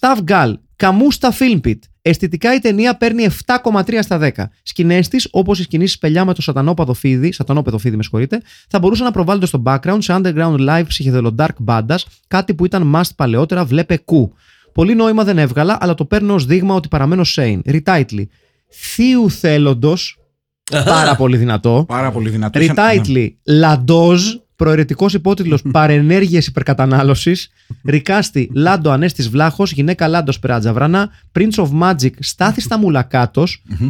[0.00, 1.78] Staff Gal, Καμούστα Filmpit.
[2.02, 4.44] Αισθητικά η ταινία παίρνει 7,3 στα 10.
[4.62, 8.78] Σκηνές της, όπως οι σκηνήσεις πελιά με το σατανόπεδο φίδι, σατανόπεδο φίδι, με συγχωρείτε, θα
[8.78, 11.98] μπορούσαν να προβάλλονται στο background σε underground live ψυχεδελο dark bandas,
[12.28, 14.32] κάτι που ήταν must παλαιότερα, βλέπε κου.
[14.72, 17.58] Πολύ νόημα δεν έβγαλα, αλλά το παίρνω ως δείγμα ότι παραμένω sane.
[17.66, 18.24] Retitle.
[18.68, 20.18] Θείου θέλοντος.
[20.84, 21.84] πάρα πολύ δυνατό.
[21.88, 22.58] Πάρα πολύ δυνατό.
[22.58, 22.66] Ναι.
[22.74, 23.28] Retitle.
[23.44, 24.22] Λαντόζ.
[24.64, 27.50] Προαιρετικός υπότιτλος Παρενέργειες υπερκατανάλωσης.
[27.84, 28.50] Ρικάστη.
[28.54, 29.72] Λάντο Ανέστης Βλάχος.
[29.72, 31.10] Γυναίκα Λάντος Περάτζα Βρανά.
[31.32, 32.10] Prince of Magic.
[32.18, 33.44] Στάθη Σταμουλακάτο.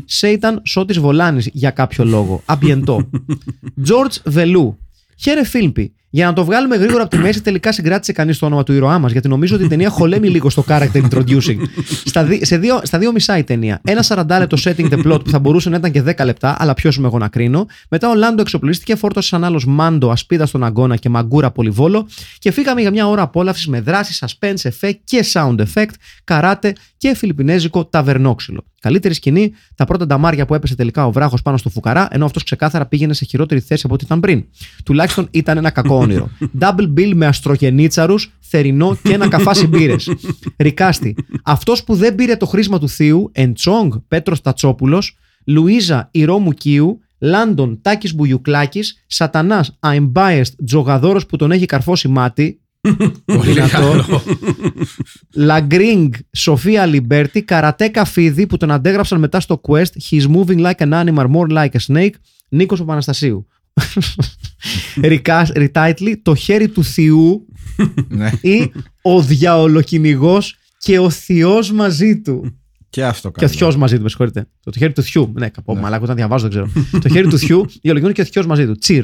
[0.05, 2.43] Σέιταν Σώτης Βολάνης για κάποιο λόγο.
[2.45, 3.11] Αμπιεντό.
[3.89, 4.79] George Βελού.
[5.17, 5.93] Χαίρε Φίλμπι.
[6.15, 8.99] Για να το βγάλουμε γρήγορα από τη μέση, τελικά συγκράτησε κανείς το όνομα του ήρωά
[8.99, 11.57] μας, γιατί νομίζω ότι η ταινία χολέμει λίγο στο character introducing.
[12.05, 13.81] στα, δι- σε δύο, στα δύο μισά η ταινία.
[13.85, 16.75] Ένα 40 λεπτό setting the plot που θα μπορούσε να ήταν και 10 λεπτά, αλλά
[16.75, 17.67] ποιος είμαι εγώ να κρίνω.
[17.89, 22.09] Μετά ο Λάντο εξοπλίστηκε, φόρτωσε σαν άλλος μάντο, ασπίδα στον αγκώνα και μαγκούρα πολυβόλο
[22.39, 25.95] και φύγαμε για μια ώρα απόλαυσης με δράση, suspense, effect και sound effect,
[26.25, 28.65] καράτε και φιλιππινέζικο ταβερνόξυλο.
[28.81, 32.43] Καλύτερη σκηνή, τα πρώτα νταμάρια που έπεσε τελικά ο βράχος πάνω στο φουκαρά, ενώ αυτός
[32.43, 34.45] ξεκάθαρα πήγαινε σε χειρότερη θέση από ό,τι ήταν πριν.
[34.85, 36.31] Τουλάχιστον ήταν ένα κακό όνειρο.
[36.61, 40.11] Double bill με αστρογενίτσαρους, θερινό και ένα καφάσι μπύρες.
[40.57, 41.15] Recasting.
[41.45, 47.79] Αυτός που δεν πήρε το χρίσμα του θείου, Εντσόγκ Πέτρος Τατσόπουλος, Λουίζα Ηρώ Μουκίου, Λάντον
[47.83, 52.59] Τάκης Μπουγιουκλάκης, Σατανάς I'm biased Τζογαδόρος που τον έχει καρφώσει μάτι.
[53.25, 53.71] Πολύ δυνατό.
[53.73, 54.23] καλό.
[55.35, 60.11] Λαγκρίνγκ Σοφία Αλιμπέρτη, Καρατέκα Φίδη που τον αντέγραψαν μετά στο Quest.
[60.11, 62.13] He's moving like an animal, more like a snake.
[62.49, 63.47] Νίκος Παπαναστασίου.
[65.55, 67.47] Retitling, το χέρι του Θεού
[68.09, 68.31] Ναι.
[68.41, 68.73] ή
[69.03, 72.59] ο διαολοκυνηγός και ο Θεός μαζί του.
[72.91, 73.59] Και αυτό Και ο καλό.
[73.59, 74.41] Θιό μαζί του, με συγχωρείτε.
[74.63, 75.33] Το, το χέρι του Θιού.
[75.39, 75.81] Ναι, καπό, Ναι.
[75.81, 77.01] μαλάκα, όταν διαβάζω δεν ξέρω.
[77.01, 78.79] το χέρι του Θιού, διαλογιούν και ο Θιό μαζί του.
[78.87, 79.03] Cheers.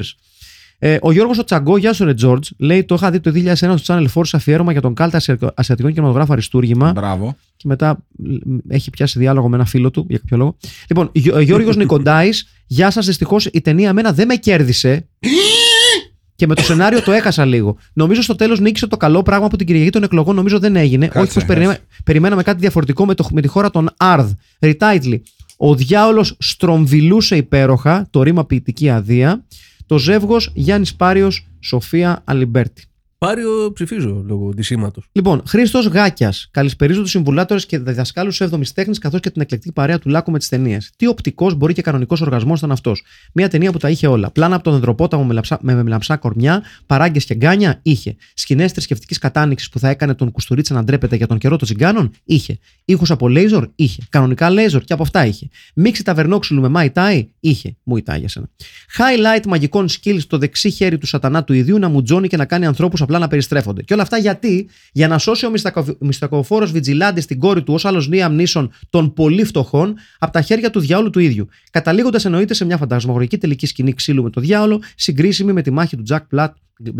[0.83, 3.53] Ε, ο Γιώργος ο Τσαγκό, γεια σου, Ρε Τζόρτζ, λέει: Το είχα δει το 2001
[3.53, 5.21] στο Channel 4 σε αφιέρωμα για τον κάλτα
[5.55, 6.91] ασιατικό κινηματογράφο Αριστούργημα.
[6.91, 7.35] Μπράβο.
[7.55, 10.57] Και μετά μ, έχει πιάσει διάλογο με ένα φίλο του για κάποιο λόγο.
[10.87, 15.07] Λοιπόν, Γιώ- Γιώργος Νικοντάης, γεια σας, δυστυχώς η ταινία εμένα δεν με κέρδισε.
[16.35, 17.77] Και με το σενάριο το έχασα λίγο.
[17.93, 21.05] Νομίζω στο τέλος νίκησε το καλό πράγμα που την Κυριακή των εκλογών νομίζω δεν έγινε.
[21.05, 21.53] Κάτσε, Όχι πως κάτσε.
[21.53, 24.31] περιμέ- περιμέναμε κάτι διαφορετικό με, το, με τη χώρα των Αρδ.
[24.59, 25.23] Retitling.
[25.57, 29.45] Ο διάολος στροβιλούσε υπέροχα, το ρήμα ποιητική αδεία.
[29.91, 32.90] Το ζεύγος Γιάννης Πάριος, Σοφία Αλιμπέρτη.
[33.25, 35.01] Πάριο ψηφίζω λόγω αντισήματο.
[35.11, 36.47] Λοιπόν, Χρήστος Γάκιας.
[36.51, 40.37] Καλησπερίζω τους συμβουλάτορες και διδασκάλους 7η τέχνης καθώς και την εκλεκτική παρέα του Λάκου με
[40.37, 40.91] τις ταινίες.
[40.95, 43.03] Τι οπτικός μπορεί και κανονικός οργασμός ήταν αυτός;
[43.33, 44.31] Μια ταινία που τα είχε όλα.
[44.31, 48.15] Πλάνα από τον Δεντροπόταμο με, λαψά, με, με λαμψά κορμιά, παράγκες και γκάνια, είχε.
[48.33, 52.11] Σκηνές θρησκευτικής κατάνυξης που θα έκανε τον Κουστουρίτσα να ντρέπεται για τον καιρό των τσιγκάνων,
[52.23, 52.59] είχε.
[52.85, 54.01] Ήχους από λέιζορ, είχε.
[54.09, 55.47] Κανονικά λέιζορ και από αυτά είχε.
[55.75, 57.75] Μίξη ταβερνόξυλου με Μάι Τάι, είχε.
[57.83, 58.49] Μου Τάι για σένα.
[58.97, 62.65] Highlight μαγικών skills στο δεξί χέρι του σατανά του ιδίου να μουτζώνει και να κάνει
[62.65, 63.81] ανθρώπους απλά να περιστρέφονται.
[63.81, 65.51] Και όλα αυτά γιατί, για να σώσει ο
[65.99, 70.69] μυστακοφόρος Βιτζιλάντης στην κόρη του ως άλλος Νίαμ Νίσον των πολύ φτωχών από τα χέρια
[70.69, 71.47] του διάολου του ίδιου.
[71.71, 75.97] Καταλήγοντας εννοείται σε μια φαντασμαγωγική τελική σκηνή ξύλου με το διάολο, συγκρίσιμη με τη μάχη
[75.97, 76.49] του Jack Black,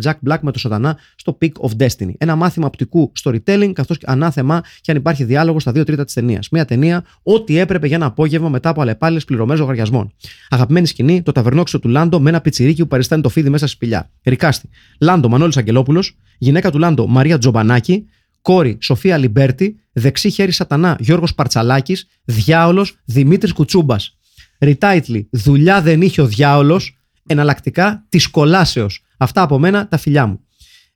[0.03, 2.11] Jack Black με το Σατανά στο Peak of Destiny.
[2.17, 6.13] Ένα μάθημα οπτικού storytelling, καθώς και ανάθεμα και αν υπάρχει διάλογος στα δύο τρίτα της
[6.13, 6.49] ταινίας.
[6.49, 10.13] Μια ταινία, ό,τι έπρεπε για ένα απόγευμα μετά από αλλεπάλληλες πληρωμές λογαριασμών.
[10.49, 13.75] Αγαπημένη σκηνή, το ταβερνόξυλο του Λάντο με ένα πιτσιρίκι που παριστάνει το φίδι μέσα στη
[13.75, 14.11] σπηλιά.
[14.23, 14.69] Recasting.
[14.99, 18.05] Λάντο Μανώλης Αγγελόπουλος, γυναίκα του Λάντο Μαρία Τζομπανάκη,
[18.41, 24.17] κόρη Σοφία Αλιμπέρτη, δεξί χέρι Σατανά Γιώργος Παρτσαλάκης, διάολος Δημήτρης Κουτσούμπας.
[24.59, 29.03] Retitling, δουλειά δεν είχε ο διάολος, εναλλακτικά της κολάσεως.
[29.17, 30.39] Αυτά από μένα τα φιλιά μου.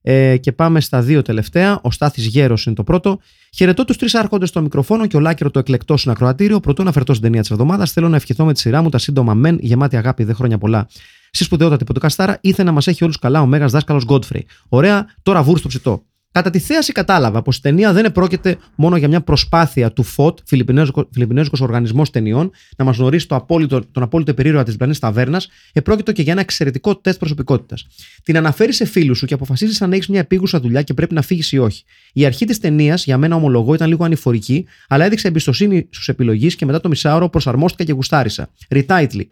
[0.01, 1.79] Ε, και πάμε στα δύο τελευταία.
[1.81, 3.19] Ο Στάθης Γέρος είναι το πρώτο.
[3.55, 6.59] Χαιρετώ τους τρεις άρχοντες στο μικροφόνο και ολάκερο το εκλεκτό συνακροατήριο.
[6.59, 9.33] Προτού αναφερθώ στην ταινία της εβδομάδας, θέλω να ευχηθώ με τη σειρά μου τα σύντομα
[9.33, 10.87] μεν γεμάτη αγάπη δε χρόνια πολλά.
[11.31, 14.45] Στη σπουδαιότατη Ποντοκαστάρα ήθελε να μας έχει όλους καλά ο Μέγας Δάσκαλος Γκότφρεϊ.
[14.69, 16.03] Ωραία, τώρα βούρ στο ψητό.
[16.35, 20.39] Κατά τη θέαση κατάλαβα πως η ταινία δεν επρόκειται μόνο για μια προσπάθεια του ΦΟΤ,
[20.45, 26.11] Φιλιππινέζικο Οργανισμός Ταινιών, να μας γνωρίσει το απόλυτο, τον απόλυτο περίρωα της διπλανή ταβέρνας, επρόκειτο
[26.11, 27.87] και για ένα εξαιρετικό τεστ προσωπικότητας.
[28.23, 31.21] Την αναφέρει σε φίλους σου και αποφασίζεις αν έχεις μια επίγουσα δουλειά και πρέπει να
[31.21, 31.83] φύγεις ή όχι.
[32.13, 36.55] Η αρχή της ταινίας, για μένα ομολογώ, ήταν λίγο ανηφορική, αλλά έδειξε εμπιστοσύνη στους επιλογείς
[36.55, 38.49] και μετά το μισάωρο προσαρμόστηκα και γουστάρισα.
[38.69, 39.29] Ριτάιτλι.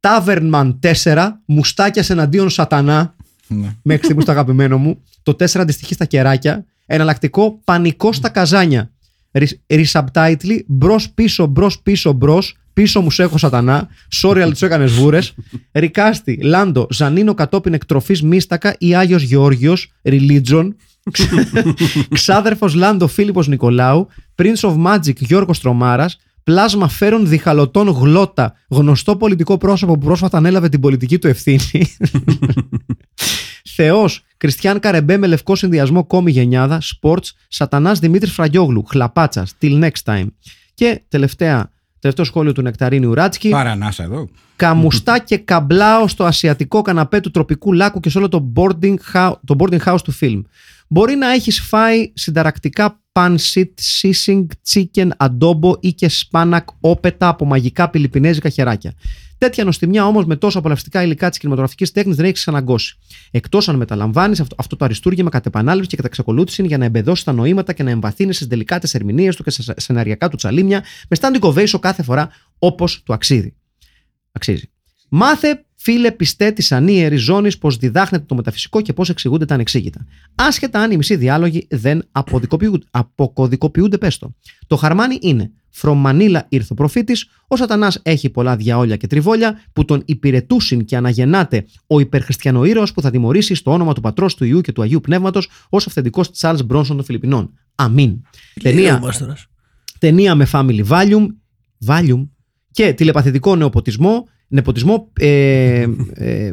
[0.00, 3.14] Τάβερνμαν 4, μουστάκια εναντίον σατανά,
[3.54, 3.76] Ναι.
[3.82, 5.02] μέχρι στιγμής το αγαπημένο μου.
[5.22, 6.64] Το 4 αντιστοιχεί στα κεράκια.
[6.86, 8.90] Εναλλακτικό πανικό στα καζάνια.
[9.66, 12.54] Ρισαμπτάιτλι μπρος πίσω μπρος πίσω μπρος.
[12.72, 13.88] Πίσω μου σε έχω σατανά.
[14.22, 15.34] Sorry, αλλά τους έκανες βούρες.
[15.72, 20.68] Ρικάστη, Λάντο, Ζανίνο κατόπιν εκτροφής Μίστακα ή Άγιος Γεώργιος, Religion.
[22.08, 24.08] Ξάδερφος Λάντο Φίλιππος Νικολάου.
[24.34, 26.18] Prince of Magic Γιώργος Τρομάρας.
[26.44, 28.54] Πλάσμα φέρον διχαλωτών γλώτα.
[28.68, 31.86] Γνωστό πολιτικό πρόσωπο που πρόσφατα ανέλαβε την πολιτική του ευθύνη.
[33.74, 40.04] Θεός, Κριστιαν Καρεμπέ με λευκό συνδυασμό κόμι γενιάδα, Sports, Σατανάς Δημήτρης Φραγκιόγλου, Χλαπάτσα, Till next
[40.04, 40.26] time.
[40.74, 43.48] Και τελευταία, τελευταίο σχόλιο του Νεκταρίνιου Ράτσκι.
[43.48, 44.28] Πάρε ανάσα εδώ.
[44.56, 49.32] Καμουστά και καμπλάω στο ασιατικό καναπέ του τροπικού λάκου και σε όλο το boarding, house,
[49.44, 50.40] το boarding house του φιλμ.
[50.88, 57.90] Μπορεί να έχεις φάει συνταρακτικά pancit, sising, chicken, adobo ή και σπάνακ όπετα από μαγικά
[57.90, 58.94] πιλιπινέζικα χεράκια.
[59.40, 62.98] Τέτοια νοστιμιά όμως με τόσο απολαυστικά υλικά της κινηματογραφικής τέχνης δεν έχεις ξαναγκώσει.
[63.30, 67.24] Εκτός αν μεταλαμβάνεις αυτό, αυτό το αριστούργημα κατ' επανάληψη και κατά εξακολούθηση για να εμπεδώσεις
[67.24, 71.16] τα νοήματα και να εμβαθύνεις στις τελικάτε ερμηνείες του και στα σεναριακά του τσαλίμια με
[71.20, 73.54] standing ovation κάθε φορά όπως του αξίζει.
[74.32, 74.70] Αξίζει.
[75.12, 80.06] Μάθε, φίλε, πιστέ της ανίερη ζώνη πώ διδάχνεται το μεταφυσικό και πώ εξηγούνται τα ανεξήγητα.
[80.34, 84.34] Άσχετα αν οι μισοί διάλογοι δεν αποδικοποιούνται, αποκωδικοποιούνται, πες το.
[84.66, 85.50] Το χαρμάνι είναι.
[85.82, 90.84] From Manila ήρθε ο προφήτης, ο Σατανάς έχει πολλά διαόλια και τριβόλια που τον υπηρετούσιν
[90.84, 94.72] και αναγεννάται ο υπερχριστιανό ήρωας που θα τιμωρήσει στο όνομα του πατρός του ιού και
[94.72, 97.52] του Αγίου Πνεύματος ως αυθεντικός Charles Bronson των Φιλιππινών.
[97.74, 98.20] Αμήν.
[98.62, 99.46] Ταινία, Ο Μάστορας.
[99.98, 101.26] ταινία με family volume,
[101.86, 102.28] volume
[102.70, 106.52] και τηλεπαθητικό νεοποτισμό, νεποτισμό, ε, ε,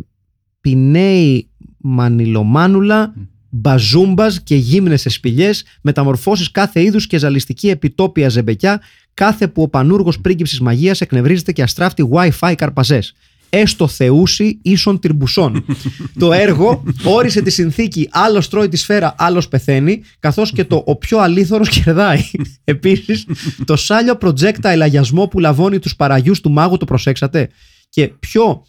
[0.61, 3.13] πινέι μανιλομάνουλα,
[3.49, 8.81] μπαζούμπας και γύμνες σε σπηλιές, μεταμορφώσεις κάθε είδους και ζαλιστική επιτόπια ζεμπεκιά,
[9.13, 13.13] κάθε που ο πανούργος πρίγκιψης μαγείας εκνευρίζεται και αστράφτει Wi-Fi καρπαζές.
[13.49, 15.65] Έστω θεούσι ίσον τυρμπουσών.
[16.19, 20.95] το έργο όρισε τη συνθήκη άλλος τρώει τη σφαίρα, άλλος πεθαίνει, καθώς και το ο
[20.95, 22.21] πιο αλήθωρος κερδάει.
[22.63, 23.25] Επίσης,
[23.65, 27.49] το σάλιο projectile αγιασμό που λαβώνει τους παραγιούς του μάγου, το προσέξατε;
[27.89, 28.63] Και πιο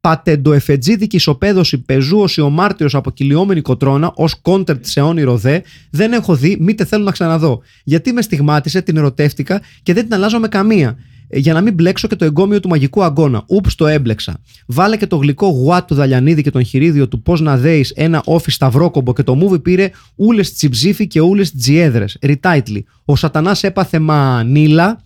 [0.00, 5.60] πατεντοεφετζίδικη ισοπαίδωση πεζούωση ο μάρτυρο από κυλιόμενη κοτρώνα ως κόντερ σε όνειρο δε,
[5.90, 7.62] δεν έχω δει, μήτε θέλω να ξαναδώ.
[7.84, 10.96] Γιατί με στιγμάτισε, την ερωτεύτηκα και δεν την αλλάζω με καμία.
[11.28, 13.44] Ε, Για να μην μπλέξω και το εγκόμιο του μαγικού αγώνα.
[13.46, 14.40] Ούψ το έμπλεξα.
[14.66, 18.22] Βάλε και το γλυκό γουάτ του Δαλιανίδη και τον χειρίδιο του πώς να δέεις ένα
[18.24, 22.16] όφι σταυρόκομπο και το μούβι πήρε ούλες τσιψήφι και ούλες τζιέδρες.
[22.22, 22.86] Ριτάιτλι.
[23.04, 25.03] Ο Σατανάς έπαθε μανίλα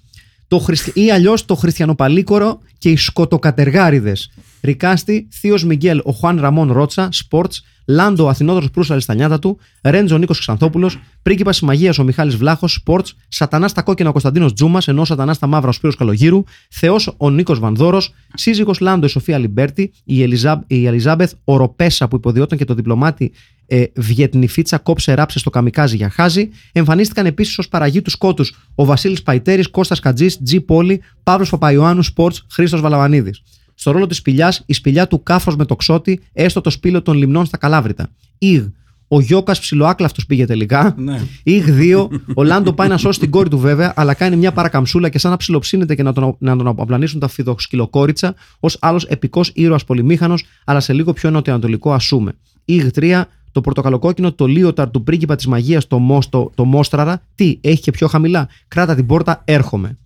[0.48, 1.00] το χριστι...
[1.00, 4.30] ή αλλιώς το χριστιανοπαλίκορο και οι σκοτοκατεργάριδες.
[4.60, 7.52] Ρικάστη, Θείος Μιγγέλ, ο Χουάν Ραμόν Ρότσα, Σπορτ,
[7.86, 12.72] Λάντο, ο Αθηνόδωρος Προύσαλης στα νιάτα του, Ρέντζο Νίκος Ξανθόπουλος, Πρίγκιπας Μαγεία ο Μιχάλης Βλάχος,
[12.72, 17.14] Σπορτ, Σατανάς στα κόκκινα ο Κωνσταντίνος Τζούμας, ενώ Σατανάς στα μαύρα ο Σπύρος Καλογύρου, Θεός
[17.16, 20.64] ο Νίκος Βανδόρος, Σύζυγος Λάντο η Σοφία Λιμπέρτη, η, Ελιζά...
[20.66, 23.32] η Ελιζάμπεθ, ο Ροπέσα που υποδιόταν και το διπλωμάτι
[23.70, 26.48] ε, Βιετνιφίτσα κόψε ράψε στο καμικάζι για χάζι.
[26.72, 32.06] Εμφανίστηκαν επίσης ως παραγή τους σκότους ο Βασίλης Παϊτέρης, Κώστας Κατζή, Τζι Πόλη, Παύλος Παπαϊωάννους,
[32.06, 33.30] Σπορτ, Χρήστος Βαλαβανίδη.
[33.74, 37.16] Στο ρόλο της σπηλιάς, η σπηλιά του κάφο με το ξότι, έστω το σπήλο των
[37.16, 38.10] λιμνών στα καλάβρητα.
[38.38, 38.62] Ιγ.
[39.08, 40.94] Ο Γιώκας ψιλοάκλαυτο πήγε τελικά.
[40.96, 41.20] Ναι.
[41.42, 42.08] Ιγ 2.
[42.34, 45.30] Ο Λάντο πάει να σώσει την κόρη του βέβαια, αλλά κάνει μια παρακαμψούλα και σαν
[45.30, 50.44] να ψιλοψύνεται και να τον, να τον απλανήσουν τα φιδοσκυλοκόριτσα ως άλλος επικός ήρωας πολυμήχανος,
[50.64, 52.32] αλλά σε λίγο πιο νοτιοανατολικό ασούμε.
[52.64, 53.22] Ιγ 3.
[53.52, 57.22] Το πορτοκαλοκόκκινο, το λίοταρ του πρίγκιπα της μαγείας, το, μόστο, το Μόστραρα.
[57.34, 58.48] Τι, έχει και πιο χαμηλά.
[58.68, 59.98] Κράτα την πόρτα, έρχομαι.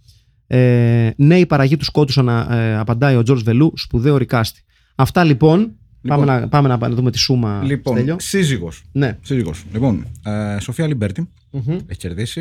[0.46, 4.62] Ε, ναι, η παραγή του σκότου, ανα, ε, απαντάει ο Τζορτ Βελού, σπουδαίο ρικάστη.
[4.94, 5.72] Αυτά λοιπόν.
[6.08, 7.62] Πάμε, να, πάμε να, να δούμε τη σούμα.
[7.64, 8.16] Λοιπόν, Στέλιο.
[8.18, 8.82] σύζυγος.
[8.92, 9.18] Ναι.
[9.22, 9.64] Σύζυγος.
[9.72, 11.76] Λοιπόν, ε, Σοφία Λιμπέρτη Μμμ.
[11.86, 12.40] έχει κερδίσει.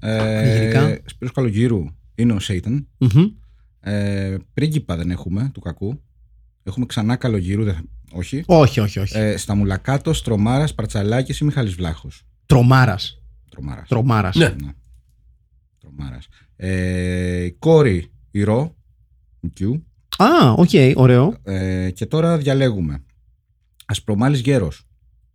[0.00, 0.98] Α, Ε, Γυρικά.
[1.04, 1.84] Σπύρος Καλογύρου
[2.14, 2.86] είναι ο Σέιταν.
[2.98, 3.24] Μμμ.
[3.80, 6.00] Ε, πρίγκιπα δεν έχουμε του κακού.
[6.62, 8.42] Έχουμε ξανά Καλογύρου, δεν, όχι.
[8.46, 9.18] Όχι, όχι, όχι.
[9.18, 12.22] Ε, Σταμουλακάτο, Τρομάρα, Παρτσαλάκης ή Μιχάλης Βλάχος.
[12.46, 13.22] Τρομάρας.
[13.50, 13.88] Τρομάρας.
[13.88, 14.34] Τρομάρας.
[14.36, 14.54] Ναι.
[15.80, 16.28] Τρομάρας.
[16.56, 18.76] Ε, η κόρη η Ρο.
[19.40, 19.80] η Q.
[20.22, 21.36] Α, οκ, ωραίο.
[21.42, 23.02] Ε, και τώρα διαλέγουμε.
[23.86, 24.82] Ασπρομάλλης Γέρος.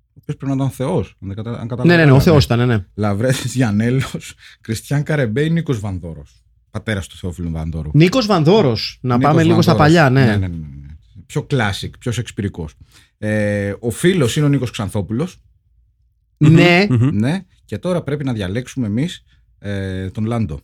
[0.08, 1.16] Ο οποίος πρέπει να ήταν Θεός.
[1.22, 1.50] Αν, δεν κατα...
[1.50, 1.98] αν Ναι, καταλαβαίνω.
[2.00, 2.86] ναι, ναι, ο Θεός ήταν, ναι.
[2.94, 6.44] Λαυρέντης Διανέλλος, Κριστιάν Καρεμπέ, Νίκος Βανδόρος.
[6.72, 7.90] Πατέρας του Θεόφιλου Βανδόρου.
[7.94, 8.98] Νίκος Βανδόρος.
[9.02, 9.96] Να Νίκος πάμε λίγο στα Βανδόρος.
[10.02, 10.26] παλιά, ναι.
[10.26, 10.83] ναι, ναι, ναι, ναι.
[11.26, 12.74] Πιο classic, πιο σεξπυρικός.
[13.18, 15.38] Ε, ο φίλος είναι ο Νίκος Ξανθόπουλος.
[16.38, 16.86] Ναι.
[16.90, 17.10] μμμ.
[17.14, 19.24] Ναι, και τώρα πρέπει να διαλέξουμε εμείς
[19.60, 20.60] ε, τον Λάντο.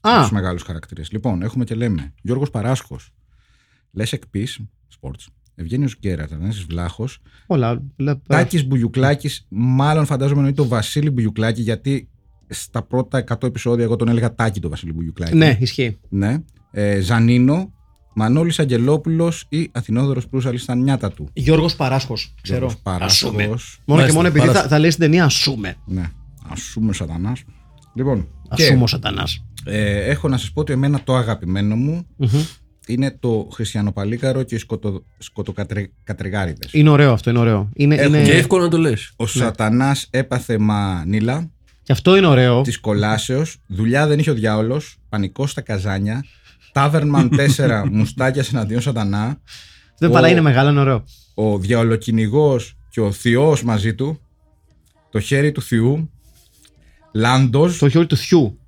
[0.00, 1.10] Α, Τους μεγάλους χαρακτήρες.
[1.12, 3.10] Λοιπόν, έχουμε και λέμε Γιώργος Παράσχος,
[3.92, 4.48] Λέσεκ Πι,
[5.00, 7.82] Sports, Ευγένιος Γκέρα, Ανάσης Βλάχος, όλα.
[7.96, 12.08] λε- Τάκης Μπουγιουκλάκης, μάλλον φαντάζομαι εννοεί το Βασίλη Μπουγιουκλάκη, γιατί
[12.48, 15.36] στα πρώτα 100 επεισόδια εγώ τον έλεγα Τάκη το Βασίλη Μπουγιουκλάκη.
[15.36, 15.98] Ναι, ισχύει.
[16.08, 16.38] ναι.
[16.70, 17.72] Ε, Ζανίνο,
[18.14, 21.28] Μανώλης Αγγελόπουλος ή Αθηνόδωρος Προύσαλης στα νιάτα του.
[21.32, 22.34] Γιώργος Παράσχος.
[22.42, 22.58] Ξέρω.
[22.58, 23.32] Γιώργος Παράσχος.
[23.32, 24.68] Μόνο και Μάλιστα, μόνο επειδή θα, Παράσχο.
[24.68, 25.74] θα λέει στην ταινία Ασούμε.
[25.86, 26.10] Ναι,
[26.50, 27.42] ασούμε σατανάς.
[27.94, 29.44] Λοιπόν, και, Ασούμε ο Σατανάς.
[29.64, 32.06] ε, έχω να σας πω ότι εμένα το αγαπημένο μου
[32.86, 36.72] είναι το Χριστιανοπαλίκαρο και οι σκοτο, σκοτοκατριγάριδες.
[36.72, 37.68] Είναι ωραίο αυτό, είναι ωραίο.
[37.74, 38.16] Είναι, Έχουμε.
[38.18, 38.26] είναι...
[38.26, 39.12] Και εύκολο να το λες.
[39.16, 41.50] Ο Σατανάς έπαθε μανίλα
[41.82, 42.60] Και αυτό είναι ωραίο.
[42.62, 46.24] της κολάσεως, δουλειά δεν είχε ο διάολος, πανικό στα καζάνια,
[46.72, 49.40] Τάβερμαν 4 μουστάκια εναντίον Σατανά,
[49.98, 51.04] Δεν ο- παρά είναι μεγάλο, είναι ωραίο.
[51.34, 54.20] ο διαολοκυνηγός και ο θειός μαζί του,
[55.10, 56.10] το χέρι του θεού,
[57.14, 58.58] Λάντος, Το χιόρι του Θιού.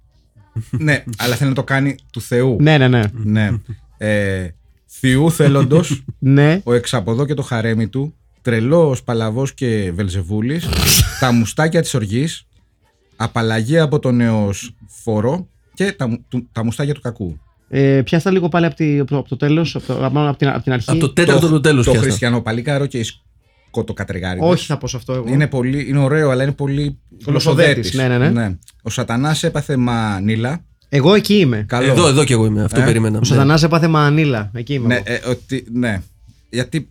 [0.71, 2.57] ναι, αλλά θέλει να το κάνει του Θεού.
[2.61, 3.03] Ναι, ναι, ναι.
[3.13, 3.51] ναι.
[3.99, 4.49] Ε,
[4.87, 6.61] θείου θέλοντος, ναι.
[6.65, 10.67] ο εξαποδό και το χαρέμι του, τρελός, παλαβός και βελζεβούλης,
[11.21, 12.47] τα μουστάκια της οργής,
[13.17, 17.39] απαλλαγή από τον νέος φόρο και τα, μου- του- τα μουστάκια του κακού.
[17.69, 20.39] Ε, πιάστα λίγο πάλι από, τη, από το, από το τέλος, από, το- μάλλον από
[20.39, 20.91] την, από την αρχή.
[20.91, 22.09] Από το τέταρτο το τέλο το πιάστα.
[22.09, 23.05] χριστιανοπαλίκαρο και οι
[23.69, 24.49] σκοτοκατριγάριδες.
[24.51, 25.25] Όχι, θα πω σε αυτό εγώ.
[25.29, 27.95] Είναι, πολύ, είναι ωραίο, αλλά είναι πολύ Γλωσσοδέτης, γλωσσοδέτης.
[27.95, 28.57] ναι, ναι, ναι.
[28.83, 30.65] Ο Σατανάς έπαθε μανίλα.
[30.89, 31.65] Εγώ εκεί είμαι.
[31.69, 31.91] Καλό.
[31.91, 32.63] Εδώ, εδώ κι εγώ είμαι.
[32.65, 33.17] Αυτό Ε, περίμενα.
[33.17, 33.27] Ο Ναι.
[33.27, 34.51] Σατανάς έπαθε μανίλα.
[34.55, 34.87] Εκεί είμαι.
[34.87, 35.25] Ναι, εγώ.
[35.27, 36.03] ε, ότι, ναι.
[36.51, 36.89] Γιατί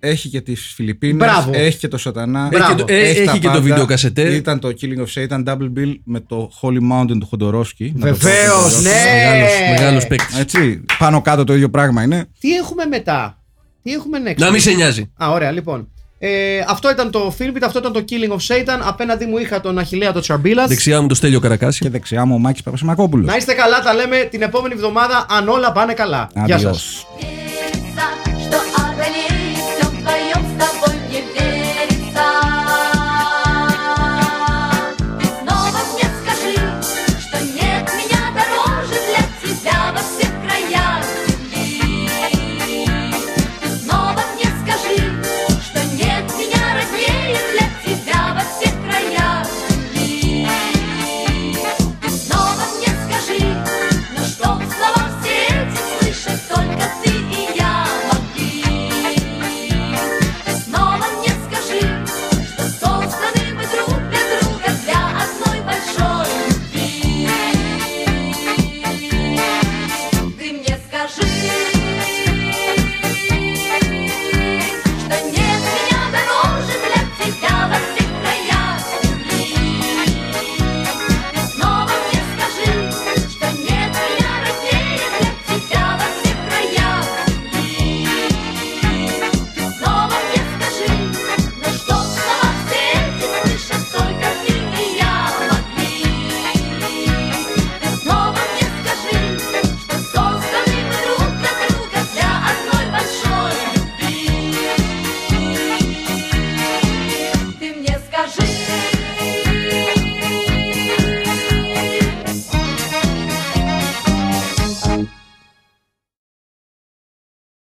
[0.00, 1.50] έχει και τις Φιλιππίνες, Μπράβο.
[1.54, 2.48] έχει και το Σατανά.
[2.50, 2.64] Μπράβο.
[2.64, 3.60] Έχει και το- ε, τα έχει και το πάντα.
[3.60, 4.22] βιντεοκασετέ.
[4.34, 7.92] Ήταν το Killing of Satan Double Bill με το Holy Mountain του Χοντορόσκι.
[7.96, 8.82] Να το πω Βεβαίως, Χοντορόσκι.
[8.82, 8.90] ναι.
[8.90, 10.38] Μεγάλος, μεγάλος παίκτης.
[10.38, 12.26] Έτσι, πάνω κάτω το ίδιο πράγμα είναι.
[12.40, 13.38] Τι έχουμε μετά;
[13.82, 15.10] Τι έχουμε next; Να μην σε νοιάζει.
[15.24, 15.88] Α, ωραία, λοιπόν.
[16.20, 18.80] Ε, αυτό ήταν το Filmbit, αυτό ήταν το Killing of Satan.
[18.82, 20.66] Απέναντί μου είχα τον Αχηλέα το Τσαρμπίλα.
[20.66, 21.80] Δεξιά μου το Στέλιο Καρακάση.
[21.80, 23.26] Και δεξιά μου ο Μάκης Παπασημακόπουλος.
[23.26, 26.28] Να είστε καλά, τα λέμε την επόμενη εβδομάδα αν όλα πάνε καλά.
[26.34, 26.64] Γεια σας.
[26.66, 27.06] Αντιός.
[27.20, 27.24] Yeah.